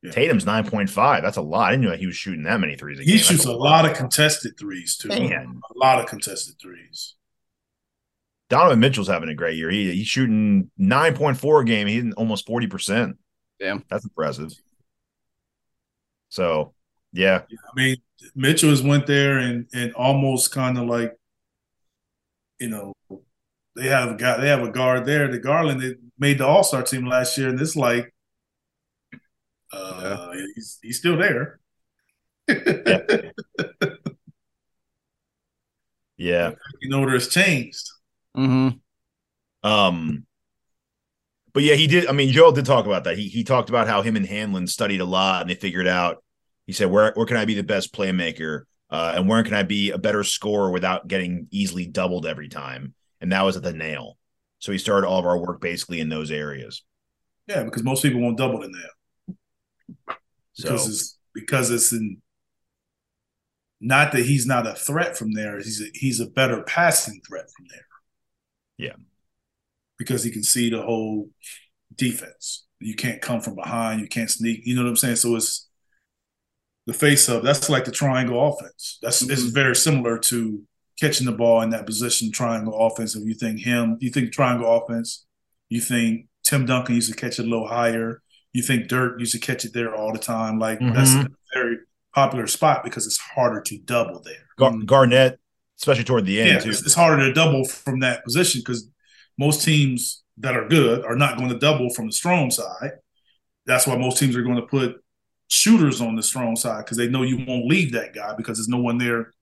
Yeah. 0.02 0.10
Tatum's 0.12 0.44
nine 0.46 0.68
point 0.68 0.90
five. 0.90 1.22
That's 1.22 1.36
a 1.36 1.42
lot. 1.42 1.68
I 1.68 1.70
didn't 1.72 1.84
know 1.84 1.96
he 1.96 2.06
was 2.06 2.16
shooting 2.16 2.42
that 2.44 2.58
many 2.60 2.74
threes. 2.76 2.98
A 2.98 3.02
he 3.02 3.12
game. 3.12 3.18
shoots 3.18 3.44
That's 3.44 3.46
a 3.46 3.52
lot 3.52 3.84
of 3.88 3.96
contested 3.96 4.58
threes 4.58 4.96
too 4.96 5.08
Man. 5.08 5.60
a 5.74 5.78
lot 5.78 6.00
of 6.00 6.06
contested 6.06 6.56
threes 6.60 7.14
Donovan 8.50 8.80
Mitchell's 8.80 9.08
having 9.08 9.28
a 9.28 9.34
great 9.34 9.56
year. 9.58 9.70
He, 9.70 9.92
he's 9.92 10.06
shooting 10.06 10.70
nine 10.78 11.14
point 11.14 11.36
four 11.38 11.60
a 11.60 11.64
game. 11.64 11.86
He's 11.86 12.12
almost 12.14 12.46
forty 12.46 12.66
percent. 12.66 13.18
Yeah. 13.60 13.78
that's 13.90 14.04
impressive. 14.04 14.52
So, 16.28 16.74
yeah, 17.12 17.42
i 17.50 17.72
mean 17.74 17.96
mitchell 18.34 18.70
has 18.70 18.82
went 18.82 19.06
there 19.06 19.38
and 19.38 19.66
and 19.72 19.92
almost 19.94 20.52
kind 20.52 20.76
of 20.76 20.86
like 20.86 21.16
you 22.58 22.68
know 22.68 22.92
they 23.76 23.88
have 23.88 24.10
a 24.10 24.14
guy 24.16 24.40
they 24.40 24.48
have 24.48 24.62
a 24.62 24.70
guard 24.70 25.06
there 25.06 25.28
the 25.28 25.38
garland 25.38 25.80
that 25.80 25.96
made 26.18 26.38
the 26.38 26.46
all-star 26.46 26.82
team 26.82 27.06
last 27.06 27.38
year 27.38 27.48
and 27.48 27.60
it's 27.60 27.76
like 27.76 28.12
uh 29.72 30.32
he's, 30.54 30.78
he's 30.82 30.98
still 30.98 31.16
there. 31.16 31.60
Yeah. 36.16 36.52
you 36.80 36.88
know 36.88 37.08
has 37.08 37.28
changed. 37.28 37.90
Mm-hmm. 38.36 38.78
Um, 39.68 40.26
but 41.58 41.64
yeah, 41.64 41.74
he 41.74 41.88
did. 41.88 42.06
I 42.06 42.12
mean, 42.12 42.30
Joel 42.30 42.52
did 42.52 42.66
talk 42.66 42.86
about 42.86 43.02
that. 43.02 43.18
He 43.18 43.26
he 43.26 43.42
talked 43.42 43.68
about 43.68 43.88
how 43.88 44.00
him 44.00 44.14
and 44.14 44.24
Hanlen 44.24 44.68
studied 44.68 45.00
a 45.00 45.04
lot, 45.04 45.40
and 45.40 45.50
they 45.50 45.56
figured 45.56 45.88
out. 45.88 46.22
He 46.68 46.72
said, 46.72 46.88
"Where 46.88 47.10
where 47.16 47.26
can 47.26 47.36
I 47.36 47.46
be 47.46 47.54
the 47.54 47.64
best 47.64 47.92
playmaker, 47.92 48.62
uh, 48.90 49.14
and 49.16 49.28
where 49.28 49.42
can 49.42 49.54
I 49.54 49.64
be 49.64 49.90
a 49.90 49.98
better 49.98 50.22
scorer 50.22 50.70
without 50.70 51.08
getting 51.08 51.48
easily 51.50 51.84
doubled 51.84 52.26
every 52.26 52.48
time?" 52.48 52.94
And 53.20 53.32
that 53.32 53.42
was 53.42 53.56
at 53.56 53.64
the 53.64 53.72
nail. 53.72 54.18
So 54.60 54.70
he 54.70 54.78
started 54.78 55.08
all 55.08 55.18
of 55.18 55.26
our 55.26 55.36
work 55.36 55.60
basically 55.60 55.98
in 55.98 56.08
those 56.08 56.30
areas. 56.30 56.84
yeah 57.48 57.64
because 57.64 57.82
most 57.82 58.04
people 58.04 58.20
won't 58.20 58.38
double 58.38 58.62
in 58.62 58.70
there 58.70 59.36
So 60.52 60.62
because 60.62 60.88
it's 60.88 61.18
because 61.34 61.72
it's 61.72 61.90
in 61.90 62.22
not 63.80 64.12
that 64.12 64.26
he's 64.26 64.46
not 64.46 64.64
a 64.64 64.74
threat 64.74 65.16
from 65.18 65.32
there 65.32 65.56
he's 65.56 65.82
a, 65.82 65.86
he's 65.92 66.20
a 66.20 66.26
better 66.26 66.62
passing 66.62 67.20
threat 67.26 67.46
from 67.56 67.66
there 67.68 67.86
Yeah. 68.76 68.94
Because 69.98 70.22
he 70.24 70.30
can 70.30 70.42
see 70.42 70.70
the 70.70 70.82
whole 70.82 71.28
defense 71.96 72.66
you 72.80 72.94
can't 72.94 73.20
come 73.20 73.40
from 73.40 73.54
behind 73.54 74.00
you 74.00 74.06
can't 74.06 74.30
sneak 74.30 74.60
you 74.64 74.74
know 74.74 74.82
what 74.82 74.88
i'm 74.88 74.96
saying 74.96 75.16
so 75.16 75.34
it's 75.36 75.68
the 76.86 76.92
face 76.92 77.28
up 77.28 77.42
that's 77.42 77.68
like 77.68 77.84
the 77.84 77.90
triangle 77.90 78.46
offense 78.52 78.98
that's 79.02 79.22
it's 79.22 79.42
Mhm. 79.44 79.52
very 79.54 79.76
similar 79.76 80.18
to 80.18 80.62
catching 81.00 81.26
the 81.26 81.32
ball 81.32 81.60
in 81.62 81.70
that 81.70 81.86
position 81.86 82.30
triangle 82.30 82.74
offense 82.78 83.14
if 83.16 83.24
you 83.24 83.34
think 83.34 83.60
him 83.60 83.96
you 84.00 84.10
think 84.10 84.32
triangle 84.32 84.70
offense 84.76 85.26
you 85.68 85.80
think 85.80 86.26
tim 86.44 86.66
duncan 86.66 86.94
used 86.94 87.10
to 87.10 87.16
catch 87.16 87.38
it 87.38 87.46
a 87.46 87.48
little 87.48 87.68
higher 87.68 88.22
you 88.54 88.62
think 88.62 88.88
Dirk 88.88 89.20
used 89.20 89.32
to 89.32 89.38
catch 89.38 89.66
it 89.66 89.74
there 89.74 89.94
all 89.94 90.10
the 90.10 90.18
time. 90.18 90.58
Like 90.58 90.78
that's 90.80 91.12
a 91.12 91.28
very 91.52 91.76
popular 92.14 92.46
spot 92.46 92.82
because 92.82 93.06
it's 93.06 93.18
harder 93.18 93.60
to 93.60 93.78
double 93.78 94.20
there. 94.22 94.46
Gar- 94.58 94.74
Garnett, 94.86 95.38
especially 95.78 96.04
toward 96.04 96.24
the 96.24 96.40
end 96.40 96.48
Yeah, 96.50 96.58
too. 96.60 96.70
it's, 96.70 96.80
it's 96.82 96.94
harder 96.94 97.22
to 97.26 97.32
double 97.34 97.66
from 97.66 98.00
that 98.00 98.24
position 98.24 98.62
because 98.62 98.88
most 99.38 99.64
teams 99.64 100.22
that 100.38 100.56
are 100.56 100.68
good 100.68 101.04
are 101.04 101.16
not 101.16 101.38
going 101.38 101.50
to 101.50 101.58
double 101.58 101.90
from 101.90 102.06
the 102.06 102.12
strong 102.12 102.50
side. 102.50 102.92
That's 103.66 103.86
why 103.86 103.96
most 103.96 104.18
teams 104.18 104.36
are 104.36 104.42
going 104.42 104.56
to 104.56 104.62
put 104.62 104.96
shooters 105.48 106.00
on 106.00 106.16
the 106.16 106.22
strong 106.22 106.56
side 106.56 106.84
because 106.84 106.96
they 106.96 107.08
know 107.08 107.22
you 107.22 107.44
won't 107.46 107.66
leave 107.66 107.92
that 107.92 108.14
guy 108.14 108.34
because 108.36 108.58
there's 108.58 108.68
no 108.68 108.78
one 108.78 108.98
there 108.98 109.32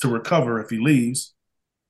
to 0.00 0.08
recover 0.08 0.60
if 0.60 0.70
he 0.70 0.78
leaves. 0.78 1.34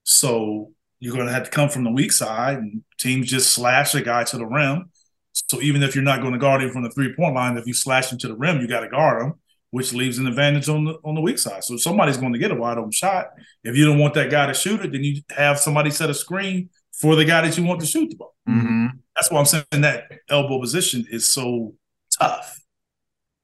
So 0.05 0.73
you're 1.01 1.15
going 1.15 1.27
to 1.27 1.33
have 1.33 1.45
to 1.45 1.51
come 1.51 1.69
from 1.69 1.85
the 1.85 1.91
weak 1.91 2.13
side, 2.13 2.59
and 2.59 2.83
teams 2.99 3.29
just 3.29 3.53
slash 3.53 3.95
a 3.95 4.01
guy 4.01 4.25
to 4.25 4.39
the 4.39 4.47
rim. 4.47 4.91
So 5.33 5.61
even 5.61 5.83
if 5.83 5.95
you're 5.95 6.05
not 6.05 6.21
going 6.21 6.33
to 6.33 6.39
guard 6.39 6.63
him 6.63 6.71
from 6.71 6.85
the 6.85 6.91
three 6.91 7.15
point 7.15 7.35
line, 7.35 7.57
if 7.57 7.67
you 7.67 7.75
slash 7.75 8.13
him 8.13 8.19
to 8.19 8.29
the 8.29 8.37
rim, 8.37 8.61
you 8.61 8.69
got 8.69 8.81
to 8.81 8.89
guard 8.89 9.23
him, 9.23 9.35
which 9.71 9.93
leaves 9.93 10.19
an 10.19 10.27
advantage 10.27 10.69
on 10.69 10.85
the 10.85 10.95
on 11.05 11.15
the 11.15 11.21
weak 11.21 11.39
side. 11.39 11.65
So 11.65 11.77
somebody's 11.77 12.17
going 12.17 12.33
to 12.33 12.39
get 12.39 12.53
a 12.53 12.55
wide 12.55 12.79
open 12.79 12.93
shot. 12.93 13.31
If 13.65 13.77
you 13.77 13.87
don't 13.87 13.99
want 13.99 14.15
that 14.15 14.31
guy 14.31 14.47
to 14.47 14.55
shoot 14.55 14.81
it, 14.85 14.93
then 14.93 15.03
you 15.03 15.23
have 15.31 15.59
somebody 15.59 15.91
set 15.91 16.11
a 16.11 16.15
screen 16.15 16.71
for 16.99 17.17
the 17.17 17.25
guy 17.25 17.43
that 17.43 17.57
you 17.59 17.65
want 17.65 17.81
to 17.81 17.87
shoot 17.87 18.11
the 18.11 18.17
ball. 18.17 18.35
Mhm. 18.49 18.91
That's 19.17 19.31
why 19.31 19.39
I'm 19.39 19.47
saying 19.47 19.65
that 19.73 20.11
elbow 20.29 20.61
position 20.61 21.07
is 21.11 21.29
so 21.29 21.75
tough. 22.19 22.61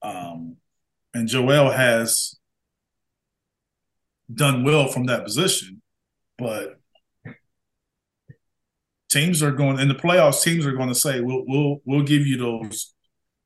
Um, 0.03 0.57
and 1.15 1.29
Joel 1.29 1.71
has 1.71 2.39
done 4.33 4.65
well 4.65 4.89
from 4.89 5.07
that 5.07 5.25
position, 5.25 5.83
but 6.39 6.79
teams 9.09 9.43
are 9.43 9.51
going 9.51 9.79
in 9.79 9.89
the 9.89 9.95
playoffs. 9.95 10.43
Teams 10.43 10.65
are 10.67 10.73
going 10.73 10.89
to 10.89 10.95
say, 10.95 11.21
"We'll 11.21 11.45
we'll 11.47 11.81
we'll 11.85 12.05
give 12.05 12.27
you 12.27 12.37
those 12.37 12.95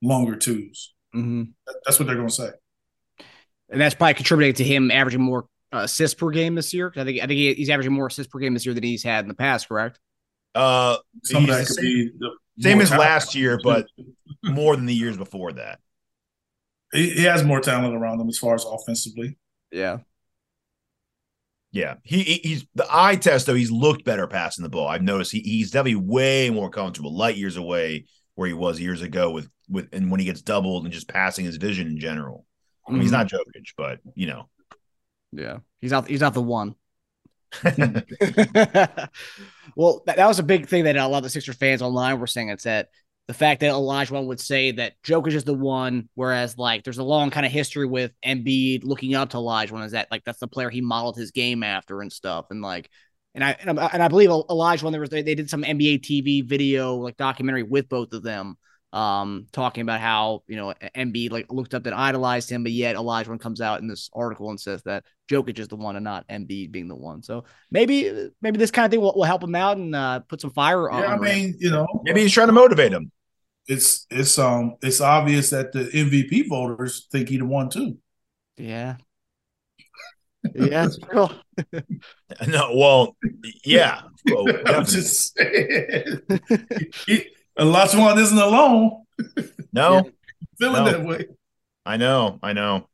longer 0.03 0.37
twos." 0.37 0.95
Mm-hmm. 1.15 1.45
That's 1.85 1.99
what 1.99 2.07
they're 2.07 2.17
going 2.17 2.29
to 2.29 2.35
say. 2.35 2.51
And 3.71 3.81
that's 3.81 3.95
probably 3.95 4.15
contributing 4.15 4.55
to 4.55 4.65
him 4.65 4.91
averaging 4.91 5.23
more 5.23 5.47
assists 5.83 6.15
per 6.15 6.31
game 6.31 6.55
this 6.55 6.73
year? 6.75 6.93
I 6.97 7.05
think 7.05 7.19
I 7.23 7.27
think 7.27 7.39
he- 7.39 7.55
he's 7.55 7.71
averaging 7.71 7.93
more 7.93 8.07
assists 8.07 8.31
per 8.31 8.39
game 8.39 8.55
this 8.55 8.65
year 8.67 8.75
than 8.75 8.85
he's 8.85 9.03
had 9.03 9.25
in 9.25 9.29
the 9.29 9.35
past. 9.35 9.69
Correct? 9.69 9.99
Uh, 10.55 10.97
Some 11.25 11.45
he's 11.47 11.69
the 11.69 11.75
could 11.75 12.31
the 12.57 12.63
same 12.63 12.81
as 12.81 12.91
last 12.91 13.35
year, 13.35 13.59
but 13.63 13.87
more 14.45 14.77
than 14.77 14.87
the 14.87 14.95
years 14.95 15.17
before 15.17 15.53
that. 15.55 15.81
he, 16.93 17.11
he 17.11 17.23
has 17.25 17.43
more 17.43 17.61
talent 17.61 17.95
around 17.97 18.21
him 18.21 18.29
as 18.29 18.39
far 18.39 18.55
as 18.55 18.65
offensively. 18.65 19.37
Yeah. 19.73 19.99
Yeah, 21.73 21.95
he 22.05 22.23
he- 22.23 22.49
he's 22.49 22.67
the 22.77 22.87
eye 22.89 23.17
test 23.17 23.47
though. 23.47 23.55
He's 23.55 23.73
looked 23.73 24.05
better 24.05 24.29
passing 24.29 24.63
the 24.63 24.69
ball. 24.69 24.87
I've 24.87 25.03
noticed 25.03 25.33
he, 25.33 25.41
he's 25.41 25.73
definitely 25.73 25.97
way 25.97 26.49
more 26.51 26.71
comfortable, 26.71 27.13
light 27.17 27.37
years 27.37 27.57
away 27.57 28.05
where 28.37 28.47
he 28.47 28.55
was 28.55 28.79
years 28.81 29.03
ago 29.03 29.31
with 29.33 29.49
with 29.69 29.89
and 29.93 30.09
when 30.11 30.21
he 30.21 30.27
gets 30.27 30.41
doubled 30.43 30.85
and 30.85 30.93
just 30.93 31.09
passing 31.09 31.45
his 31.45 31.57
vision 31.57 31.89
in 31.89 31.99
general. 31.99 32.47
I 32.87 32.93
mean, 32.93 33.01
he's 33.03 33.11
not 33.11 33.27
Jokic, 33.29 33.73
but 33.77 33.99
you 34.15 34.29
know, 34.29 34.49
Yeah. 35.35 35.59
He's 35.81 35.91
not. 35.91 36.09
He's 36.09 36.21
not 36.21 36.35
the 36.35 36.43
one. 36.43 36.75
well, 39.77 40.03
that, 40.07 40.17
that 40.17 40.27
was 40.27 40.39
a 40.39 40.45
big 40.45 40.69
thing 40.69 40.85
that 40.85 40.97
a 40.97 41.07
lot 41.07 41.19
of 41.19 41.25
the 41.25 41.31
Sixer 41.31 41.53
fans 41.53 41.83
online 41.83 42.19
were 42.19 42.27
saying. 42.27 42.49
It's 42.49 42.65
that 42.65 42.89
the 43.27 43.35
fact 43.35 43.61
that 43.61 43.73
Olajuwon 43.73 44.27
would 44.27 44.41
say 44.41 44.73
that 44.73 44.95
Jokic 45.03 45.33
is 45.33 45.45
the 45.45 45.55
one, 45.55 46.09
whereas 46.15 46.59
like 46.59 46.85
there's 46.85 46.99
a 46.99 47.05
long 47.05 47.31
kind 47.31 47.47
of 47.47 47.53
history 47.53 47.87
with 47.87 48.13
Embiid 48.25 48.85
looking 48.85 49.15
up 49.15 49.31
to 49.31 49.39
Olajuwon. 49.39 49.85
Is 49.85 49.93
that 49.93 50.09
like 50.11 50.25
that's 50.25 50.41
the 50.41 50.49
player 50.49 50.71
he 50.71 50.81
modeled 50.81 51.17
his 51.17 51.31
game 51.31 51.63
after 51.63 52.01
and 52.01 52.13
stuff, 52.13 52.47
and 52.51 52.63
like. 52.63 52.91
And 53.37 53.43
I, 53.43 53.57
and 53.59 53.81
I 53.81 53.87
and 53.87 54.01
I 54.01 54.07
believe 54.07 54.31
Olajuwon 54.31 54.93
there 54.93 55.01
was 55.01 55.11
they, 55.11 55.23
they 55.23 55.35
did 55.35 55.51
some 55.51 55.65
NBA 55.65 56.03
TV 56.03 56.49
video 56.49 56.95
like 56.95 57.17
documentary 57.17 57.65
with 57.65 57.89
both 57.89 58.13
of 58.13 58.23
them, 58.23 58.57
um, 58.95 59.47
talking 59.53 59.83
about 59.83 60.01
how 60.01 60.43
you 60.47 60.57
know 60.57 60.73
Embiid 60.97 61.33
like 61.33 61.53
looked 61.53 61.75
up 61.75 61.87
and 61.87 61.95
idolized 61.95 62.49
him, 62.51 62.63
but 62.63 62.73
yet 62.73 62.97
Olajuwon 62.97 63.41
comes 63.41 63.61
out 63.61 63.81
in 63.81 63.89
this 63.89 64.09
article 64.15 64.51
and 64.51 64.61
says 64.61 64.83
that 64.85 65.05
Jokic 65.31 65.59
is 65.59 65.69
the 65.69 65.77
one 65.77 65.97
and 65.97 66.05
not 66.05 66.27
Embiid 66.29 66.71
being 66.73 66.89
the 66.89 66.97
one. 66.97 67.23
So 67.23 67.45
maybe 67.71 68.31
maybe 68.41 68.59
this 68.59 68.71
kind 68.71 68.87
of 68.87 68.91
thing 68.93 69.01
will, 69.01 69.15
will 69.17 69.25
help 69.25 69.43
him 69.43 69.55
out 69.57 69.77
and 69.79 69.95
uh, 69.97 70.21
put 70.21 70.41
some 70.41 70.53
fire 70.53 70.89
on. 70.91 71.03
Yeah, 71.03 71.13
I 71.13 71.15
on 71.15 71.23
him. 71.25 71.25
mean, 71.25 71.57
you 71.59 71.71
know, 71.71 71.87
maybe 72.05 72.23
he's 72.23 72.33
trying 72.33 72.49
to 72.49 72.53
motivate 72.53 72.93
him. 72.93 73.11
it's 73.69 74.07
it's 74.11 74.39
um 74.39 74.77
it's 74.83 75.01
obvious 75.01 75.51
that 75.51 75.73
the 75.73 75.85
MVP 75.87 76.49
voters 76.49 77.09
think 77.11 77.29
he 77.29 77.39
the 77.39 77.47
one 77.47 77.71
too. 77.71 77.99
yeah, 78.57 78.97
yeah, 80.55 80.89
true. 81.11 81.29
No, 82.47 82.73
well, 82.75 83.17
yeah, 83.65 84.03
well, 84.31 84.47
I'm 84.67 84.85
just 84.85 85.37
saying. 85.37 86.21
he, 87.57 87.63
Olajuwon 87.65 88.19
isn't 88.19 88.39
alone 88.39 89.05
no, 89.73 90.11
feeling 90.59 90.85
No. 90.85 90.91
that 90.91 91.05
way. 91.05 91.27
I 91.87 91.97
know, 91.97 92.39
I 92.43 92.53
know. 92.53 92.89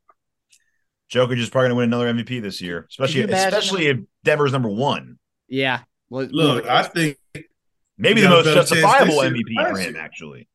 Jokic 1.13 1.37
just 1.37 1.51
probably 1.53 1.69
going 1.69 1.91
to 1.91 1.97
win 1.97 2.05
another 2.05 2.13
MVP 2.13 2.41
this 2.43 2.61
year, 2.61 2.87
especially 2.89 3.15
Could 3.23 3.31
you 3.31 3.35
imagine- 3.37 3.49
especially 3.59 3.87
if 3.89 3.99
Denver's 4.25 4.53
number 4.53 4.69
one. 4.69 5.19
Yeah, 5.49 5.81
Look, 6.11 6.67
I 6.67 6.83
think 6.85 7.19
maybe 7.99 8.21
the 8.21 8.29
most 8.29 8.45
justifiable 8.47 9.15
MVP 9.15 9.55
for 9.55 9.79
him, 9.79 9.95
year. 9.95 10.03
actually. 10.03 10.49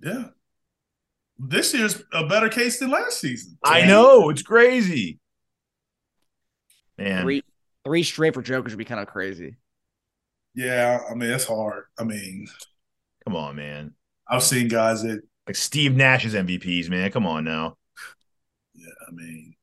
yeah. 0.00 0.24
This 1.38 1.74
year's 1.74 2.02
a 2.12 2.26
better 2.26 2.48
case 2.48 2.78
than 2.78 2.90
last 2.90 3.20
season. 3.20 3.58
I 3.62 3.86
know 3.86 4.30
it's 4.30 4.40
crazy, 4.42 5.18
man. 6.98 7.22
three 7.22 7.42
three 7.84 8.02
straight 8.02 8.32
for 8.34 8.42
Jokic 8.42 8.64
would 8.70 8.78
be 8.78 8.84
kind 8.86 9.00
of 9.00 9.06
crazy. 9.06 9.56
Yeah, 10.56 11.00
I 11.08 11.14
mean 11.14 11.30
it's 11.30 11.44
hard. 11.44 11.84
I 11.98 12.04
mean, 12.04 12.48
Come 13.26 13.36
on, 13.36 13.56
man. 13.56 13.92
I've 14.28 14.42
seen 14.42 14.68
guys 14.68 15.02
that 15.02 15.20
Like 15.46 15.56
Steve 15.56 15.94
Nash's 15.94 16.34
MVPs, 16.34 16.88
man. 16.88 17.12
Come 17.12 17.26
on 17.26 17.44
now. 17.44 17.76
Yeah, 18.74 18.86
I 19.06 19.10
mean, 19.12 19.54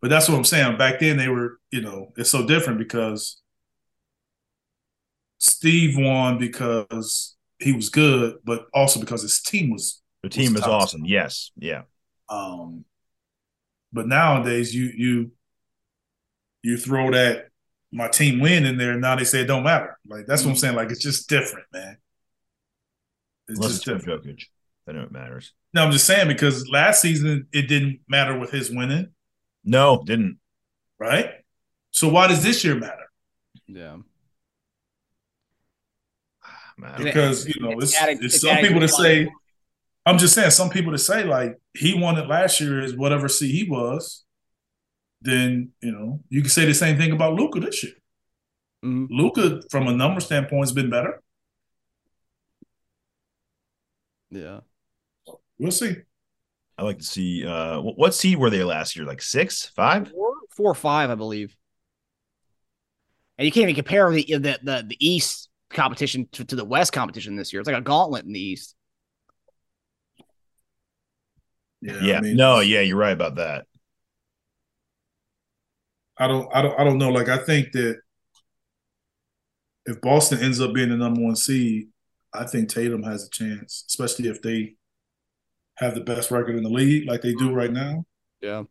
but 0.00 0.10
that's 0.10 0.28
what 0.28 0.36
I'm 0.36 0.44
saying. 0.44 0.76
Back 0.76 1.00
then, 1.00 1.16
they 1.16 1.28
were, 1.28 1.58
you 1.70 1.80
know, 1.80 2.12
it's 2.16 2.30
so 2.30 2.46
different 2.46 2.78
because 2.78 3.40
Steve 5.38 5.96
won 5.96 6.38
because 6.38 7.36
he 7.58 7.72
was 7.72 7.88
good, 7.88 8.36
but 8.44 8.66
also 8.74 9.00
because 9.00 9.22
his 9.22 9.40
team 9.40 9.70
was. 9.70 10.02
The 10.22 10.28
team 10.28 10.52
was 10.52 10.62
tough. 10.62 10.70
awesome. 10.82 11.04
Yes, 11.04 11.52
yeah. 11.56 11.82
Um, 12.28 12.84
but 13.92 14.06
nowadays, 14.06 14.74
you 14.74 14.90
you 14.96 15.30
you 16.62 16.76
throw 16.76 17.12
that 17.12 17.48
my 17.92 18.08
team 18.08 18.40
win 18.40 18.64
in 18.64 18.78
there, 18.78 18.92
and 18.92 19.00
now 19.00 19.16
they 19.16 19.24
say 19.24 19.40
it 19.40 19.46
don't 19.46 19.62
matter. 19.62 19.98
Like 20.06 20.26
that's 20.26 20.42
what 20.42 20.50
I'm 20.50 20.54
mm-hmm. 20.54 20.60
saying. 20.60 20.76
Like 20.76 20.90
it's 20.90 21.02
just 21.02 21.28
different, 21.28 21.66
man. 21.72 21.96
It's 23.48 23.58
Unless 23.58 23.72
just 23.72 23.88
it's 23.88 24.04
for 24.04 24.10
different. 24.10 24.38
Jokic, 24.38 24.44
then 24.86 24.96
it 24.96 25.12
matters. 25.12 25.52
No, 25.72 25.84
I'm 25.84 25.92
just 25.92 26.06
saying 26.06 26.28
because 26.28 26.68
last 26.68 27.00
season 27.00 27.46
it 27.52 27.68
didn't 27.68 28.00
matter 28.08 28.38
with 28.38 28.50
his 28.50 28.70
winning, 28.70 29.08
No, 29.64 30.02
didn't. 30.04 30.38
right? 30.98 31.30
So 31.90 32.08
why 32.08 32.26
does 32.26 32.42
this 32.42 32.64
year 32.64 32.74
matter? 32.74 33.10
Yeah. 33.66 33.96
Man, 36.78 37.02
because 37.02 37.46
you 37.48 37.54
know 37.60 37.72
It's 37.72 37.94
it's, 37.94 38.22
it's 38.22 38.34
it's 38.34 38.40
some 38.42 38.58
people 38.58 38.80
to 38.80 38.86
that 38.86 38.92
say 38.92 39.30
i'm 40.04 40.18
just 40.18 40.34
saying 40.34 40.50
some 40.50 40.68
people 40.68 40.92
to 40.92 40.98
say 40.98 41.24
like 41.24 41.56
he 41.72 41.98
won 41.98 42.18
it 42.18 42.28
last 42.28 42.60
year 42.60 42.80
is 42.82 42.94
whatever 42.94 43.28
seed 43.28 43.54
he 43.54 43.64
was 43.64 44.25
then 45.22 45.70
you 45.80 45.92
know 45.92 46.20
you 46.28 46.40
can 46.42 46.50
say 46.50 46.64
the 46.64 46.74
same 46.74 46.96
thing 46.98 47.12
about 47.12 47.34
Luka 47.34 47.60
this 47.60 47.82
year 47.82 47.92
Mhm. 48.84 49.06
Luka 49.10 49.62
from 49.70 49.88
a 49.88 49.92
number 49.92 50.20
standpoint 50.20 50.62
has 50.62 50.72
been 50.72 50.90
better 50.90 51.22
Yeah. 54.30 54.60
we'll 55.58 55.70
see 55.70 55.96
I 56.78 56.82
like 56.82 56.98
to 56.98 57.04
see 57.04 57.46
uh 57.46 57.80
what, 57.80 57.96
what 57.98 58.14
seed 58.14 58.38
were 58.38 58.50
they 58.50 58.62
last 58.62 58.96
year? 58.96 59.06
Like 59.06 59.22
six, 59.22 59.64
five? 59.64 60.10
Four, 60.10 60.32
four 60.54 60.70
or 60.70 60.74
five, 60.74 61.08
I 61.08 61.14
believe. 61.14 61.56
And 63.38 63.46
you 63.46 63.52
can't 63.52 63.62
even 63.62 63.74
compare 63.74 64.10
the 64.10 64.24
the 64.28 64.58
the, 64.62 64.84
the 64.86 64.96
East 65.00 65.48
competition 65.70 66.28
to, 66.32 66.44
to 66.44 66.54
the 66.54 66.66
West 66.66 66.92
competition 66.92 67.34
this 67.34 67.50
year. 67.50 67.60
It's 67.60 67.66
like 67.66 67.78
a 67.78 67.80
gauntlet 67.80 68.26
in 68.26 68.32
the 68.34 68.40
East. 68.40 68.74
Yeah. 71.80 72.18
I 72.18 72.20
mean, 72.20 72.36
no, 72.36 72.60
yeah, 72.60 72.80
you're 72.80 72.98
right 72.98 73.12
about 73.12 73.36
that. 73.36 73.64
I 76.18 76.26
don't 76.26 76.48
I 76.54 76.62
don't 76.62 76.80
I 76.80 76.84
don't 76.84 76.98
know 76.98 77.10
like 77.10 77.28
I 77.28 77.38
think 77.38 77.72
that 77.72 77.96
if 79.86 80.00
Boston 80.00 80.40
ends 80.42 80.60
up 80.60 80.72
being 80.74 80.88
the 80.90 80.96
number 80.96 81.20
one 81.20 81.36
seed 81.36 81.88
I 82.32 82.44
think 82.44 82.68
Tatum 82.68 83.02
has 83.02 83.26
a 83.26 83.30
chance 83.30 83.84
especially 83.88 84.28
if 84.28 84.42
they 84.42 84.74
have 85.76 85.94
the 85.94 86.00
best 86.00 86.30
record 86.30 86.56
in 86.56 86.62
the 86.62 86.70
league 86.70 87.08
like 87.08 87.22
they 87.22 87.34
do 87.34 87.52
right 87.52 87.72
now 87.72 88.04
Yeah. 88.40 88.64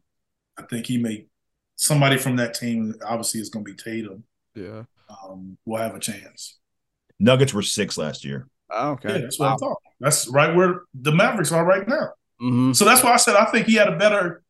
I 0.57 0.63
think 0.63 0.85
he 0.85 0.97
may 0.97 1.27
somebody 1.75 2.17
from 2.17 2.37
that 2.37 2.53
team 2.53 2.95
obviously 3.05 3.41
is 3.41 3.49
going 3.49 3.65
to 3.65 3.71
be 3.73 3.77
Tatum. 3.77 4.23
Yeah. 4.55 4.83
Um, 5.09 5.57
will 5.65 5.81
have 5.81 5.93
a 5.93 5.99
chance. 5.99 6.57
Nuggets 7.19 7.53
were 7.53 7.61
six 7.61 7.97
last 7.97 8.23
year. 8.23 8.47
Oh, 8.69 8.91
okay. 8.91 9.09
Yeah, 9.09 9.17
that's 9.19 9.37
what 9.37 9.51
I 9.51 9.55
thought. 9.57 9.81
That's 9.99 10.27
right 10.29 10.55
where 10.55 10.83
the 10.93 11.11
Mavericks 11.11 11.51
are 11.51 11.65
right 11.65 11.85
now. 11.87 12.13
hmm 12.39 12.71
So 12.71 12.85
that's 12.85 13.03
why 13.03 13.11
I 13.11 13.17
said 13.17 13.35
I 13.35 13.45
think 13.51 13.67
he 13.67 13.75
had 13.75 13.89
a 13.89 13.97
better 13.97 14.41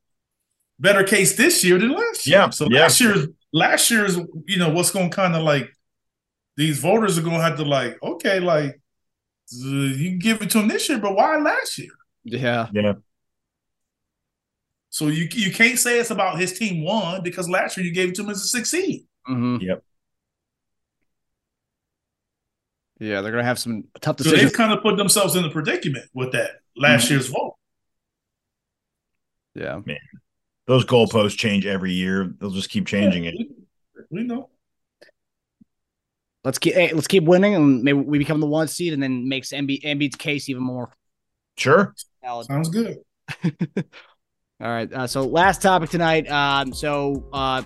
better 0.79 1.03
case 1.03 1.35
this 1.35 1.63
year 1.63 1.77
than 1.79 1.91
last 1.91 2.27
year. 2.27 2.37
Yeah, 2.39 2.49
So 2.49 2.67
yeah. 2.69 2.81
last 2.81 2.99
year's 3.01 3.27
last 3.53 3.89
year's 3.91 4.17
you 4.45 4.57
know 4.57 4.69
what's 4.69 4.91
going 4.91 5.09
to 5.09 5.15
kind 5.15 5.35
of 5.35 5.43
like 5.43 5.69
these 6.57 6.79
voters 6.79 7.17
are 7.17 7.21
going 7.21 7.37
to 7.37 7.43
have 7.43 7.57
to 7.57 7.63
like 7.65 7.97
okay 8.03 8.39
like 8.39 8.71
uh, 9.63 9.67
you 9.67 10.09
can 10.11 10.19
give 10.19 10.41
it 10.41 10.49
to 10.51 10.59
him 10.59 10.67
this 10.67 10.89
year, 10.89 10.97
but 10.99 11.15
why 11.15 11.37
last 11.37 11.77
year? 11.77 11.91
Yeah. 12.23 12.67
Yeah. 12.73 12.93
So 14.89 15.07
you 15.07 15.27
you 15.31 15.51
can't 15.53 15.77
say 15.77 15.99
it's 15.99 16.11
about 16.11 16.39
his 16.39 16.57
team 16.57 16.83
won 16.83 17.21
because 17.23 17.47
last 17.49 17.77
year 17.77 17.85
you 17.85 17.93
gave 17.93 18.09
it 18.09 18.15
to 18.15 18.23
him 18.23 18.29
as 18.29 18.37
a 18.41 18.47
six 18.47 18.71
seed. 18.71 19.05
hmm 19.25 19.57
Yep. 19.61 19.83
Yeah. 22.99 23.21
They're 23.21 23.31
gonna 23.31 23.43
have 23.43 23.59
some 23.59 23.83
tough 24.01 24.17
So 24.19 24.23
decisions. 24.23 24.41
they've 24.51 24.57
kind 24.57 24.71
of 24.73 24.81
put 24.81 24.97
themselves 24.97 25.35
in 25.35 25.43
a 25.45 25.49
predicament 25.49 26.09
with 26.13 26.31
that 26.31 26.51
last 26.75 27.07
Mhm. 27.07 27.09
year's 27.11 27.27
vote. 27.27 27.55
yeah. 29.53 29.79
Those 30.67 30.85
goalposts 30.85 31.37
change 31.37 31.65
every 31.65 31.91
year. 31.93 32.33
They'll 32.39 32.49
just 32.51 32.69
keep 32.69 32.87
changing 32.87 33.25
it. 33.25 33.35
We, 33.37 33.47
we 34.09 34.23
know. 34.23 34.49
Let's 36.43 36.59
keep 36.59 36.73
hey, 36.75 36.93
let's 36.93 37.07
keep 37.07 37.23
winning, 37.23 37.55
and 37.55 37.81
maybe 37.83 37.97
we 37.99 38.17
become 38.19 38.39
the 38.39 38.45
one 38.47 38.67
seed, 38.67 38.93
and 38.93 39.01
then 39.01 39.27
makes 39.27 39.49
Embiid, 39.49 39.83
Embiid's 39.83 40.15
case 40.15 40.47
even 40.49 40.61
more 40.63 40.91
Sure. 41.57 41.93
valid. 42.21 42.47
Sounds 42.47 42.69
good. 42.69 42.99
All 43.43 44.69
right. 44.69 44.91
Uh, 44.91 45.07
so 45.07 45.23
last 45.25 45.61
topic 45.61 45.89
tonight. 45.89 46.29
Um, 46.29 46.71
so 46.71 47.27
uh, 47.33 47.63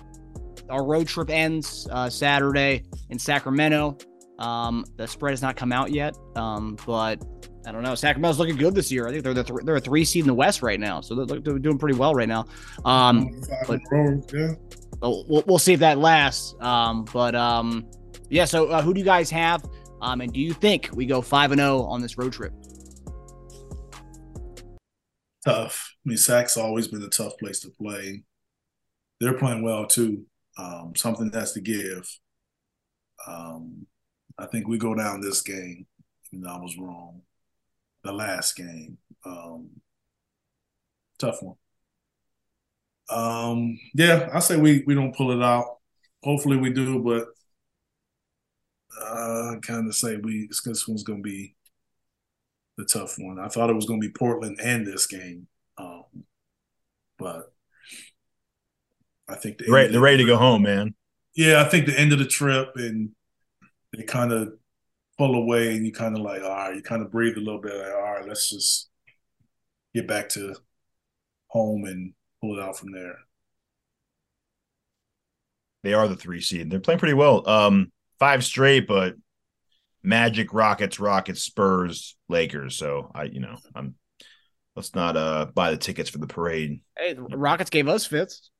our 0.70 0.84
road 0.84 1.06
trip 1.08 1.28
ends 1.30 1.86
uh, 1.90 2.08
Saturday 2.08 2.82
in 3.10 3.18
Sacramento. 3.18 3.98
Um, 4.38 4.84
the 4.96 5.06
spread 5.06 5.32
has 5.32 5.42
not 5.42 5.56
come 5.56 5.72
out 5.72 5.90
yet, 5.92 6.16
um, 6.34 6.76
but 6.86 7.22
I 7.66 7.72
don't 7.72 7.82
know. 7.82 7.94
Sacramento's 7.94 8.38
looking 8.38 8.56
good 8.56 8.74
this 8.74 8.90
year. 8.90 9.06
I 9.06 9.10
think 9.10 9.22
they're 9.22 9.34
the 9.34 9.44
th- 9.44 9.60
they're 9.64 9.76
a 9.76 9.80
three 9.80 10.04
seed 10.04 10.22
in 10.22 10.26
the 10.28 10.34
West 10.34 10.62
right 10.62 10.80
now, 10.80 11.00
so 11.00 11.24
they're, 11.24 11.40
they're 11.40 11.58
doing 11.58 11.78
pretty 11.78 11.98
well 11.98 12.14
right 12.14 12.28
now. 12.28 12.46
Um, 12.84 13.30
but- 13.66 13.80
in 13.92 13.98
a 13.98 14.04
row, 14.10 14.22
yeah. 14.32 14.54
we'll, 15.02 15.44
we'll 15.46 15.58
see 15.58 15.74
if 15.74 15.80
that 15.80 15.98
lasts. 15.98 16.54
Um, 16.60 17.04
but 17.12 17.34
um, 17.34 17.86
yeah. 18.30 18.46
So 18.46 18.68
uh, 18.68 18.82
who 18.82 18.94
do 18.94 19.00
you 19.00 19.04
guys 19.04 19.30
have? 19.30 19.64
Um, 20.00 20.22
and 20.22 20.32
do 20.32 20.40
you 20.40 20.54
think 20.54 20.88
we 20.94 21.04
go 21.04 21.20
five 21.20 21.52
and 21.52 21.60
zero 21.60 21.82
on 21.82 22.00
this 22.00 22.16
road 22.16 22.32
trip? 22.32 22.54
Tough. 25.44 25.94
I 26.04 26.08
mean, 26.08 26.18
Sac's 26.18 26.56
always 26.56 26.88
been 26.88 27.02
a 27.02 27.08
tough 27.08 27.36
place 27.38 27.60
to 27.60 27.70
play. 27.70 28.22
They're 29.20 29.38
playing 29.38 29.62
well 29.62 29.86
too. 29.86 30.24
Um, 30.58 30.92
something 30.96 31.30
has 31.32 31.52
to 31.52 31.60
give. 31.60 32.08
Um, 33.26 33.86
I 34.38 34.46
think 34.46 34.66
we 34.66 34.78
go 34.78 34.94
down 34.94 35.20
this 35.20 35.42
game. 35.42 35.86
Know, 36.32 36.48
I 36.48 36.58
was 36.58 36.78
wrong. 36.78 37.22
The 38.02 38.12
last 38.12 38.56
game. 38.56 38.98
Um, 39.24 39.68
tough 41.18 41.42
one. 41.42 41.56
Um, 43.10 43.78
yeah, 43.94 44.28
I 44.32 44.38
say 44.38 44.56
we 44.56 44.82
we 44.86 44.94
don't 44.94 45.14
pull 45.14 45.32
it 45.32 45.42
out. 45.44 45.78
Hopefully 46.22 46.56
we 46.56 46.72
do, 46.72 47.02
but 47.02 47.26
uh, 49.00 49.56
I 49.56 49.58
kind 49.62 49.88
of 49.88 49.94
say 49.94 50.16
we 50.16 50.48
this 50.48 50.86
one's 50.88 51.02
going 51.02 51.22
to 51.22 51.28
be 51.28 51.54
the 52.76 52.84
tough 52.84 53.16
one. 53.18 53.38
I 53.38 53.48
thought 53.48 53.70
it 53.70 53.76
was 53.76 53.86
going 53.86 54.00
to 54.00 54.06
be 54.06 54.12
Portland 54.12 54.58
and 54.62 54.86
this 54.86 55.06
game, 55.06 55.46
um, 55.76 56.04
but 57.18 57.52
I 59.28 59.34
think 59.34 59.58
the 59.58 59.64
They're 59.64 59.88
they're 59.88 60.00
ready 60.00 60.18
to 60.18 60.26
go 60.26 60.36
home, 60.36 60.62
man. 60.62 60.94
Yeah, 61.34 61.60
I 61.60 61.64
think 61.68 61.86
the 61.86 61.98
end 61.98 62.12
of 62.12 62.18
the 62.18 62.26
trip 62.26 62.72
and 62.76 63.10
they 63.92 64.02
kind 64.04 64.32
of 64.32 64.54
pull 65.20 65.34
away, 65.34 65.76
and 65.76 65.84
you 65.84 65.92
kind 65.92 66.16
of 66.16 66.22
like, 66.22 66.42
all 66.42 66.48
right, 66.48 66.74
you 66.74 66.80
kind 66.80 67.02
of 67.02 67.12
breathe 67.12 67.36
a 67.36 67.40
little 67.40 67.60
bit, 67.60 67.74
like, 67.74 67.92
all 67.92 68.14
right, 68.14 68.26
let's 68.26 68.48
just 68.48 68.88
get 69.94 70.08
back 70.08 70.30
to 70.30 70.54
home 71.48 71.84
and 71.84 72.14
pull 72.40 72.56
it 72.56 72.62
out 72.62 72.78
from 72.78 72.90
there. 72.90 73.16
They 75.82 75.92
are 75.92 76.08
the 76.08 76.16
three 76.16 76.40
seed. 76.40 76.70
They're 76.70 76.80
playing 76.80 77.00
pretty 77.00 77.12
well. 77.12 77.46
Um, 77.46 77.92
five 78.18 78.42
straight, 78.42 78.88
but 78.88 79.14
Magic, 80.02 80.54
Rockets, 80.54 80.98
Rockets, 80.98 81.42
Spurs, 81.42 82.16
Lakers. 82.30 82.76
So 82.76 83.10
I, 83.14 83.24
you 83.24 83.40
know, 83.40 83.56
I'm 83.74 83.96
let's 84.74 84.94
not 84.94 85.18
uh 85.18 85.48
buy 85.52 85.70
the 85.70 85.76
tickets 85.76 86.08
for 86.08 86.16
the 86.16 86.26
parade. 86.26 86.80
Hey, 86.96 87.12
the 87.12 87.22
Rockets 87.22 87.68
gave 87.68 87.88
us 87.88 88.06
fits. 88.06 88.50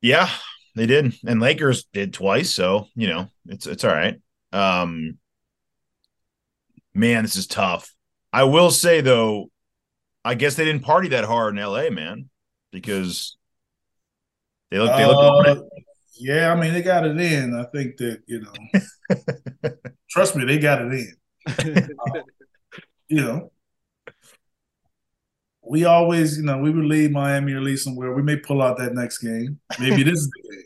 Yeah, 0.00 0.28
they 0.74 0.86
did. 0.86 1.14
And 1.24 1.38
Lakers 1.38 1.84
did 1.92 2.12
twice, 2.12 2.52
so 2.52 2.88
you 2.96 3.06
know, 3.06 3.28
it's 3.46 3.68
it's 3.68 3.84
all 3.84 3.94
right. 3.94 4.16
Um 4.52 5.18
man, 6.94 7.22
this 7.22 7.36
is 7.36 7.46
tough. 7.46 7.94
I 8.32 8.44
will 8.44 8.70
say 8.70 9.00
though, 9.00 9.50
I 10.24 10.34
guess 10.34 10.54
they 10.54 10.64
didn't 10.64 10.82
party 10.82 11.08
that 11.08 11.24
hard 11.24 11.56
in 11.56 11.62
LA, 11.64 11.90
man, 11.90 12.28
because 12.72 13.36
they 14.70 14.78
look 14.78 14.96
they 14.96 15.06
look 15.06 15.46
Uh, 15.46 15.60
yeah, 16.20 16.52
I 16.52 16.60
mean, 16.60 16.72
they 16.72 16.82
got 16.82 17.06
it 17.06 17.18
in. 17.18 17.54
I 17.54 17.64
think 17.72 17.96
that, 17.98 18.22
you 18.26 18.40
know, 18.40 19.70
trust 20.10 20.34
me, 20.36 20.44
they 20.44 20.58
got 20.58 20.82
it 20.82 20.92
in. 20.92 21.88
You 23.10 23.22
know, 23.22 23.52
we 25.62 25.86
always, 25.86 26.36
you 26.36 26.44
know, 26.44 26.58
we 26.58 26.70
would 26.70 26.84
leave 26.84 27.10
Miami 27.10 27.54
or 27.54 27.62
leave 27.62 27.78
somewhere. 27.80 28.12
We 28.12 28.22
may 28.22 28.36
pull 28.36 28.60
out 28.60 28.76
that 28.76 28.92
next 28.92 29.16
game. 29.18 29.60
Maybe 29.80 30.02
this 30.02 30.18
is 30.18 30.30
the 30.30 30.42
game. 30.42 30.64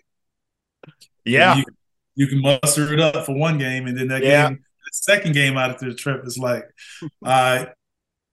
Yeah. 1.25 1.55
You, 1.59 1.65
you, 2.15 2.27
can 2.27 2.41
muster 2.41 2.93
it 2.93 3.01
up 3.01 3.27
for 3.27 3.37
one 3.37 3.59
game, 3.59 3.87
and 3.87 3.97
then 3.97 4.09
that 4.09 4.23
yeah. 4.23 4.49
game, 4.49 4.59
the 4.59 4.91
second 4.93 5.33
game 5.33 5.57
out 5.57 5.71
of 5.71 5.79
the 5.79 5.95
trip 5.95 6.25
is 6.25 6.39
like, 6.39 6.65
right, 7.21 7.69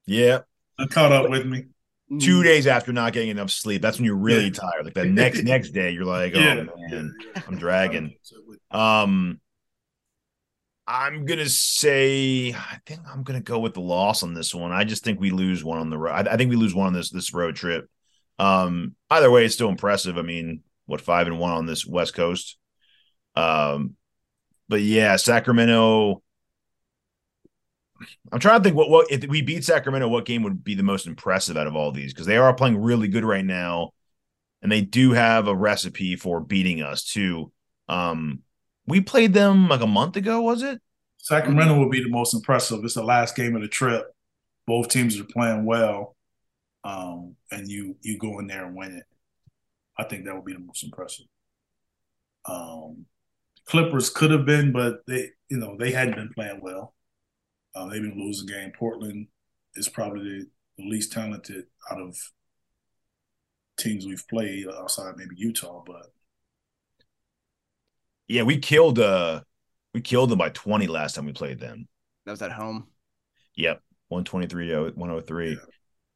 yeah, 0.05 0.39
I 0.77 0.85
caught 0.85 1.11
up 1.11 1.29
with 1.29 1.45
me. 1.45 1.65
Two 2.19 2.41
days 2.41 2.65
after 2.65 2.91
not 2.91 3.13
getting 3.13 3.29
enough 3.29 3.51
sleep, 3.51 3.83
that's 3.83 3.99
when 3.99 4.05
you're 4.05 4.15
really 4.15 4.45
yeah. 4.45 4.49
tired. 4.49 4.85
Like 4.85 4.95
the 4.95 5.05
next 5.05 5.43
next 5.43 5.71
day, 5.71 5.91
you're 5.91 6.05
like, 6.05 6.33
oh 6.35 6.39
yeah. 6.39 6.63
man, 6.89 7.13
I'm 7.47 7.57
dragging. 7.57 8.15
Um, 8.71 9.39
I'm 10.87 11.25
gonna 11.25 11.47
say 11.47 12.51
I 12.51 12.79
think 12.87 13.01
I'm 13.07 13.21
gonna 13.21 13.41
go 13.41 13.59
with 13.59 13.75
the 13.75 13.81
loss 13.81 14.23
on 14.23 14.33
this 14.33 14.55
one. 14.55 14.71
I 14.71 14.85
just 14.85 15.03
think 15.03 15.19
we 15.19 15.29
lose 15.29 15.63
one 15.63 15.77
on 15.77 15.91
the 15.91 15.99
road. 15.99 16.27
I, 16.27 16.33
I 16.33 16.37
think 16.37 16.49
we 16.49 16.55
lose 16.55 16.73
one 16.73 16.87
on 16.87 16.93
this 16.93 17.11
this 17.11 17.31
road 17.31 17.55
trip. 17.55 17.87
Um, 18.39 18.95
either 19.11 19.29
way, 19.29 19.45
it's 19.45 19.53
still 19.53 19.69
impressive. 19.69 20.17
I 20.17 20.23
mean, 20.23 20.63
what 20.87 21.01
five 21.01 21.27
and 21.27 21.37
one 21.37 21.51
on 21.51 21.67
this 21.67 21.85
West 21.85 22.15
Coast. 22.15 22.57
Um, 23.39 23.95
but 24.67 24.81
yeah, 24.81 25.15
Sacramento. 25.15 26.21
I'm 28.31 28.39
trying 28.39 28.59
to 28.59 28.63
think 28.63 28.77
what 28.77 28.89
what 28.89 29.11
if 29.11 29.25
we 29.25 29.41
beat 29.41 29.65
Sacramento, 29.65 30.07
what 30.07 30.25
game 30.25 30.43
would 30.43 30.63
be 30.63 30.75
the 30.75 30.83
most 30.83 31.07
impressive 31.07 31.57
out 31.57 31.67
of 31.67 31.75
all 31.75 31.91
these? 31.91 32.13
Because 32.13 32.27
they 32.27 32.37
are 32.37 32.53
playing 32.53 32.77
really 32.77 33.07
good 33.07 33.25
right 33.25 33.43
now, 33.43 33.91
and 34.61 34.71
they 34.71 34.81
do 34.81 35.11
have 35.11 35.47
a 35.47 35.55
recipe 35.55 36.15
for 36.15 36.39
beating 36.39 36.81
us 36.81 37.03
too. 37.03 37.51
Um, 37.89 38.39
we 38.85 39.01
played 39.01 39.33
them 39.33 39.67
like 39.67 39.81
a 39.81 39.87
month 39.87 40.15
ago, 40.15 40.41
was 40.41 40.63
it? 40.63 40.79
Sacramento 41.17 41.77
will 41.77 41.89
be 41.89 42.01
the 42.01 42.09
most 42.09 42.33
impressive. 42.33 42.83
It's 42.83 42.93
the 42.93 43.03
last 43.03 43.35
game 43.35 43.55
of 43.55 43.61
the 43.61 43.67
trip. 43.67 44.05
Both 44.65 44.89
teams 44.89 45.19
are 45.19 45.25
playing 45.25 45.65
well, 45.65 46.15
um, 46.83 47.35
and 47.51 47.67
you 47.67 47.97
you 48.01 48.17
go 48.17 48.39
in 48.39 48.47
there 48.47 48.65
and 48.65 48.75
win 48.75 48.95
it. 48.95 49.03
I 49.97 50.05
think 50.05 50.25
that 50.25 50.35
would 50.35 50.45
be 50.45 50.53
the 50.53 50.59
most 50.59 50.83
impressive. 50.83 51.25
Um, 52.45 53.05
Clippers 53.69 54.09
could 54.09 54.31
have 54.31 54.45
been, 54.45 54.71
but 54.71 55.05
they 55.05 55.29
you 55.49 55.57
know 55.57 55.77
they 55.77 55.91
hadn't 55.91 56.15
been 56.15 56.33
playing 56.33 56.59
well. 56.61 56.95
Uh, 57.75 57.87
they've 57.87 58.01
been 58.01 58.19
losing 58.19 58.47
game. 58.47 58.71
Portland 58.77 59.27
is 59.75 59.87
probably 59.87 60.23
the, 60.23 60.47
the 60.79 60.89
least 60.89 61.11
talented 61.11 61.65
out 61.91 62.01
of 62.01 62.17
teams 63.77 64.07
we've 64.07 64.27
played 64.27 64.65
outside 64.67 65.15
maybe 65.17 65.35
Utah, 65.37 65.83
but 65.85 66.07
yeah, 68.27 68.41
we 68.41 68.57
killed 68.57 68.97
uh 68.97 69.41
we 69.93 70.01
killed 70.01 70.29
them 70.31 70.39
by 70.39 70.49
20 70.49 70.87
last 70.87 71.15
time 71.15 71.25
we 71.25 71.33
played 71.33 71.59
them. 71.59 71.87
That 72.25 72.31
was 72.31 72.41
at 72.41 72.51
home. 72.51 72.87
Yep. 73.55 73.81
123 74.07 74.91
103. 74.95 75.49
Yeah. 75.49 75.55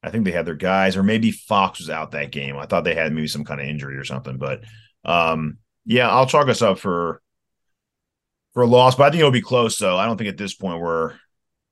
I 0.02 0.10
think 0.10 0.24
they 0.24 0.32
had 0.32 0.44
their 0.44 0.54
guys, 0.54 0.96
or 0.96 1.02
maybe 1.02 1.30
Fox 1.30 1.78
was 1.78 1.88
out 1.88 2.10
that 2.10 2.30
game. 2.30 2.56
I 2.56 2.66
thought 2.66 2.84
they 2.84 2.94
had 2.94 3.12
maybe 3.12 3.28
some 3.28 3.44
kind 3.44 3.60
of 3.60 3.66
injury 3.66 3.96
or 3.96 4.04
something. 4.04 4.38
But 4.38 4.64
um, 5.04 5.58
yeah, 5.86 6.10
I'll 6.10 6.26
chalk 6.26 6.48
us 6.48 6.60
up 6.60 6.78
for 6.78 7.22
for 8.54 8.62
a 8.62 8.66
loss, 8.66 8.94
but 8.94 9.04
I 9.04 9.10
think 9.10 9.20
it'll 9.20 9.30
be 9.30 9.42
close. 9.42 9.76
So 9.76 9.96
I 9.96 10.06
don't 10.06 10.16
think 10.16 10.30
at 10.30 10.38
this 10.38 10.54
point 10.54 10.80
we're 10.80 11.12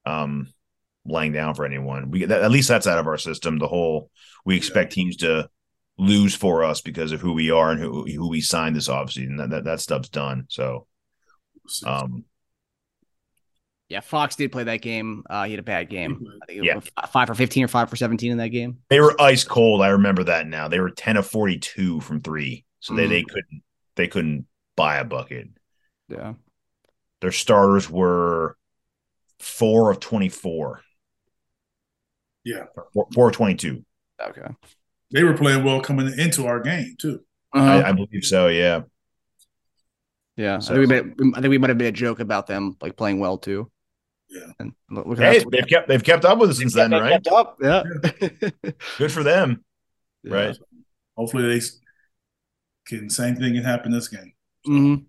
um 0.04 0.52
laying 1.04 1.32
down 1.32 1.54
for 1.54 1.64
anyone. 1.64 2.10
We 2.10 2.24
at 2.24 2.50
least 2.50 2.68
that's 2.68 2.86
out 2.86 2.98
of 2.98 3.06
our 3.06 3.18
system. 3.18 3.58
The 3.58 3.68
whole 3.68 4.10
we 4.44 4.56
expect 4.56 4.92
teams 4.92 5.16
to 5.18 5.48
lose 5.98 6.34
for 6.34 6.64
us 6.64 6.80
because 6.80 7.12
of 7.12 7.20
who 7.20 7.32
we 7.32 7.50
are 7.50 7.70
and 7.70 7.80
who 7.80 8.04
who 8.04 8.28
we 8.28 8.40
signed 8.40 8.76
this 8.76 8.88
offseason. 8.88 9.38
That, 9.38 9.50
that 9.50 9.64
that 9.64 9.80
stuff's 9.80 10.08
done. 10.08 10.46
So, 10.48 10.86
um, 11.86 12.24
yeah, 13.88 14.00
Fox 14.00 14.36
did 14.36 14.50
play 14.50 14.64
that 14.64 14.80
game. 14.80 15.22
Uh, 15.28 15.44
he 15.44 15.52
had 15.52 15.60
a 15.60 15.64
bad 15.64 15.90
game. 15.90 16.26
I 16.42 16.46
think 16.46 16.64
yeah. 16.64 16.80
five 17.08 17.28
for 17.28 17.34
fifteen 17.34 17.64
or 17.64 17.68
five 17.68 17.90
for 17.90 17.96
seventeen 17.96 18.32
in 18.32 18.38
that 18.38 18.48
game. 18.48 18.78
They 18.88 19.00
were 19.00 19.20
ice 19.20 19.44
cold. 19.44 19.82
I 19.82 19.88
remember 19.88 20.24
that 20.24 20.46
now. 20.46 20.68
They 20.68 20.80
were 20.80 20.90
ten 20.90 21.16
of 21.16 21.26
forty 21.26 21.58
two 21.58 22.00
from 22.00 22.20
three, 22.20 22.64
so 22.80 22.94
mm. 22.94 22.96
they 22.96 23.06
they 23.06 23.22
couldn't 23.22 23.62
they 23.96 24.08
couldn't 24.08 24.46
buy 24.76 24.96
a 24.96 25.04
bucket. 25.04 25.48
Yeah, 26.08 26.34
their 27.22 27.32
starters 27.32 27.88
were 27.88 28.58
four 29.38 29.90
of 29.90 30.00
twenty 30.00 30.28
four. 30.28 30.82
Yeah, 32.44 32.64
four, 32.92 33.08
four 33.14 33.28
of 33.28 33.34
twenty 33.34 33.54
two. 33.54 33.86
Okay 34.20 34.48
they 35.12 35.22
were 35.22 35.34
playing 35.34 35.62
well 35.62 35.80
coming 35.80 36.12
into 36.18 36.46
our 36.46 36.60
game 36.60 36.96
too. 36.98 37.20
Uh-huh. 37.52 37.82
I, 37.84 37.90
I, 37.90 37.92
believe 37.92 38.24
so. 38.24 38.48
Yeah. 38.48 38.82
Yeah, 40.36 40.58
so, 40.60 40.72
I 40.72 40.78
think 40.78 40.88
we 40.88 40.94
made, 40.94 41.36
I 41.36 41.40
think 41.40 41.50
we 41.50 41.58
might 41.58 41.68
have 41.68 41.76
made 41.76 41.88
a 41.88 41.92
joke 41.92 42.20
about 42.20 42.46
them 42.46 42.76
like 42.80 42.96
playing 42.96 43.20
well 43.20 43.36
too. 43.36 43.70
Yeah. 44.30 44.50
And 44.58 44.72
look, 44.90 45.18
hey, 45.18 45.44
they've 45.52 45.66
kept 45.66 45.88
they've 45.88 46.02
kept 46.02 46.24
up 46.24 46.38
with 46.38 46.48
us 46.48 46.58
since 46.58 46.72
then, 46.72 46.90
right? 46.90 47.22
Kept 47.22 47.26
up. 47.26 47.58
Yeah. 47.60 47.82
yeah. 48.22 48.50
Good 48.98 49.12
for 49.12 49.22
them. 49.22 49.62
Yeah. 50.22 50.34
Right. 50.34 50.58
Hopefully 51.18 51.48
they 51.48 51.66
can 52.86 53.10
same 53.10 53.36
thing 53.36 53.52
can 53.52 53.62
happen 53.62 53.92
this 53.92 54.08
game. 54.08 54.32
So. 54.64 54.72
Mm-hmm. 54.72 55.04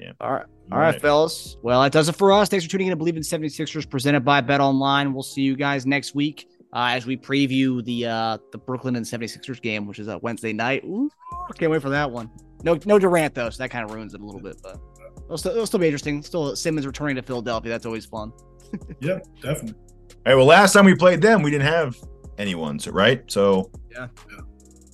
Yeah. 0.00 0.12
All 0.20 0.32
right. 0.32 0.46
All 0.72 0.78
right, 0.78 0.92
right, 0.92 1.00
fellas. 1.00 1.56
Well, 1.62 1.82
that 1.82 1.92
does 1.92 2.08
it 2.08 2.14
for 2.14 2.32
us. 2.32 2.48
Thanks 2.48 2.64
for 2.64 2.70
tuning 2.70 2.86
in 2.86 2.96
to 2.96 3.04
Bleav 3.04 3.16
in 3.16 3.22
76ers 3.22 3.88
presented 3.88 4.24
by 4.24 4.40
Bet 4.40 4.60
Online. 4.60 5.12
We'll 5.12 5.24
see 5.24 5.42
you 5.42 5.56
guys 5.56 5.84
next 5.84 6.14
week 6.14 6.48
uh, 6.72 6.88
as 6.92 7.06
we 7.06 7.16
preview 7.16 7.84
the 7.84 8.06
uh, 8.06 8.38
the 8.52 8.58
Brooklyn 8.58 8.96
and 8.96 9.04
76ers 9.04 9.60
game, 9.60 9.86
which 9.86 9.98
is 9.98 10.08
a 10.08 10.18
Wednesday 10.18 10.52
night. 10.52 10.84
Ooh, 10.84 11.10
can't 11.58 11.70
wait 11.72 11.82
for 11.82 11.90
that 11.90 12.10
one. 12.10 12.30
No, 12.62 12.78
no 12.86 12.98
Durant 12.98 13.34
though, 13.34 13.50
so 13.50 13.62
that 13.62 13.70
kind 13.70 13.84
of 13.84 13.94
ruins 13.94 14.14
it 14.14 14.20
a 14.20 14.24
little 14.24 14.40
bit, 14.40 14.56
but 14.62 14.78
it'll 15.24 15.38
still, 15.38 15.52
it'll 15.52 15.66
still 15.66 15.80
be 15.80 15.86
interesting. 15.86 16.22
Still, 16.22 16.54
Simmons 16.54 16.86
returning 16.86 17.16
to 17.16 17.22
Philadelphia. 17.22 17.70
That's 17.70 17.86
always 17.86 18.06
fun. 18.06 18.32
yeah, 19.00 19.18
definitely. 19.42 19.74
All 19.74 20.16
right. 20.26 20.34
Well, 20.36 20.46
last 20.46 20.72
time 20.72 20.84
we 20.84 20.94
played 20.94 21.20
them, 21.20 21.42
we 21.42 21.50
didn't 21.50 21.66
have 21.66 21.96
anyone, 22.38 22.78
so 22.78 22.92
right? 22.92 23.22
So 23.30 23.70
yeah, 23.90 24.08
yeah. 24.30 24.40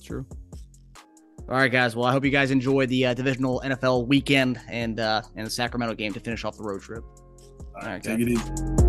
true. 0.03 0.25
All 1.49 1.55
right, 1.55 1.71
guys. 1.71 1.95
Well, 1.95 2.05
I 2.05 2.11
hope 2.11 2.25
you 2.25 2.31
guys 2.31 2.51
enjoy 2.51 2.87
the 2.87 3.05
uh, 3.05 3.13
divisional 3.13 3.61
NFL 3.63 4.07
weekend 4.07 4.59
and 4.69 4.99
uh, 4.99 5.21
and 5.35 5.47
the 5.47 5.51
Sacramento 5.51 5.95
game 5.95 6.13
to 6.13 6.19
finish 6.19 6.43
off 6.43 6.57
the 6.57 6.63
road 6.63 6.81
trip. 6.81 7.03
All 7.05 7.87
right, 7.87 8.03
take 8.03 8.19
guys. 8.19 8.27
it 8.27 8.31
easy. 8.31 8.87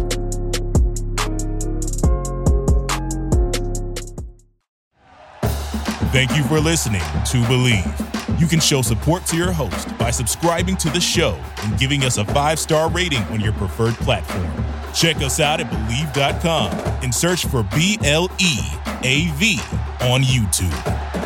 Thank 6.11 6.37
you 6.37 6.43
for 6.45 6.59
listening 6.59 7.01
to 7.01 7.37
Bleav. 7.47 8.41
You 8.41 8.47
can 8.47 8.59
show 8.59 8.83
support 8.83 9.25
to 9.27 9.37
your 9.37 9.53
host 9.53 9.97
by 9.99 10.11
subscribing 10.11 10.77
to 10.79 10.91
the 10.91 11.01
show 11.01 11.39
and 11.63 11.79
giving 11.79 12.03
us 12.03 12.19
a 12.19 12.25
five 12.25 12.59
star 12.59 12.91
rating 12.91 13.23
on 13.25 13.41
your 13.41 13.53
preferred 13.53 13.95
platform. 13.95 14.51
Check 14.93 15.17
us 15.19 15.39
out 15.39 15.61
at 15.61 15.71
Bleav.com 15.71 16.73
and 17.05 17.15
search 17.15 17.47
for 17.47 17.63
B 17.75 17.99
L 18.05 18.29
E 18.41 18.59
A 19.05 19.31
V 19.37 19.61
on 20.01 20.23
YouTube. 20.23 21.18